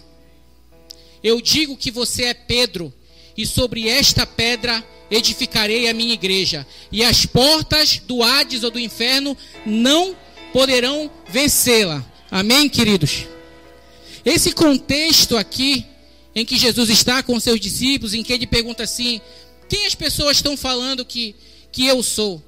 Eu 1.25 1.41
digo 1.41 1.75
que 1.75 1.89
você 1.89 2.25
é 2.25 2.33
Pedro, 2.35 2.93
e 3.35 3.47
sobre 3.47 3.89
esta 3.89 4.27
pedra 4.27 4.87
edificarei 5.09 5.89
a 5.89 5.93
minha 5.93 6.13
igreja, 6.13 6.67
e 6.91 7.03
as 7.03 7.25
portas 7.25 7.97
do 7.97 8.21
Hades 8.21 8.63
ou 8.63 8.69
do 8.69 8.79
inferno 8.79 9.35
não 9.65 10.15
poderão 10.53 11.09
vencê-la. 11.27 12.05
Amém, 12.29 12.69
queridos? 12.69 13.25
Esse 14.23 14.51
contexto 14.51 15.35
aqui, 15.35 15.83
em 16.35 16.45
que 16.45 16.59
Jesus 16.59 16.91
está 16.91 17.23
com 17.23 17.39
seus 17.39 17.59
discípulos, 17.59 18.13
em 18.13 18.21
que 18.21 18.31
ele 18.31 18.45
pergunta 18.45 18.83
assim: 18.83 19.19
quem 19.67 19.87
as 19.87 19.95
pessoas 19.95 20.37
estão 20.37 20.55
falando 20.55 21.03
que, 21.03 21.33
que 21.71 21.87
eu 21.87 22.03
sou? 22.03 22.39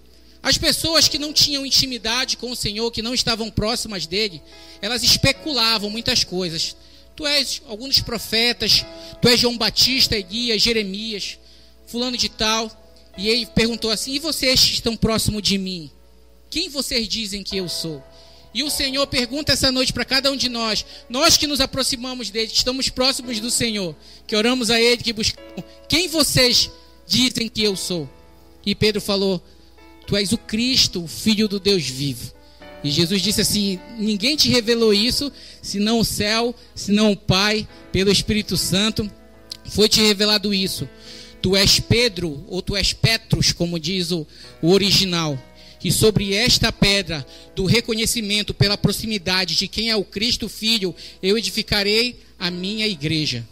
As 0.43 0.55
pessoas 0.55 1.07
que 1.07 1.17
não 1.17 1.34
tinham 1.34 1.65
intimidade 1.65 2.38
com 2.38 2.51
o 2.51 2.55
Senhor, 2.55 2.91
que 2.91 3.01
não 3.01 3.15
estavam 3.15 3.49
próximas 3.49 4.05
dele, 4.05 4.39
elas 4.84 5.01
especulavam 5.01 5.89
muitas 5.89 6.23
coisas. 6.23 6.75
Tu 7.18 7.26
és 7.26 7.63
alguns 7.68 7.99
profetas, 7.99 8.86
tu 9.20 9.28
és 9.28 9.39
João 9.39 9.57
Batista, 9.57 10.15
Elias, 10.15 10.61
Jeremias, 10.61 11.39
fulano 11.88 12.15
de 12.15 12.30
tal. 12.30 12.72
E 13.18 13.28
ele 13.28 13.47
perguntou 13.47 13.89
assim: 13.89 14.13
E 14.13 14.20
vocês 14.20 14.63
que 14.63 14.74
estão 14.74 14.95
próximo 14.95 15.41
de 15.41 15.57
mim? 15.57 15.89
Quem 16.47 16.70
vocês 16.70 17.07
dizem 17.07 17.43
que 17.43 17.57
eu 17.57 17.68
sou? 17.68 18.03
E 18.53 18.63
o 18.63 18.70
Senhor 18.70 19.05
pergunta 19.07 19.51
essa 19.51 19.72
noite 19.72 19.91
para 19.91 20.05
cada 20.05 20.32
um 20.32 20.36
de 20.36 20.47
nós, 20.47 20.86
nós 21.09 21.38
que 21.38 21.47
nos 21.47 21.59
aproximamos 21.59 22.30
dele, 22.30 22.47
que 22.47 22.57
estamos 22.57 22.88
próximos 22.89 23.39
do 23.39 23.51
Senhor, 23.51 23.95
que 24.26 24.36
oramos 24.36 24.70
a 24.70 24.80
ele, 24.80 25.03
que 25.03 25.11
buscamos, 25.11 25.63
quem 25.89 26.07
vocês 26.07 26.70
dizem 27.07 27.49
que 27.49 27.63
eu 27.63 27.76
sou? 27.76 28.07
E 28.63 28.76
Pedro 28.76 29.01
falou: 29.01 29.43
Tu 30.05 30.15
és 30.15 30.32
o 30.34 30.38
Cristo, 30.38 31.03
o 31.03 31.07
Filho 31.07 31.47
do 31.47 31.59
Deus 31.59 31.88
vivo. 31.88 32.37
E 32.88 32.92
Jesus 32.92 33.22
disse 33.22 33.42
assim: 33.42 33.78
Ninguém 33.98 34.38
te 34.38 34.50
revelou 34.50 34.94
isso, 34.94 35.30
senão 35.62 36.00
o 36.00 36.06
céu, 36.06 36.56
senão 36.74 37.12
o 37.12 37.18
Pai, 37.18 37.68
pelo 37.92 38.10
Espírito 38.10 38.56
Santo, 38.56 39.12
foi 39.66 39.90
te 39.90 40.00
revelado 40.00 40.54
isso. 40.54 40.88
Tu 41.42 41.54
és 41.54 41.82
Pedro, 41.82 42.46
ou 42.48 42.62
tu 42.62 42.78
és 42.78 42.94
Petrus, 42.94 43.52
como 43.52 43.78
diz 43.78 44.12
o, 44.12 44.26
o 44.62 44.72
original. 44.72 45.38
E 45.84 45.92
sobre 45.92 46.34
esta 46.34 46.72
pedra 46.72 47.26
do 47.54 47.66
reconhecimento 47.66 48.54
pela 48.54 48.78
proximidade 48.78 49.56
de 49.56 49.68
quem 49.68 49.90
é 49.90 49.96
o 49.96 50.06
Cristo 50.06 50.48
Filho, 50.48 50.96
eu 51.22 51.38
edificarei 51.38 52.18
a 52.40 52.50
minha 52.50 52.88
igreja. 52.88 53.46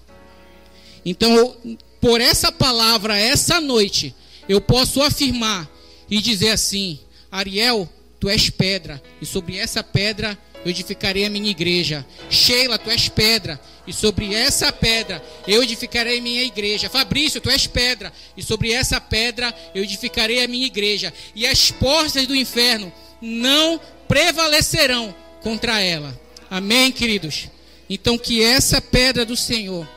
Então, 1.06 1.58
por 2.00 2.22
essa 2.22 2.54
palavra, 2.54 3.18
essa 3.18 3.60
noite, 3.60 4.16
eu 4.48 4.62
posso 4.62 5.02
afirmar 5.02 5.70
e 6.10 6.22
dizer 6.22 6.52
assim: 6.52 7.00
Ariel, 7.30 7.90
tu 8.26 8.30
és 8.30 8.50
pedra, 8.50 9.00
e 9.22 9.26
sobre 9.26 9.60
essa 9.60 9.84
pedra 9.84 10.36
eu 10.66 10.72
edificarei 10.72 11.26
a 11.26 11.30
minha 11.30 11.52
igreja. 11.52 12.04
Sheila, 12.28 12.80
tu 12.80 12.90
és 12.90 13.08
pedra, 13.08 13.62
e 13.86 13.94
sobre 13.94 14.34
essa 14.34 14.72
pedra 14.72 15.24
eu 15.48 15.62
edificarei 15.62 16.18
a 16.18 16.22
minha 16.22 16.42
igreja. 16.42 16.90
Fabrício, 16.90 17.40
tu 17.40 17.52
és 17.52 17.68
pedra, 17.68 18.12
e 18.36 18.42
sobre 18.42 18.72
essa 18.72 19.00
pedra 19.00 19.54
eu 19.76 19.84
edificarei 19.84 20.44
a 20.44 20.48
minha 20.48 20.66
igreja. 20.66 21.14
E 21.36 21.46
as 21.46 21.70
portas 21.70 22.26
do 22.26 22.36
inferno 22.36 22.92
não 23.22 23.80
prevalecerão 24.08 25.14
contra 25.44 25.80
ela. 25.80 26.20
Amém, 26.50 26.92
queridos? 26.92 27.48
Então, 27.88 28.18
que 28.18 28.42
essa 28.42 28.82
pedra 28.82 29.24
do 29.24 29.38
Senhor, 29.38 29.88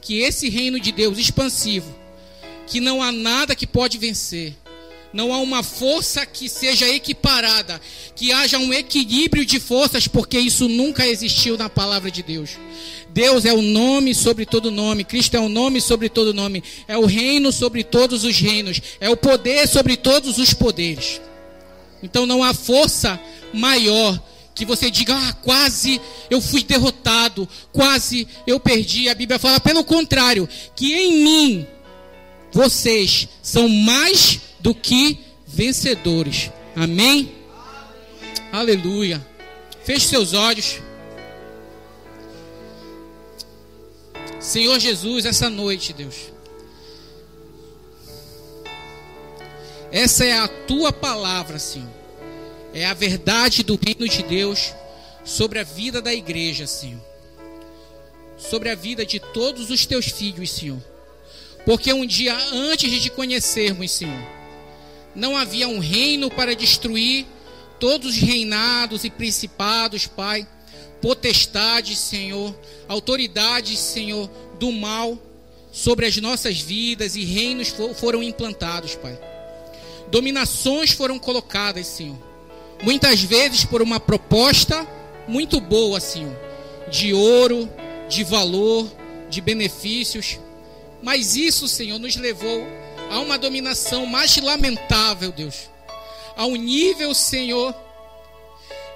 que 0.00 0.18
esse 0.18 0.48
reino 0.48 0.80
de 0.80 0.90
Deus 0.90 1.16
expansivo, 1.16 1.94
que 2.66 2.80
não 2.80 3.00
há 3.00 3.12
nada 3.12 3.54
que 3.54 3.68
pode 3.68 3.98
vencer, 3.98 4.56
não 5.12 5.32
há 5.32 5.38
uma 5.38 5.62
força 5.62 6.26
que 6.26 6.48
seja 6.48 6.88
equiparada, 6.88 7.80
que 8.14 8.32
haja 8.32 8.58
um 8.58 8.72
equilíbrio 8.72 9.44
de 9.44 9.58
forças, 9.58 10.06
porque 10.06 10.38
isso 10.38 10.68
nunca 10.68 11.06
existiu 11.06 11.56
na 11.56 11.68
palavra 11.68 12.10
de 12.10 12.22
Deus. 12.22 12.50
Deus 13.10 13.44
é 13.44 13.52
o 13.52 13.62
nome 13.62 14.14
sobre 14.14 14.44
todo 14.44 14.70
nome, 14.70 15.04
Cristo 15.04 15.36
é 15.36 15.40
o 15.40 15.48
nome 15.48 15.80
sobre 15.80 16.08
todo 16.08 16.34
nome, 16.34 16.62
é 16.86 16.96
o 16.96 17.06
reino 17.06 17.50
sobre 17.50 17.82
todos 17.82 18.24
os 18.24 18.38
reinos, 18.38 18.80
é 19.00 19.08
o 19.08 19.16
poder 19.16 19.66
sobre 19.66 19.96
todos 19.96 20.38
os 20.38 20.52
poderes. 20.52 21.20
Então 22.02 22.26
não 22.26 22.42
há 22.42 22.52
força 22.52 23.18
maior 23.52 24.20
que 24.54 24.64
você 24.64 24.90
diga, 24.90 25.14
ah, 25.14 25.32
quase 25.34 26.00
eu 26.28 26.40
fui 26.40 26.64
derrotado, 26.64 27.48
quase 27.72 28.26
eu 28.46 28.58
perdi. 28.58 29.08
A 29.08 29.14
Bíblia 29.14 29.38
fala, 29.38 29.60
pelo 29.60 29.84
contrário, 29.84 30.48
que 30.74 30.94
em 30.94 31.22
mim 31.22 31.66
vocês 32.52 33.28
são 33.40 33.68
mais 33.68 34.40
do 34.60 34.74
que 34.74 35.18
vencedores. 35.46 36.50
Amém? 36.74 37.34
Aleluia. 38.52 39.24
Feche 39.84 40.06
seus 40.06 40.32
olhos. 40.32 40.80
Senhor 44.40 44.78
Jesus, 44.78 45.24
essa 45.24 45.50
noite, 45.50 45.92
Deus. 45.92 46.32
Essa 49.90 50.24
é 50.24 50.38
a 50.38 50.48
tua 50.48 50.92
palavra, 50.92 51.58
Senhor. 51.58 51.88
É 52.72 52.84
a 52.84 52.94
verdade 52.94 53.62
do 53.62 53.78
reino 53.82 54.06
de 54.08 54.22
Deus 54.22 54.74
sobre 55.24 55.58
a 55.58 55.64
vida 55.64 56.00
da 56.00 56.12
igreja, 56.12 56.66
Senhor. 56.66 57.00
Sobre 58.36 58.70
a 58.70 58.74
vida 58.74 59.04
de 59.04 59.18
todos 59.18 59.70
os 59.70 59.86
teus 59.86 60.06
filhos, 60.06 60.50
Senhor. 60.50 60.82
Porque 61.64 61.92
um 61.92 62.06
dia 62.06 62.36
antes 62.52 62.90
de 62.90 63.00
te 63.00 63.10
conhecermos, 63.10 63.90
Senhor, 63.90 64.37
não 65.14 65.36
havia 65.36 65.68
um 65.68 65.78
reino 65.78 66.30
para 66.30 66.54
destruir 66.54 67.26
todos 67.78 68.14
os 68.14 68.16
reinados 68.16 69.04
e 69.04 69.10
principados, 69.10 70.06
Pai, 70.06 70.46
potestades, 71.00 71.98
Senhor, 71.98 72.54
autoridades, 72.88 73.78
Senhor, 73.78 74.28
do 74.58 74.72
mal 74.72 75.18
sobre 75.70 76.06
as 76.06 76.16
nossas 76.16 76.60
vidas 76.60 77.14
e 77.14 77.24
reinos 77.24 77.72
foram 77.94 78.22
implantados, 78.22 78.94
Pai. 78.96 79.18
Dominações 80.10 80.90
foram 80.90 81.18
colocadas, 81.18 81.86
Senhor. 81.86 82.18
Muitas 82.82 83.22
vezes 83.22 83.64
por 83.64 83.82
uma 83.82 84.00
proposta 84.00 84.86
muito 85.26 85.60
boa, 85.60 86.00
Senhor, 86.00 86.34
de 86.90 87.12
ouro, 87.12 87.68
de 88.08 88.24
valor, 88.24 88.90
de 89.28 89.40
benefícios. 89.40 90.38
Mas 91.02 91.36
isso, 91.36 91.68
Senhor, 91.68 91.98
nos 91.98 92.16
levou 92.16 92.66
a 93.10 93.20
uma 93.20 93.38
dominação 93.38 94.06
mais 94.06 94.36
lamentável, 94.36 95.32
Deus. 95.32 95.68
Ao 96.36 96.50
nível, 96.54 97.14
Senhor, 97.14 97.74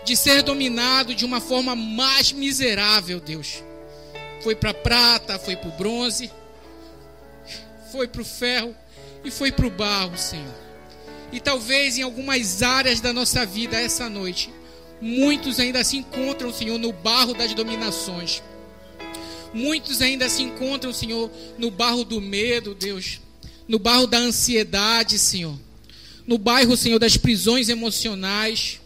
de 0.05 0.17
ser 0.17 0.43
dominado 0.43 1.15
de 1.15 1.25
uma 1.25 1.41
forma 1.41 1.75
mais 1.75 2.33
miserável, 2.33 3.21
Deus. 3.21 3.63
Foi 4.43 4.55
para 4.55 4.75
prata, 4.75 5.39
foi 5.39 5.57
para 5.57 5.69
o 5.69 5.73
bronze, 5.73 6.31
foi 7.91 8.09
para 8.09 8.23
o 8.23 8.25
ferro 8.25 8.75
e 9.25 9.31
foi 9.31 9.53
para 9.53 9.67
o 9.67 9.71
barro, 9.71 10.17
Senhor. 10.19 10.55
E 11.33 11.41
talvez 11.41 11.97
em 11.97 12.03
algumas 12.03 12.63
áreas 12.63 13.01
da 13.01 13.13
nossa 13.13 13.47
vida 13.47 13.81
essa 13.81 14.09
noite, 14.09 14.53
muitos 15.01 15.59
ainda 15.59 15.83
se 15.83 15.97
encontram, 15.97 16.53
Senhor, 16.53 16.79
no 16.79 16.93
barro 16.93 17.35
das 17.35 17.55
dominações. 17.55 18.43
Muitos 19.55 20.01
ainda 20.03 20.29
se 20.29 20.43
encontram, 20.43 20.93
Senhor, 20.93 21.31
no 21.59 21.71
barro 21.71 22.05
do 22.05 22.21
medo, 22.21 22.75
Deus. 22.75 23.21
No 23.69 23.79
barro 23.79 24.07
da 24.07 24.19
ansiedade, 24.19 25.19
Senhor. 25.19 25.59
No 26.27 26.39
bairro, 26.39 26.77
Senhor, 26.77 26.99
das 26.99 27.17
prisões 27.17 27.69
emocionais 27.69 28.81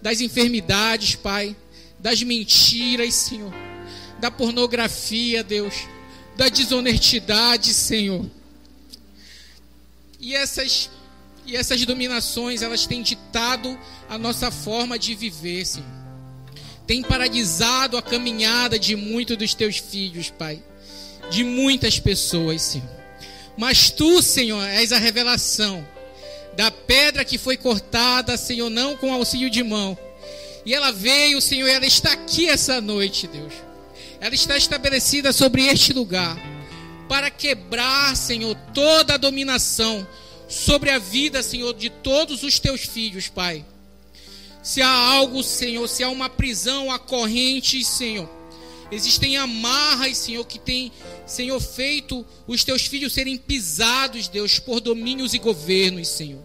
das 0.00 0.20
enfermidades, 0.20 1.14
Pai, 1.14 1.56
das 1.98 2.22
mentiras, 2.22 3.14
Senhor, 3.14 3.52
da 4.20 4.30
pornografia, 4.30 5.42
Deus, 5.42 5.74
da 6.36 6.48
desonestidade, 6.48 7.74
Senhor. 7.74 8.24
E 10.20 10.34
essas 10.34 10.90
e 11.46 11.56
essas 11.56 11.82
dominações, 11.86 12.60
elas 12.60 12.86
têm 12.86 13.02
ditado 13.02 13.78
a 14.06 14.18
nossa 14.18 14.50
forma 14.50 14.98
de 14.98 15.14
viver, 15.14 15.64
Senhor. 15.64 15.88
Tem 16.86 17.02
paralisado 17.02 17.96
a 17.96 18.02
caminhada 18.02 18.78
de 18.78 18.94
muitos 18.94 19.34
dos 19.36 19.54
teus 19.54 19.78
filhos, 19.78 20.28
Pai. 20.28 20.62
De 21.30 21.44
muitas 21.44 21.98
pessoas, 21.98 22.60
Senhor. 22.60 22.97
Mas 23.58 23.90
tu, 23.90 24.22
Senhor, 24.22 24.62
és 24.68 24.92
a 24.92 24.98
revelação 24.98 25.84
da 26.56 26.70
pedra 26.70 27.24
que 27.24 27.36
foi 27.36 27.56
cortada, 27.56 28.36
Senhor, 28.36 28.70
não 28.70 28.96
com 28.96 29.12
auxílio 29.12 29.50
de 29.50 29.64
mão. 29.64 29.98
E 30.64 30.72
ela 30.72 30.92
veio, 30.92 31.40
Senhor, 31.40 31.66
ela 31.66 31.84
está 31.84 32.12
aqui 32.12 32.48
essa 32.48 32.80
noite, 32.80 33.26
Deus. 33.26 33.52
Ela 34.20 34.32
está 34.32 34.56
estabelecida 34.56 35.32
sobre 35.32 35.66
este 35.66 35.92
lugar 35.92 36.38
para 37.08 37.30
quebrar, 37.30 38.16
Senhor, 38.16 38.54
toda 38.72 39.14
a 39.14 39.18
dominação 39.18 40.06
sobre 40.48 40.90
a 40.90 41.00
vida, 41.00 41.42
Senhor, 41.42 41.74
de 41.74 41.90
todos 41.90 42.44
os 42.44 42.60
teus 42.60 42.82
filhos, 42.82 43.26
Pai. 43.26 43.64
Se 44.62 44.80
há 44.80 44.88
algo, 44.88 45.42
Senhor, 45.42 45.88
se 45.88 46.04
há 46.04 46.08
uma 46.08 46.30
prisão, 46.30 46.92
há 46.92 46.98
correntes, 46.98 47.88
Senhor. 47.88 48.37
Existem 48.90 49.36
amarras, 49.36 50.16
Senhor, 50.16 50.44
que 50.46 50.58
tem, 50.58 50.90
Senhor, 51.26 51.60
feito 51.60 52.24
os 52.46 52.64
teus 52.64 52.86
filhos 52.86 53.12
serem 53.12 53.36
pisados, 53.36 54.28
Deus, 54.28 54.58
por 54.58 54.80
domínios 54.80 55.34
e 55.34 55.38
governos, 55.38 56.08
Senhor. 56.08 56.40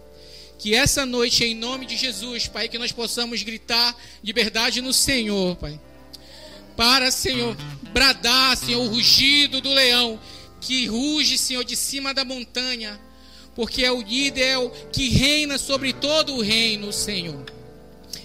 Que 0.60 0.76
essa 0.76 1.06
noite, 1.06 1.44
em 1.44 1.56
nome 1.56 1.86
de 1.86 1.96
Jesus, 1.96 2.48
Pai, 2.48 2.68
que 2.68 2.78
nós 2.78 2.92
possamos 2.92 3.42
gritar 3.44 3.96
de 4.22 4.34
verdade 4.34 4.82
no 4.82 4.94
Senhor, 4.94 5.56
Pai. 5.56 5.80
Para, 6.76 7.12
Senhor, 7.12 7.56
bradar, 7.94 8.58
Senhor, 8.58 8.82
o 8.82 8.90
rugido 8.90 9.62
do 9.62 9.70
leão 9.70 10.20
que 10.60 10.88
ruge, 10.88 11.38
Senhor, 11.38 11.64
de 11.64 11.76
cima 11.76 12.14
da 12.14 12.26
montanha, 12.26 13.00
porque 13.56 13.84
é 13.84 13.92
o 13.92 14.02
líder 14.02 14.42
é 14.42 14.58
o 14.58 14.70
que 14.70 15.10
reina 15.10 15.58
sobre 15.58 15.94
todo 15.94 16.34
o 16.34 16.42
reino, 16.42 16.92
Senhor. 16.92 17.46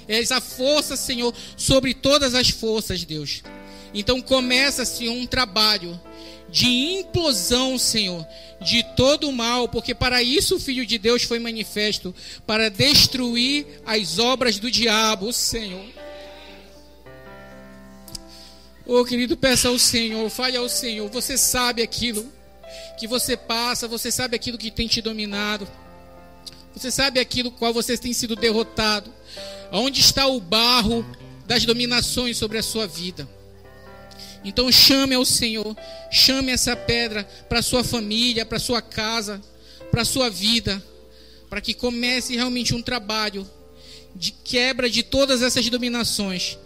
És 0.06 0.32
a 0.32 0.40
força, 0.40 0.96
Senhor, 0.96 1.34
sobre 1.56 1.92
todas 1.92 2.34
as 2.34 2.48
forças, 2.48 3.04
Deus. 3.04 3.42
Então 3.94 4.20
começa, 4.20 4.84
Senhor, 4.84 5.12
um 5.12 5.26
trabalho 5.26 5.98
de 6.50 6.66
implosão, 6.98 7.78
Senhor, 7.78 8.26
de 8.60 8.82
todo 8.96 9.28
o 9.28 9.32
mal, 9.32 9.68
porque 9.68 9.94
para 9.94 10.22
isso 10.22 10.56
o 10.56 10.60
Filho 10.60 10.84
de 10.86 10.98
Deus 10.98 11.22
foi 11.22 11.38
manifesto 11.38 12.14
para 12.46 12.70
destruir 12.70 13.66
as 13.84 14.18
obras 14.18 14.58
do 14.58 14.70
diabo, 14.70 15.32
Senhor. 15.32 15.84
Oh, 18.86 19.04
querido, 19.04 19.36
peça 19.36 19.68
ao 19.68 19.78
Senhor, 19.78 20.30
fale 20.30 20.56
ao 20.56 20.68
Senhor. 20.68 21.10
Você 21.10 21.36
sabe 21.36 21.82
aquilo 21.82 22.26
que 22.98 23.06
você 23.06 23.36
passa, 23.36 23.86
você 23.86 24.10
sabe 24.10 24.34
aquilo 24.34 24.56
que 24.56 24.70
tem 24.70 24.88
te 24.88 25.02
dominado. 25.02 25.68
Você 26.74 26.90
sabe 26.90 27.20
aquilo 27.20 27.50
qual 27.50 27.74
você 27.74 27.98
tem 27.98 28.14
sido 28.14 28.34
derrotado. 28.34 29.12
Onde 29.70 30.00
está 30.00 30.26
o 30.26 30.40
barro 30.40 31.04
das 31.46 31.66
dominações 31.66 32.38
sobre 32.38 32.56
a 32.56 32.62
sua 32.62 32.86
vida? 32.86 33.28
Então 34.44 34.70
chame 34.70 35.14
ao 35.14 35.24
Senhor, 35.24 35.76
chame 36.10 36.52
essa 36.52 36.76
pedra 36.76 37.24
para 37.48 37.62
sua 37.62 37.82
família, 37.82 38.46
para 38.46 38.58
sua 38.58 38.80
casa, 38.80 39.40
para 39.90 40.04
sua 40.04 40.30
vida, 40.30 40.82
para 41.48 41.60
que 41.60 41.74
comece 41.74 42.34
realmente 42.34 42.74
um 42.74 42.82
trabalho 42.82 43.48
de 44.14 44.32
quebra 44.32 44.88
de 44.88 45.02
todas 45.02 45.42
essas 45.42 45.68
dominações 45.68 46.58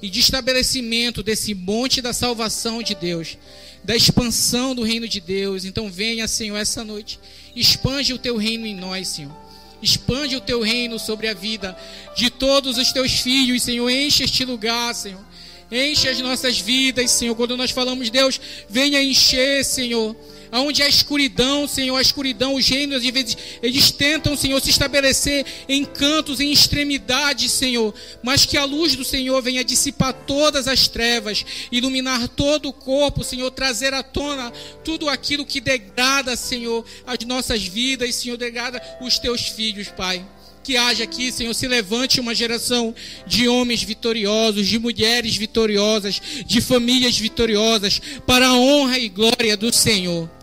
e 0.00 0.08
de 0.08 0.20
estabelecimento 0.20 1.22
desse 1.22 1.54
monte 1.54 2.00
da 2.00 2.12
salvação 2.12 2.82
de 2.82 2.94
Deus, 2.94 3.36
da 3.82 3.96
expansão 3.96 4.74
do 4.74 4.82
reino 4.82 5.08
de 5.08 5.20
Deus. 5.20 5.64
Então 5.64 5.90
venha, 5.90 6.28
Senhor, 6.28 6.56
essa 6.56 6.84
noite, 6.84 7.18
expande 7.54 8.12
o 8.12 8.18
teu 8.18 8.36
reino 8.36 8.66
em 8.66 8.76
nós, 8.76 9.08
Senhor. 9.08 9.36
Expande 9.80 10.34
o 10.34 10.40
teu 10.40 10.60
reino 10.60 10.98
sobre 10.98 11.28
a 11.28 11.34
vida 11.34 11.76
de 12.16 12.30
todos 12.30 12.78
os 12.78 12.92
teus 12.92 13.12
filhos, 13.20 13.62
Senhor. 13.62 13.88
Enche 13.88 14.24
este 14.24 14.44
lugar, 14.44 14.94
Senhor. 14.94 15.24
Enche 15.70 16.08
as 16.08 16.18
nossas 16.20 16.58
vidas, 16.58 17.10
Senhor. 17.10 17.34
Quando 17.34 17.56
nós 17.56 17.70
falamos, 17.70 18.08
Deus, 18.08 18.40
venha 18.68 19.02
encher, 19.02 19.64
Senhor. 19.64 20.16
Onde 20.50 20.82
há 20.82 20.88
escuridão, 20.88 21.68
Senhor, 21.68 21.94
a 21.94 22.00
escuridão, 22.00 22.54
os 22.54 22.66
reinos, 22.66 22.96
às 22.96 23.02
vezes, 23.02 23.36
eles 23.62 23.90
tentam, 23.90 24.34
Senhor, 24.34 24.58
se 24.62 24.70
estabelecer 24.70 25.44
em 25.68 25.84
cantos, 25.84 26.40
em 26.40 26.50
extremidades, 26.50 27.52
Senhor. 27.52 27.94
Mas 28.22 28.46
que 28.46 28.56
a 28.56 28.64
luz 28.64 28.96
do 28.96 29.04
Senhor 29.04 29.42
venha 29.42 29.62
dissipar 29.62 30.14
todas 30.14 30.66
as 30.66 30.88
trevas, 30.88 31.44
iluminar 31.70 32.28
todo 32.28 32.70
o 32.70 32.72
corpo, 32.72 33.22
Senhor, 33.22 33.50
trazer 33.50 33.92
à 33.92 34.02
tona 34.02 34.50
tudo 34.82 35.08
aquilo 35.10 35.44
que 35.44 35.60
degrada, 35.60 36.34
Senhor, 36.34 36.82
as 37.06 37.18
nossas 37.26 37.62
vidas, 37.62 38.14
Senhor, 38.14 38.38
degrada 38.38 38.80
os 39.02 39.18
teus 39.18 39.48
filhos, 39.48 39.88
Pai 39.88 40.24
que 40.62 40.76
haja 40.76 41.04
aqui, 41.04 41.32
Senhor, 41.32 41.54
se 41.54 41.66
levante 41.66 42.20
uma 42.20 42.34
geração 42.34 42.94
de 43.26 43.48
homens 43.48 43.82
vitoriosos, 43.82 44.66
de 44.66 44.78
mulheres 44.78 45.36
vitoriosas, 45.36 46.20
de 46.46 46.60
famílias 46.60 47.18
vitoriosas, 47.18 48.00
para 48.26 48.48
a 48.48 48.54
honra 48.54 48.98
e 48.98 49.08
glória 49.08 49.56
do 49.56 49.72
Senhor. 49.72 50.37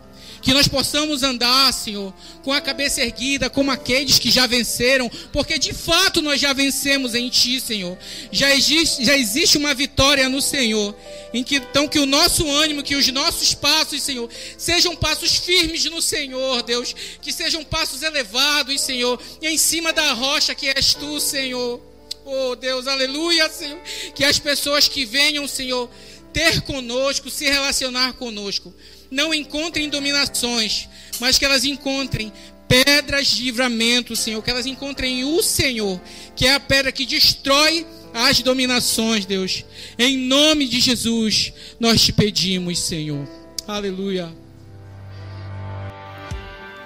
Que 0.46 0.54
nós 0.54 0.68
possamos 0.68 1.24
andar, 1.24 1.74
Senhor, 1.74 2.14
com 2.43 2.54
a 2.54 2.62
cabeça 2.62 3.02
erguida, 3.02 3.50
como 3.50 3.72
aqueles 3.72 4.20
que 4.20 4.30
já 4.30 4.46
venceram, 4.46 5.10
porque 5.34 5.58
de 5.58 5.74
fato 5.74 6.22
nós 6.22 6.39
já 6.39 6.54
vencemos 6.54 7.16
em 7.16 7.28
Ti, 7.30 7.60
Senhor. 7.60 7.98
Já 8.32 8.54
existe, 8.56 9.04
já 9.04 9.18
existe 9.18 9.58
uma 9.58 9.74
vitória 9.74 10.30
no 10.30 10.39
Senhor. 10.39 10.96
Que, 11.48 11.56
então, 11.56 11.88
que 11.88 11.98
o 11.98 12.06
nosso 12.06 12.48
ânimo, 12.48 12.84
que 12.84 12.96
os 12.96 13.08
nossos 13.08 13.56
passos, 13.56 14.04
Senhor, 14.04 14.30
sejam 14.56 14.96
passos 14.96 15.36
firmes 15.36 15.84
no 15.86 16.00
Senhor, 16.00 16.62
Deus. 16.62 16.93
Que 17.24 17.34
sejam 17.34 17.64
passos 17.64 18.04
elevados, 18.04 18.80
Senhor, 18.82 19.20
e 19.41 19.48
em 19.48 19.58
cima 19.58 19.91
da 19.91 20.14
rocha 20.14 20.54
que 20.54 20.68
és 20.68 20.93
Tu, 20.93 21.20
Senhor. 21.20 21.82
Oh, 22.24 22.56
Deus, 22.56 22.86
aleluia, 22.86 23.50
Senhor. 23.50 23.80
Que 24.14 24.24
as 24.24 24.38
pessoas 24.38 24.88
que 24.88 25.06
venham, 25.06 25.48
Senhor, 25.48 25.89
ter 26.32 26.62
conosco, 26.62 27.32
se 27.32 27.46
relacionar 27.46 28.14
conosco 28.14 28.72
não 29.16 29.34
encontrem 29.34 29.89
dominações, 29.89 30.89
mas 31.22 31.39
que 31.39 31.45
elas 31.45 31.63
encontrem 31.63 32.34
pedras 32.68 33.28
de 33.28 33.43
livramento, 33.43 34.13
Senhor, 34.13 34.43
que 34.43 34.51
elas 34.51 34.66
encontrem 34.66 35.24
o 35.24 35.41
Senhor, 35.41 36.01
que 36.36 36.45
é 36.45 36.53
a 36.53 36.59
pedra 36.59 36.91
que 36.91 37.05
destrói 37.05 37.88
as 38.13 38.41
dominações, 38.41 39.26
Deus. 39.26 39.63
Em 39.97 40.18
nome 40.18 40.68
de 40.68 40.82
Jesus, 40.82 41.53
nós 41.80 42.01
te 42.01 42.11
pedimos, 42.11 42.78
Senhor. 42.78 43.26
Aleluia. 43.66 44.30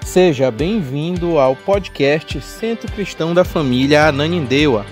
Seja 0.05 0.51
bem-vindo 0.51 1.39
ao 1.39 1.55
podcast 1.55 2.39
Centro 2.41 2.91
Cristão 2.91 3.33
da 3.33 3.43
Família 3.43 4.07
Ananindeua. 4.07 4.85